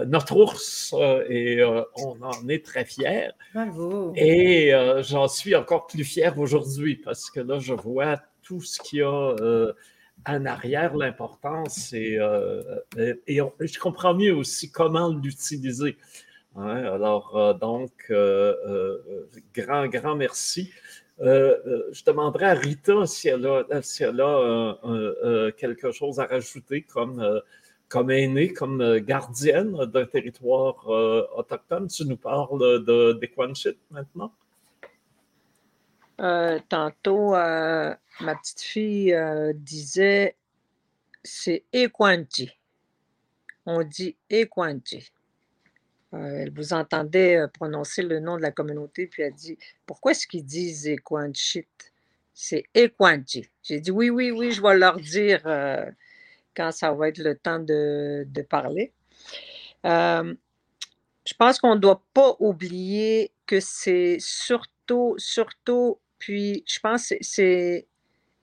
notre 0.08 0.36
ours 0.36 0.94
et 1.30 1.64
on 1.96 2.22
en 2.22 2.50
est 2.50 2.66
très 2.66 2.84
fiers. 2.84 3.30
Bravo. 3.54 4.12
Et 4.18 4.74
j'en 5.04 5.30
suis 5.30 5.56
encore 5.56 5.88
plus 5.88 6.04
fier 6.04 6.38
aujourd'hui 6.38 6.98
parce 6.98 7.32
que 7.32 7.40
là, 7.40 7.60
je 7.60 7.74
vois 7.74 8.18
tout 8.42 8.60
ce 8.60 8.82
qu'il 8.82 9.00
y 9.00 9.04
a 9.04 9.36
en 10.26 10.46
arrière, 10.46 10.96
l'importance 10.96 11.94
et, 11.94 12.20
et 12.98 13.38
je 13.38 13.80
comprends 13.80 14.14
mieux 14.14 14.36
aussi 14.36 14.72
comment 14.72 15.10
l'utiliser. 15.10 15.98
alors, 16.56 17.36
euh, 17.36 17.54
donc, 17.54 17.92
euh, 18.10 18.56
euh, 18.68 19.28
grand, 19.56 19.88
grand 19.88 20.16
merci. 20.16 20.72
je 21.20 22.04
demanderai 22.06 22.46
à 22.46 22.54
Rita 22.54 23.06
si 23.06 23.28
elle 23.30 23.46
a, 23.46 23.64
quelque 25.58 25.92
chose 25.92 26.20
à 26.20 26.26
rajouter 26.26 26.84
comme, 26.84 27.42
comme 27.88 28.12
aînée, 28.12 28.54
comme 28.54 29.00
gardienne 29.00 29.86
d'un 29.86 30.06
territoire 30.06 30.88
autochtone. 31.38 31.88
Tu 31.88 32.06
nous 32.06 32.18
parles 32.18 32.84
de 32.86 33.14
d'Equanchit 33.14 33.78
maintenant? 33.92 34.34
Tantôt, 36.18 37.32
ma 37.32 38.36
petite 38.36 38.62
fille 38.62 39.16
disait 39.56 40.36
c'est 41.24 41.64
Equanchi. 41.72 42.52
On 43.66 43.84
dit. 43.84 44.18
Euh, 46.14 46.42
elle 46.42 46.52
vous 46.52 46.74
entendait 46.74 47.38
euh, 47.38 47.48
prononcer 47.48 48.02
le 48.02 48.20
nom 48.20 48.38
de 48.38 48.42
la 48.42 48.52
communauté, 48.52 49.08
puis 49.08 49.24
elle 49.24 49.34
dit 49.34 49.58
Pourquoi 49.86 50.12
est-ce 50.12 50.28
qu'ils 50.28 50.46
disent 50.46 50.88
Equanchit 50.88 51.66
C'est 52.34 52.66
Equanchi. 52.76 53.50
J'ai 53.64 53.80
dit 53.80 53.92
Oui, 53.92 54.10
oui, 54.10 54.32
oui, 54.32 54.52
je 54.52 54.62
vais 54.62 54.78
leur 54.78 55.00
dire 55.00 55.42
euh, 55.46 55.90
quand 56.56 56.72
ça 56.72 56.92
va 56.92 57.08
être 57.08 57.20
le 57.20 57.36
temps 57.38 57.60
de, 57.60 58.26
parler. 58.50 58.92
je 59.86 61.34
pense 61.40 61.60
qu'on 61.60 61.76
ne 61.76 61.80
doit 61.80 62.04
pas 62.14 62.36
oublier 62.40 63.32
que 63.46 63.60
c'est 63.62 64.18
surtout, 64.20 64.70
surtout, 65.18 66.00
puis 66.20 66.64
je 66.68 66.80
pense 66.80 67.10
que 67.10 67.16
c'est, 67.22 67.88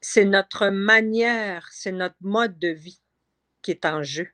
c'est 0.00 0.24
notre 0.24 0.68
manière, 0.68 1.68
c'est 1.72 1.92
notre 1.92 2.16
mode 2.20 2.58
de 2.58 2.68
vie 2.68 3.00
qui 3.62 3.70
est 3.72 3.84
en 3.84 4.02
jeu 4.02 4.28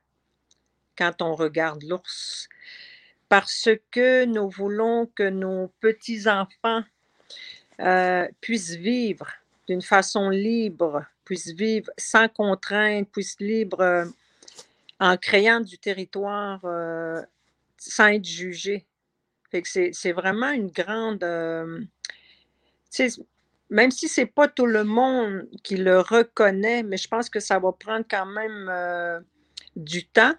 quand 0.97 1.21
on 1.23 1.35
regarde 1.35 1.83
l'ours 1.83 2.49
parce 3.29 3.69
que 3.91 4.25
nous 4.25 4.49
voulons 4.49 5.07
que 5.15 5.29
nos 5.29 5.69
petits-enfants 5.81 6.83
euh, 7.81 8.29
puissent 8.41 8.77
vivre 8.77 9.29
d'une 9.67 9.83
façon 9.83 10.31
libre, 10.31 11.05
puissent 11.25 11.53
vivre 11.53 11.91
sans 11.99 12.29
contrainte, 12.29 13.11
puissent 13.11 13.37
vivre 13.39 13.81
euh, 13.81 14.05
en 15.01 15.17
créant 15.17 15.61
du 15.61 15.79
territoire 15.79 16.61
euh, 16.65 17.21
sans 17.77 18.09
être 18.09 18.25
jugés. 18.25 18.87
C'est 19.65 20.13
vraiment 20.13 20.51
une 20.51 20.71
grande... 20.71 21.23
même 23.71 23.91
si 23.91 24.09
ce 24.09 24.21
n'est 24.21 24.27
pas 24.27 24.49
tout 24.49 24.67
le 24.67 24.85
monde 24.85 25.49
qui 25.63 25.77
le 25.77 26.01
reconnaît, 26.01 26.83
mais 26.83 26.97
je 26.97 27.09
pense 27.09 27.31
que 27.31 27.41
ça 27.41 27.59
va 27.59 27.73
prendre 27.73 28.07
quand 28.09 28.27
même 28.27 29.23
du 29.77 30.07
temps 30.07 30.35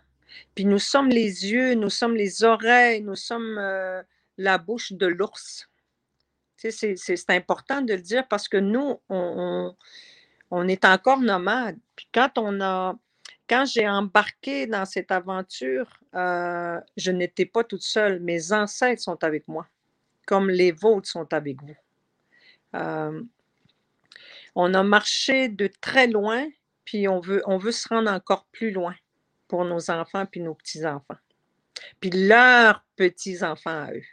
puis 0.55 0.65
nous 0.65 0.79
sommes 0.79 1.09
les 1.09 1.51
yeux, 1.51 1.73
nous 1.75 1.89
sommes 1.89 2.15
les 2.15 2.43
oreilles, 2.43 3.01
nous 3.01 3.15
sommes 3.15 3.57
euh, 3.57 4.01
la 4.37 4.57
bouche 4.57 4.91
de 4.93 5.07
l'ours. 5.07 5.69
c'est 6.57 7.29
important 7.29 7.81
de 7.81 7.93
le 7.93 8.01
dire 8.01 8.27
parce 8.27 8.47
que 8.47 8.57
nous, 8.57 8.99
on, 9.09 9.75
est 10.67 10.85
encore 10.85 11.19
nomades. 11.19 11.77
Puis 11.95 12.07
quand 12.13 12.37
on 12.37 12.61
a, 12.61 12.95
quand 13.49 13.65
j'ai 13.65 13.87
embarqué 13.87 14.67
dans 14.67 14.85
cette 14.85 15.11
aventure, 15.11 15.87
euh, 16.15 16.79
je 16.97 17.11
n'étais 17.11 17.45
pas 17.45 17.63
toute 17.63 17.81
seule. 17.81 18.19
Mes 18.19 18.51
ancêtres 18.51 19.01
sont 19.01 19.23
avec 19.23 19.47
moi, 19.47 19.67
comme 20.25 20.49
les 20.49 20.71
vôtres 20.71 21.07
sont 21.07 21.33
avec 21.33 21.61
vous. 21.61 21.75
Euh, 22.75 23.23
on 24.55 24.73
a 24.73 24.83
marché 24.83 25.49
de 25.49 25.67
très 25.81 26.07
loin, 26.07 26.47
puis 26.83 27.07
on 27.07 27.19
veut, 27.19 27.41
on 27.45 27.57
veut 27.57 27.71
se 27.71 27.87
rendre 27.87 28.11
encore 28.11 28.45
plus 28.51 28.71
loin 28.71 28.95
pour 29.47 29.63
nos 29.63 29.89
enfants 29.89 30.25
puis 30.25 30.41
nos 30.41 30.55
petits-enfants. 30.55 31.17
puis 31.99 32.09
leurs 32.09 32.83
petits-enfants 32.95 33.85
à 33.85 33.93
eux. 33.93 34.03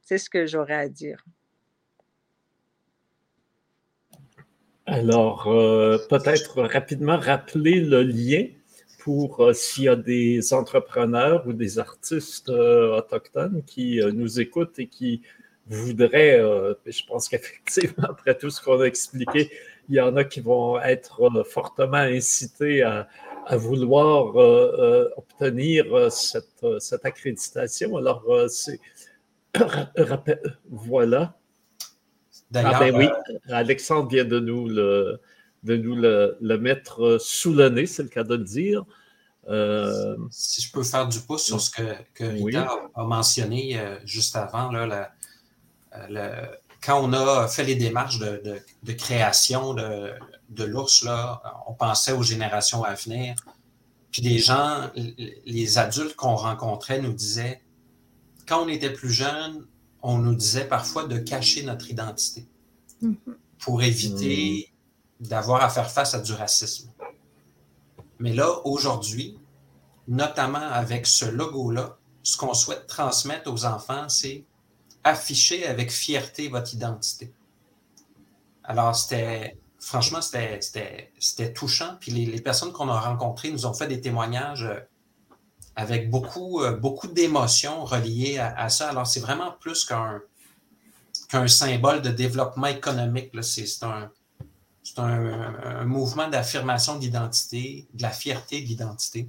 C'est 0.00 0.18
ce 0.18 0.30
que 0.30 0.46
j'aurais 0.46 0.74
à 0.74 0.88
dire. 0.88 1.22
Alors, 4.90 5.48
euh, 5.48 5.98
peut-être 6.08 6.62
rapidement 6.62 7.18
rappeler 7.18 7.80
le 7.80 8.02
lien 8.02 8.46
pour 9.00 9.40
euh, 9.40 9.52
s'il 9.52 9.84
y 9.84 9.88
a 9.88 9.96
des 9.96 10.54
entrepreneurs 10.54 11.46
ou 11.46 11.52
des 11.52 11.78
artistes 11.78 12.48
euh, 12.48 12.96
autochtones 12.96 13.62
qui 13.66 14.00
nous 14.14 14.40
écoutent 14.40 14.78
et 14.78 14.86
qui 14.86 15.20
voudraient, 15.66 16.40
je 16.86 17.02
pense 17.06 17.28
qu'effectivement, 17.28 18.08
après 18.08 18.34
tout 18.34 18.48
ce 18.48 18.62
qu'on 18.62 18.80
a 18.80 18.84
expliqué, 18.84 19.50
il 19.90 19.96
y 19.96 20.00
en 20.00 20.16
a 20.16 20.24
qui 20.24 20.40
vont 20.40 20.80
être 20.80 21.44
fortement 21.44 21.98
incités 21.98 22.82
à, 22.82 23.06
vouloir 23.52 24.34
obtenir 25.18 26.10
cette, 26.10 26.64
cette, 26.78 27.04
accréditation. 27.04 27.98
Alors, 27.98 28.24
c'est... 28.48 28.80
voilà. 30.70 31.38
Ah 32.54 32.78
ben 32.78 32.96
oui, 32.96 33.06
euh, 33.06 33.38
Alexandre 33.50 34.08
vient 34.08 34.24
de 34.24 34.40
nous 34.40 34.68
le, 34.68 35.20
de 35.64 35.76
nous 35.76 35.94
le, 35.94 36.58
mettre 36.58 37.18
sous 37.20 37.52
le 37.52 37.68
nez, 37.68 37.86
c'est 37.86 38.02
le 38.02 38.08
cas 38.08 38.24
de 38.24 38.34
le 38.34 38.44
dire. 38.44 38.84
Euh, 39.48 40.16
si 40.30 40.60
je 40.62 40.72
peux 40.72 40.82
faire 40.82 41.08
du 41.08 41.20
pouce 41.20 41.44
sur 41.44 41.60
ce 41.60 41.70
que, 41.70 41.94
que 42.14 42.24
Rita 42.24 42.68
a 42.94 43.04
mentionné 43.04 43.78
euh, 43.78 43.96
juste 44.04 44.36
avant, 44.36 44.70
là, 44.70 45.10
quand 46.82 47.02
on 47.02 47.12
a 47.12 47.48
fait 47.48 47.64
les 47.64 47.74
démarches 47.74 48.18
de, 48.18 48.60
de, 48.82 48.92
création 48.92 49.74
de, 49.74 50.12
de 50.50 50.64
l'ours, 50.64 51.06
on 51.66 51.74
pensait 51.74 52.12
aux 52.12 52.22
générations 52.22 52.84
à 52.84 52.94
venir. 52.94 53.34
Puis 54.10 54.22
les 54.22 54.38
gens, 54.38 54.90
les 55.44 55.78
adultes 55.78 56.14
qu'on 56.14 56.36
rencontrait 56.36 57.00
nous 57.00 57.12
disaient, 57.12 57.60
quand 58.46 58.64
on 58.64 58.68
était 58.68 58.92
plus 58.92 59.10
jeune, 59.10 59.66
on 60.02 60.18
nous 60.18 60.34
disait 60.34 60.66
parfois 60.66 61.06
de 61.06 61.18
cacher 61.18 61.62
notre 61.64 61.90
identité 61.90 62.46
mm-hmm. 63.02 63.34
pour 63.58 63.82
éviter 63.82 64.72
d'avoir 65.20 65.62
à 65.62 65.68
faire 65.68 65.90
face 65.90 66.14
à 66.14 66.20
du 66.20 66.32
racisme. 66.32 66.90
Mais 68.18 68.32
là, 68.32 68.60
aujourd'hui, 68.64 69.38
notamment 70.06 70.58
avec 70.58 71.06
ce 71.06 71.24
logo-là, 71.24 71.98
ce 72.22 72.36
qu'on 72.36 72.54
souhaite 72.54 72.86
transmettre 72.86 73.52
aux 73.52 73.64
enfants, 73.64 74.08
c'est 74.08 74.44
afficher 75.04 75.66
avec 75.66 75.90
fierté 75.90 76.48
votre 76.48 76.74
identité. 76.74 77.32
Alors, 78.64 78.94
c'était, 78.94 79.58
franchement, 79.78 80.20
c'était 80.20 81.52
touchant. 81.54 81.96
Puis 82.00 82.12
les, 82.12 82.26
les 82.26 82.40
personnes 82.40 82.72
qu'on 82.72 82.88
a 82.88 83.00
rencontrées 83.00 83.50
nous 83.50 83.66
ont 83.66 83.72
fait 83.72 83.86
des 83.86 84.00
témoignages 84.00 84.64
euh, 84.64 84.80
avec 85.78 86.10
beaucoup, 86.10 86.60
euh, 86.60 86.72
beaucoup 86.72 87.06
d'émotions 87.06 87.84
reliées 87.84 88.38
à, 88.38 88.68
ça. 88.68 88.88
Alors, 88.88 89.06
c'est 89.06 89.20
vraiment 89.20 89.52
plus 89.60 89.84
qu'un 89.84 90.20
qu'un 91.28 91.46
symbole 91.46 92.02
de 92.02 92.10
développement 92.10 92.66
économique. 92.66 93.30
C'est 93.42 93.84
un, 93.84 94.10
un, 94.96 95.84
mouvement 95.84 96.26
d'affirmation 96.28 96.98
d'identité, 96.98 97.86
de 97.94 98.02
la 98.02 98.10
fierté 98.10 98.60
de 98.60 98.66
l'identité. 98.66 99.28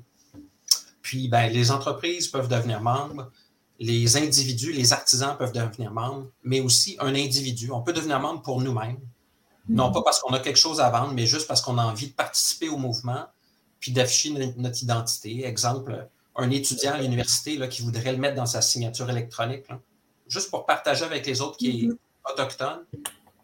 Puis, 1.03 1.27
ben, 1.27 1.51
les 1.53 1.69
entreprises 1.69 2.29
peuvent 2.29 2.47
devenir 2.47 2.81
membres, 2.81 3.29
les 3.79 4.17
individus, 4.17 4.71
les 4.71 4.91
artisans 4.91 5.35
peuvent 5.37 5.53
devenir 5.53 5.91
membres, 5.91 6.27
mais 6.43 6.61
aussi 6.61 6.97
un 6.99 7.13
individu. 7.13 7.69
On 7.71 7.81
peut 7.81 7.93
devenir 7.93 8.19
membre 8.19 8.41
pour 8.41 8.59
nous-mêmes. 8.59 8.97
Non 9.67 9.91
pas 9.91 10.01
parce 10.01 10.19
qu'on 10.19 10.33
a 10.33 10.39
quelque 10.39 10.57
chose 10.57 10.79
à 10.79 10.89
vendre, 10.89 11.13
mais 11.13 11.27
juste 11.27 11.47
parce 11.47 11.61
qu'on 11.61 11.77
a 11.77 11.83
envie 11.83 12.07
de 12.07 12.13
participer 12.13 12.69
au 12.69 12.77
mouvement, 12.77 13.25
puis 13.79 13.91
d'afficher 13.91 14.33
notre 14.57 14.81
identité. 14.81 15.45
Exemple, 15.45 16.09
un 16.39 16.51
étudiant 16.51 16.93
à 16.93 16.97
l'université 17.01 17.57
qui 17.69 17.81
voudrait 17.81 18.11
le 18.11 18.17
mettre 18.17 18.35
dans 18.35 18.45
sa 18.45 18.61
signature 18.61 19.09
électronique, 19.09 19.65
juste 20.27 20.49
pour 20.49 20.65
partager 20.65 21.03
avec 21.03 21.25
les 21.25 21.41
autres 21.41 21.57
qui 21.57 21.69
est 21.69 21.87
mm-hmm. 21.87 22.31
autochtone, 22.31 22.85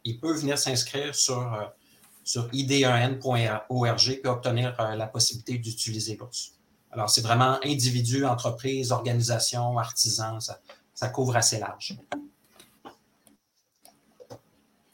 il 0.03 0.19
peut 0.19 0.33
venir 0.33 0.57
s'inscrire 0.57 1.13
sur, 1.13 1.53
euh, 1.53 1.65
sur 2.23 2.47
id1n.org 2.49 4.19
et 4.23 4.27
obtenir 4.27 4.79
euh, 4.79 4.95
la 4.95 5.07
possibilité 5.07 5.57
d'utiliser 5.57 6.15
l'ours. 6.15 6.53
Alors, 6.91 7.09
c'est 7.09 7.21
vraiment 7.21 7.59
individu, 7.63 8.23
entreprise, 8.25 8.91
organisation, 8.91 9.77
artisan, 9.77 10.39
ça, 10.39 11.09
couvre 11.09 11.35
assez 11.35 11.59
large. 11.59 11.97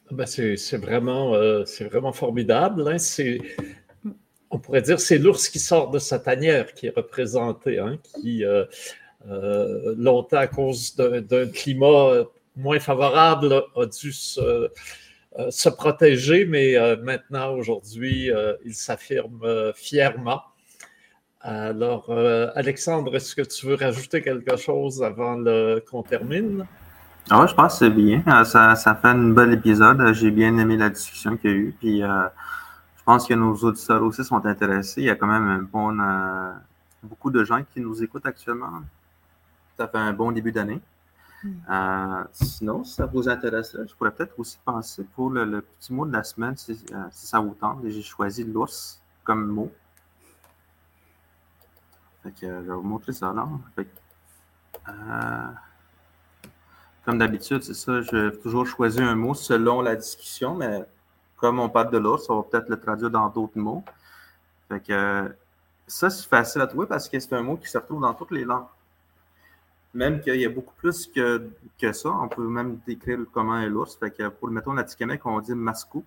Ben 0.10 0.26
c'est 0.26 0.78
vraiment, 0.78 1.36
euh, 1.36 1.64
vraiment 1.90 2.12
formidable. 2.12 2.86
Hein. 2.88 2.98
On 4.52 4.60
pourrait 4.60 4.82
dire 4.82 5.00
c'est 5.00 5.18
l'ours 5.18 5.48
qui 5.48 5.60
sort 5.60 5.90
de 5.90 5.98
sa 5.98 6.20
tanière 6.20 6.74
qui 6.74 6.88
est 6.88 6.96
représenté, 6.96 7.80
hein, 7.80 7.98
qui 8.20 8.44
euh, 8.44 8.66
euh, 9.30 9.96
longtemps 9.98 10.38
à 10.38 10.48
cause 10.48 10.96
d'un 10.96 11.48
climat 11.48 12.26
moins 12.58 12.80
favorable 12.80 13.64
a 13.76 13.86
dû 13.86 14.12
se, 14.12 14.70
euh, 15.40 15.72
protéger, 15.78 16.44
mais 16.44 16.76
maintenant 16.98 17.54
aujourd'hui 17.54 18.30
il 18.66 18.76
s'affirme 18.76 19.72
fièrement. 19.74 20.42
Alors, 21.40 22.12
Alexandre, 22.56 23.16
est-ce 23.16 23.34
que 23.34 23.42
tu 23.42 23.68
veux 23.68 23.76
rajouter 23.76 24.22
quelque 24.22 24.58
chose 24.58 25.02
avant 25.02 25.42
qu'on 25.90 26.04
termine? 26.04 26.68
Ah, 27.30 27.46
je 27.48 27.54
pense 27.56 27.80
que 27.80 27.86
c'est 27.86 27.92
bien. 27.92 28.22
Ça, 28.44 28.76
ça, 28.76 28.96
fait 28.96 29.08
un 29.08 29.30
bel 29.30 29.54
épisode. 29.54 30.14
J'ai 30.14 30.32
bien 30.32 30.58
aimé 30.58 30.76
la 30.76 30.90
discussion 30.90 31.38
qu'il 31.38 31.50
y 31.50 31.54
a 31.54 31.56
eu. 31.56 31.76
Puis, 31.80 32.04
pense 33.12 33.28
que 33.28 33.34
nos 33.34 33.54
auditeurs 33.56 34.02
aussi 34.04 34.24
sont 34.24 34.46
intéressés. 34.46 35.02
Il 35.02 35.08
y 35.08 35.10
a 35.10 35.18
quand 35.18 35.28
même 35.28 35.46
un 35.46 35.62
bon, 35.62 36.00
euh, 36.00 36.54
beaucoup 37.04 37.30
de 37.30 37.44
gens 37.44 37.62
qui 37.62 37.82
nous 37.82 38.02
écoutent 38.02 38.26
actuellement. 38.26 38.72
Ça 39.78 39.86
fait 39.90 39.98
un 39.98 40.14
bon 40.14 40.32
début 40.32 40.54
d'année. 40.54 40.80
Hmm. 41.44 41.50
Euh, 41.70 42.24
sinon, 42.32 42.86
si 42.86 42.94
ça 42.94 43.08
vous 43.08 43.28
intéresse, 43.28 43.76
je 43.86 43.94
pourrais 43.96 44.12
peut-être 44.12 44.40
aussi 44.40 44.58
penser 44.64 45.04
pour 45.14 45.30
le, 45.30 45.60
petit 45.60 45.92
mot 45.92 46.06
de 46.06 46.14
la 46.14 46.24
semaine, 46.24 46.56
si, 46.56 46.86
euh, 46.94 47.04
ça 47.12 47.42
vous 47.42 47.54
tente. 47.54 47.80
J'ai 47.84 48.02
choisi 48.02 48.46
l'ours 48.46 49.02
comme 49.26 49.46
mot. 49.46 49.70
je 52.24 52.46
vais 52.46 52.62
vous 52.62 52.82
montrer 52.82 53.12
ça 53.12 53.34
là. 53.34 53.46
comme 57.04 57.18
d'habitude, 57.18 57.62
c'est 57.62 57.74
ça, 57.74 58.02
je 58.02 58.16
vais 58.16 58.38
toujours 58.38 58.66
choisir 58.66 59.04
un 59.06 59.16
mot 59.16 59.34
selon 59.34 59.82
la 59.82 59.98
discussion, 59.98 60.56
mais 60.56 60.86
comme 61.42 61.60
on 61.60 61.70
parle 61.70 61.92
de 61.92 61.98
l'ours, 61.98 62.30
on 62.30 62.38
va 62.38 62.44
peut-être 62.44 62.70
le 62.70 62.80
traduire 62.80 63.10
dans 63.10 63.28
d'autres 63.28 63.58
mots. 63.58 63.84
Fait 64.70 64.80
que 64.80 65.36
ça, 65.88 66.10
c'est 66.10 66.30
facile 66.30 66.62
à 66.62 66.68
trouver 66.68 66.86
parce 66.86 67.10
que 67.10 67.20
c'est 67.20 67.34
un 67.34 67.42
mot 67.42 67.58
qui 67.58 67.68
se 67.68 67.78
retrouve 67.78 68.02
dans 68.02 68.14
toutes 68.14 68.32
les 68.32 68.46
langues. 68.46 68.68
Même 69.94 70.22
qu'il 70.22 70.40
y 70.40 70.46
a 70.46 70.50
beaucoup 70.50 70.76
plus 70.76 71.08
que, 71.08 71.50
que 71.80 71.92
ça. 71.92 72.10
On 72.10 72.30
peut 72.30 72.48
même 72.48 72.80
décrire 72.86 73.20
comment 73.34 73.60
est 73.60 73.68
l'ours. 73.68 73.98
Fait 73.98 74.12
que 74.12 74.30
pour, 74.30 74.50
mettons, 74.50 74.74
l'Atikamek, 74.74 75.26
on 75.26 75.42
dit 75.42 75.56
mascou. 75.56 76.06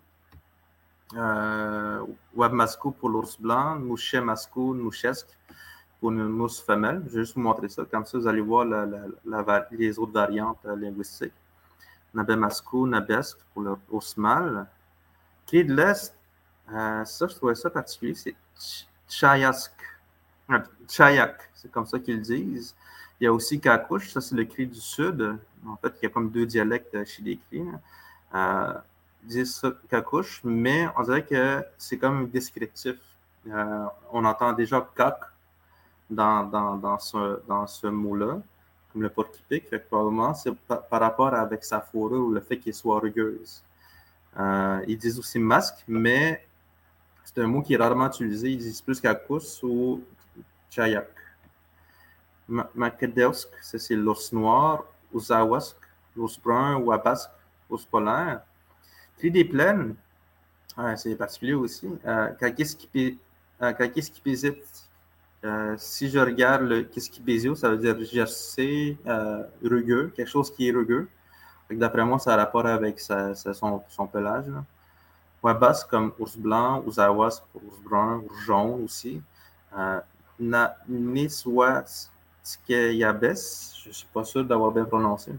Euh, 1.17 2.01
mascou 2.35 2.93
pour 2.93 3.09
l'ours 3.09 3.39
blanc, 3.39 3.79
mouché 3.79 4.21
mascou, 4.21 4.73
mouchesque 4.73 5.37
pour 6.01 6.13
une 6.13 6.41
ours 6.41 6.61
femelle. 6.61 7.03
Je 7.09 7.11
vais 7.11 7.21
juste 7.23 7.35
vous 7.35 7.43
montrer 7.43 7.69
ça. 7.69 7.85
Comme 7.91 8.07
ça, 8.07 8.17
vous 8.19 8.29
allez 8.29 8.41
voir 8.41 8.65
les 9.73 9.99
autres 9.99 10.13
variantes 10.13 10.61
euh, 10.65 10.77
linguistiques. 10.77 11.35
Nabé 12.15 12.37
mascou, 12.37 12.87
nabesque 12.87 13.39
pour 13.53 13.63
l'ours 13.63 14.17
mâle. 14.17 14.67
Clé 15.47 15.65
de 15.65 15.75
l'Est, 15.75 16.15
euh, 16.73 17.05
ça, 17.05 17.27
je 17.27 17.35
trouvais 17.35 17.55
ça 17.55 17.71
particulier, 17.71 18.15
c'est 18.15 18.35
Chayask. 19.09 19.73
Chayak, 20.89 21.51
c'est 21.55 21.71
comme 21.71 21.87
ça 21.87 21.99
qu'ils 21.99 22.21
disent. 22.21 22.75
Il 23.21 23.25
y 23.25 23.27
a 23.27 23.33
aussi 23.33 23.61
Kakouche, 23.61 24.11
ça 24.11 24.21
c'est 24.21 24.35
le 24.35 24.45
cri 24.45 24.67
du 24.67 24.81
Sud. 24.81 25.39
En 25.67 25.77
fait, 25.77 25.95
il 26.01 26.05
y 26.05 26.07
a 26.07 26.11
comme 26.11 26.31
deux 26.31 26.47
dialectes 26.47 27.05
chez 27.07 27.23
les 27.23 27.37
cris. 27.37 27.65
Euh, 28.35 28.75
ils 29.25 29.29
disent 29.29 29.55
ça 29.57 29.73
Kakouche, 29.89 30.41
mais 30.45 30.89
on 30.97 31.03
dirait 31.03 31.25
que 31.25 31.63
c'est 31.79 31.99
comme 31.99 32.29
descriptif. 32.29 32.97
Euh, 33.49 33.85
on 34.13 34.25
entend 34.25 34.53
déjà 34.53 34.87
Kak 34.95 35.21
dans, 36.11 36.45
dans, 36.45 36.77
dans 36.77 36.99
ce, 36.99 37.41
dans 37.47 37.67
ce 37.67 37.87
mot-là, 37.87 38.41
comme 38.93 39.03
le 39.03 39.11
porc-pic. 39.11 39.71
Probablement, 39.89 40.35
c'est 40.35 40.53
par, 40.55 41.01
rapport 41.01 41.35
avec 41.35 41.65
sa 41.65 41.81
fourrure 41.81 42.27
ou 42.27 42.31
le 42.31 42.41
fait 42.41 42.59
qu'il 42.59 42.75
soit 42.75 42.99
rugueuse. 42.99 43.63
Euh, 44.39 44.85
ils 44.89 44.99
disent 44.99 45.19
aussi 45.19 45.39
masque, 45.39 45.85
mais 45.87 46.45
c'est 47.25 47.41
un 47.41 47.47
mot 47.47 47.63
qui 47.63 47.75
est 47.75 47.77
rarement 47.77 48.07
utilisé. 48.07 48.51
Ils 48.51 48.59
disent 48.59 48.83
plus 48.83 49.01
Kakus 49.01 49.63
ou 49.63 50.03
Chayak. 50.71 51.09
Makedevsk, 52.49 53.49
c'est 53.63 53.95
l'ours 53.95 54.33
noir, 54.33 54.85
Ouzawask, 55.13 55.77
l'ours 56.15 56.39
brun, 56.39 56.77
ou 56.77 56.93
Abask, 56.93 57.31
l'ours 57.71 57.87
polaire. 57.87 58.43
Cri 59.17 59.31
des 59.31 59.45
plaines, 59.45 59.95
c'est 60.97 61.17
particulier 61.17 61.55
aussi. 61.55 61.89
Euh, 62.05 62.31
qui 62.53 63.19
euh, 64.43 64.53
euh, 65.45 65.75
si 65.77 66.09
je 66.09 66.19
regarde 66.19 66.63
le 66.63 66.83
Kiskipésio, 66.85 67.55
ça 67.55 67.69
veut 67.69 67.77
dire 67.77 68.03
gercé, 68.03 68.97
euh, 69.07 69.43
rugueux, 69.63 70.11
quelque 70.17 70.31
chose 70.31 70.51
qui 70.51 70.69
est 70.69 70.73
rugueux. 70.73 71.07
D'après 71.71 72.05
moi, 72.05 72.19
ça 72.19 72.35
a 72.35 72.37
rapport 72.37 72.67
avec 72.67 73.01
son, 73.01 74.07
pelage. 74.13 74.47
Wabas 75.43 75.87
comme 75.91 76.13
ours 76.19 76.37
blanc, 76.37 76.83
Ouzawas 76.87 77.43
pour 77.53 77.63
ours 77.65 77.81
brun, 77.83 78.23
ours 78.25 78.41
jaune 78.45 78.85
aussi. 78.85 79.21
Euh, 79.77 80.01
Niswas. 80.89 82.11
Je 82.69 83.89
ne 83.89 83.93
suis 83.93 84.07
pas 84.13 84.25
sûr 84.25 84.45
d'avoir 84.45 84.71
bien 84.71 84.85
prononcé. 84.85 85.33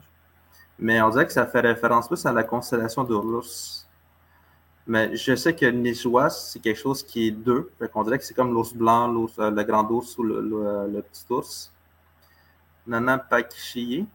Mais 0.77 1.01
on 1.01 1.09
dirait 1.09 1.25
que 1.25 1.33
ça 1.33 1.45
fait 1.45 1.61
référence 1.61 2.07
plus 2.07 2.25
à 2.25 2.33
la 2.33 2.43
constellation 2.43 3.03
de 3.03 3.13
l'ours. 3.13 3.87
Mais 4.87 5.15
je 5.15 5.35
sais 5.35 5.55
que 5.55 5.65
Nijwas, 5.65 6.29
c'est 6.29 6.59
quelque 6.59 6.79
chose 6.79 7.01
qui 7.01 7.27
est 7.27 7.31
deux. 7.31 7.71
Fait 7.79 7.89
qu'on 7.89 8.03
dirait 8.03 8.19
que 8.19 8.25
c'est 8.25 8.35
comme 8.35 8.53
l'ours 8.53 8.73
blanc, 8.73 9.11
euh, 9.39 9.49
le 9.49 9.63
grand 9.63 9.89
ours 9.89 10.17
ou 10.17 10.23
le, 10.23 10.41
le, 10.41 11.01
petit 11.01 11.25
ours. 11.31 11.71
Nana 12.85 13.17
Pakichiye, 13.17 14.05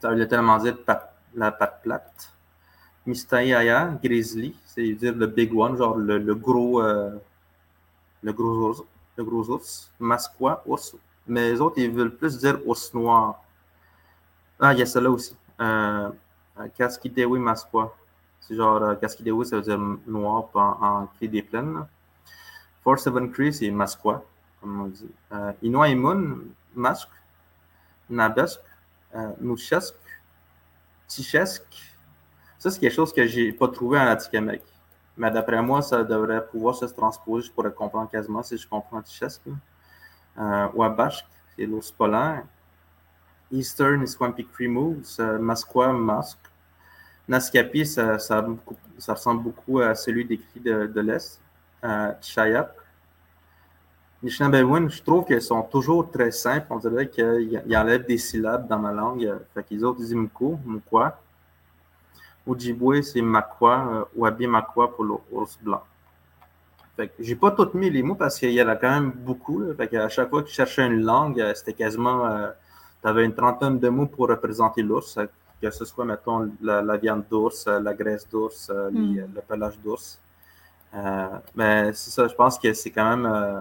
ça 0.00 0.10
veut 0.10 0.26
tellement 0.26 0.58
dire 0.58 0.76
la 1.34 1.52
patte 1.52 1.82
plate. 1.82 2.32
Mistayaya, 3.06 3.98
Grizzly, 4.02 4.56
c'est 4.66 4.92
dire 4.94 5.14
le 5.14 5.26
big 5.26 5.54
one, 5.54 5.76
genre 5.76 5.96
le, 5.96 6.34
gros, 6.34 6.82
euh, 6.82 7.16
le 8.22 8.32
gros 8.32 8.68
ours. 8.68 8.82
Le 9.16 9.24
gros 9.24 9.48
ours. 9.50 9.90
Masquoi, 9.98 10.62
ours. 10.66 10.96
Mais 11.26 11.52
les 11.52 11.60
autres, 11.60 11.78
ils 11.78 11.90
veulent 11.90 12.14
plus 12.14 12.38
dire 12.38 12.58
ours 12.66 12.92
noir. 12.94 13.42
Ah, 14.58 14.72
il 14.72 14.78
y 14.78 14.82
a 14.82 14.86
celle-là 14.86 15.10
aussi. 15.10 15.36
Euh, 15.60 16.10
Kaskidewi 16.76 17.38
Masquoi. 17.38 17.96
C'est 18.40 18.56
genre 18.56 18.82
euh, 18.82 19.44
ça 19.44 19.56
veut 19.56 19.62
dire 19.62 19.78
noir 20.06 20.48
en, 20.54 20.60
en 20.80 21.08
des 21.20 21.42
plaines. 21.42 21.86
4-7 22.84 23.30
Cree, 23.30 23.52
c'est 23.52 23.70
Masquoi, 23.70 24.24
comme 24.60 24.80
on 24.82 24.86
dit. 24.86 25.10
Euh, 25.32 25.52
Imun, 25.62 26.38
Masque. 26.74 27.10
Nabesk, 28.10 28.60
euh, 29.14 29.32
Nouchesk, 29.40 29.94
Tichesk. 31.06 31.62
Ça, 32.58 32.70
c'est 32.70 32.78
quelque 32.78 32.94
chose 32.94 33.12
que 33.12 33.26
j'ai 33.26 33.52
pas 33.52 33.68
trouvé 33.68 33.98
en 33.98 34.06
Atikamek. 34.06 34.62
Mais 35.16 35.30
d'après 35.30 35.62
moi, 35.62 35.82
ça 35.82 36.04
devrait 36.04 36.46
pouvoir 36.46 36.74
se 36.74 36.84
transposer. 36.86 37.48
Je 37.48 37.52
pourrais 37.52 37.72
comprendre 37.72 38.10
quasiment 38.10 38.42
si 38.42 38.56
je 38.56 38.68
comprends 38.68 39.02
Tichesk. 39.02 39.42
Euh, 40.38 40.68
Wabashk, 40.74 41.26
c'est 41.56 41.66
l'ours 41.66 41.90
polaire. 41.90 42.44
Eastern 43.50 44.06
Swampy 44.06 44.46
Cremoose, 44.46 45.18
euh, 45.20 45.38
Masqua 45.38 45.92
Masque. 45.92 46.38
Naskapi, 47.28 47.86
ça, 47.86 48.18
ça, 48.18 48.44
ça, 48.98 49.14
ressemble 49.14 49.42
beaucoup 49.42 49.78
à 49.78 49.94
celui 49.94 50.24
décrit 50.24 50.60
de, 50.60 50.86
de 50.86 51.00
l'Est. 51.00 51.40
Euh, 51.84 52.12
Chayak. 54.22 54.50
Nishnabewin, 54.50 54.88
je 54.88 55.02
trouve 55.02 55.24
qu'ils 55.24 55.42
sont 55.42 55.62
toujours 55.62 56.10
très 56.10 56.30
simples. 56.30 56.66
On 56.70 56.78
dirait 56.78 57.08
qu'ils 57.08 57.76
enlèvent 57.76 58.06
des 58.06 58.18
syllabes 58.18 58.68
dans 58.68 58.78
ma 58.78 58.92
langue. 58.92 59.32
Fait 59.54 59.64
qu'ils 59.64 59.84
autres 59.84 59.98
disent 59.98 60.14
Mko, 60.14 60.58
Mukwa. 60.64 61.18
Ojibwe, 62.46 63.02
c'est 63.02 63.22
Makwa, 63.22 64.08
ou 64.16 64.22
Wabi 64.22 64.46
Makwa 64.46 64.90
pour 64.94 65.04
l'ours 65.04 65.58
blanc. 65.62 65.82
Fait 66.96 67.08
que 67.08 67.14
j'ai 67.20 67.36
pas 67.36 67.50
tout 67.52 67.70
mis 67.74 67.90
les 67.90 68.02
mots 68.02 68.14
parce 68.14 68.38
qu'il 68.38 68.50
y 68.50 68.62
en 68.62 68.68
a 68.68 68.76
quand 68.76 68.90
même 68.90 69.12
beaucoup. 69.12 69.60
Là. 69.60 69.74
Fait 69.74 69.88
qu'à 69.88 70.08
chaque 70.08 70.30
fois 70.30 70.42
que 70.42 70.48
je 70.48 70.54
cherchais 70.54 70.86
une 70.86 71.02
langue, 71.02 71.42
c'était 71.54 71.74
quasiment. 71.74 72.26
Euh, 72.26 72.50
tu 73.02 73.08
avais 73.08 73.24
une 73.24 73.34
trentaine 73.34 73.78
de 73.78 73.88
mots 73.88 74.06
pour 74.06 74.28
représenter 74.28 74.82
l'ours, 74.82 75.18
que 75.62 75.70
ce 75.70 75.84
soit, 75.84 76.04
mettons, 76.04 76.50
la, 76.60 76.96
viande 76.96 77.24
d'ours, 77.30 77.66
la 77.66 77.94
graisse 77.94 78.28
d'ours, 78.28 78.70
mm. 78.70 79.16
le 79.34 79.40
pelage 79.48 79.78
d'ours. 79.78 80.18
Euh, 80.94 81.28
mais 81.54 81.92
c'est 81.94 82.10
ça, 82.10 82.26
je 82.26 82.34
pense 82.34 82.58
que 82.58 82.72
c'est 82.72 82.90
quand 82.90 83.16
même. 83.16 83.26
Euh, 83.26 83.60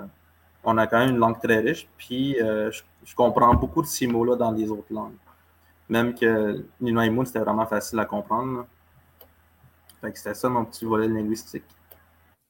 on 0.63 0.77
a 0.77 0.87
quand 0.87 0.99
même 0.99 1.11
une 1.11 1.17
langue 1.17 1.39
très 1.41 1.59
riche, 1.59 1.87
puis 1.97 2.39
euh, 2.41 2.71
je, 2.71 2.81
je, 3.05 3.15
comprends 3.15 3.53
beaucoup 3.55 3.81
de 3.81 3.87
ces 3.87 4.07
mots-là 4.07 4.35
dans 4.35 4.51
les 4.51 4.69
autres 4.69 4.91
langues. 4.91 5.15
Même 5.87 6.13
que 6.13 6.63
Nino 6.79 7.25
c'était 7.25 7.39
vraiment 7.39 7.65
facile 7.65 7.99
à 7.99 8.05
comprendre. 8.05 8.65
Fait 10.01 10.11
que 10.11 10.17
c'était 10.17 10.35
ça 10.35 10.49
mon 10.49 10.65
petit 10.65 10.85
volet 10.85 11.07
linguistique. 11.07 11.63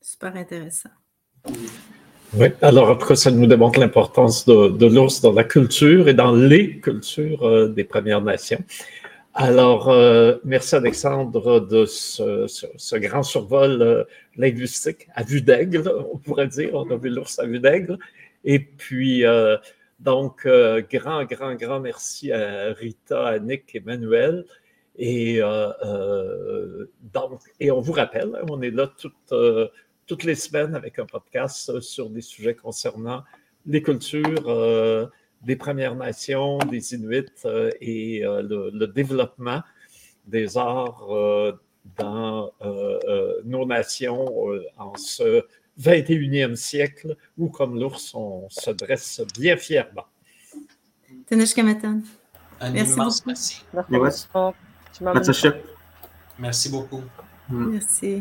Super 0.01 0.36
intéressant. 0.36 0.89
Oui, 2.34 2.47
alors 2.62 2.89
après, 2.89 3.16
ça 3.16 3.32
nous 3.32 3.47
démontre 3.47 3.80
l'importance 3.80 4.45
de, 4.45 4.70
de 4.70 4.86
l'ours 4.86 5.22
dans 5.22 5.34
la 5.34 5.43
culture 5.43 6.07
et 6.07 6.14
dans 6.14 6.32
les 6.32 6.80
cultures 6.80 7.43
euh, 7.43 7.68
des 7.70 7.84
Premières 7.84 8.22
Nations. 8.22 8.62
Alors, 9.36 9.89
euh, 9.89 10.38
merci 10.43 10.75
Alexandre 10.75 11.59
de 11.59 11.86
ce, 11.86 12.95
grand 12.97 13.23
survol 13.23 13.82
euh, 13.82 14.03
linguistique 14.36 15.07
à 15.13 15.23
vue 15.23 15.41
d'aigle, 15.41 15.84
on 16.11 16.17
pourrait 16.17 16.47
dire. 16.47 16.73
On 16.73 16.89
a 16.89 16.97
vu 16.97 17.09
l'ours 17.09 17.38
à 17.38 17.45
vue 17.45 17.59
d'aigle. 17.59 17.99
Et 18.43 18.59
puis, 18.59 19.25
euh, 19.25 19.57
donc, 19.99 20.45
euh, 20.45 20.82
grand, 20.91 21.25
grand, 21.25 21.53
grand 21.55 21.80
merci 21.80 22.32
à 22.32 22.73
Rita, 22.73 23.27
à 23.27 23.39
Nick, 23.39 23.75
Emmanuel. 23.75 24.45
Et 24.97 25.39
donc, 25.39 27.41
et 27.59 27.71
on 27.71 27.80
vous 27.80 27.93
rappelle, 27.93 28.36
hein, 28.36 28.45
on 28.49 28.61
est 28.61 28.71
là 28.71 28.88
toute 28.88 29.34
toutes 30.07 30.23
les 30.23 30.36
semaines 30.36 30.75
avec 30.75 30.99
un 30.99 31.05
podcast 31.05 31.80
sur 31.80 32.09
des 32.09 32.21
sujets 32.21 32.55
concernant 32.55 33.23
les 33.65 33.82
cultures 33.82 35.09
des 35.42 35.56
Premières 35.56 35.96
Nations, 35.96 36.58
des 36.60 36.94
Inuits 36.94 37.26
euh, 37.46 37.70
et 37.80 38.26
euh, 38.26 38.42
le, 38.42 38.72
le, 38.74 38.88
développement 38.88 39.62
des 40.26 40.58
arts 40.58 41.08
dans 41.98 42.52
nos 43.46 43.66
nations 43.66 44.26
en 44.78 44.96
ce 44.96 45.44
21e 45.80 46.56
siècle 46.56 47.16
où, 47.38 47.50
comme 47.50 47.80
l'ours, 47.80 48.14
on 48.14 48.48
se 48.50 48.70
dresse 48.72 49.22
bien 49.40 49.58
fièrement. 49.58 50.06
Merci 52.62 52.96
beaucoup. 52.96 53.22
Merci. 53.26 54.28
Merci. 55.02 55.48
Merci 56.38 56.70
beaucoup. 56.70 57.04
Merci. 57.50 58.18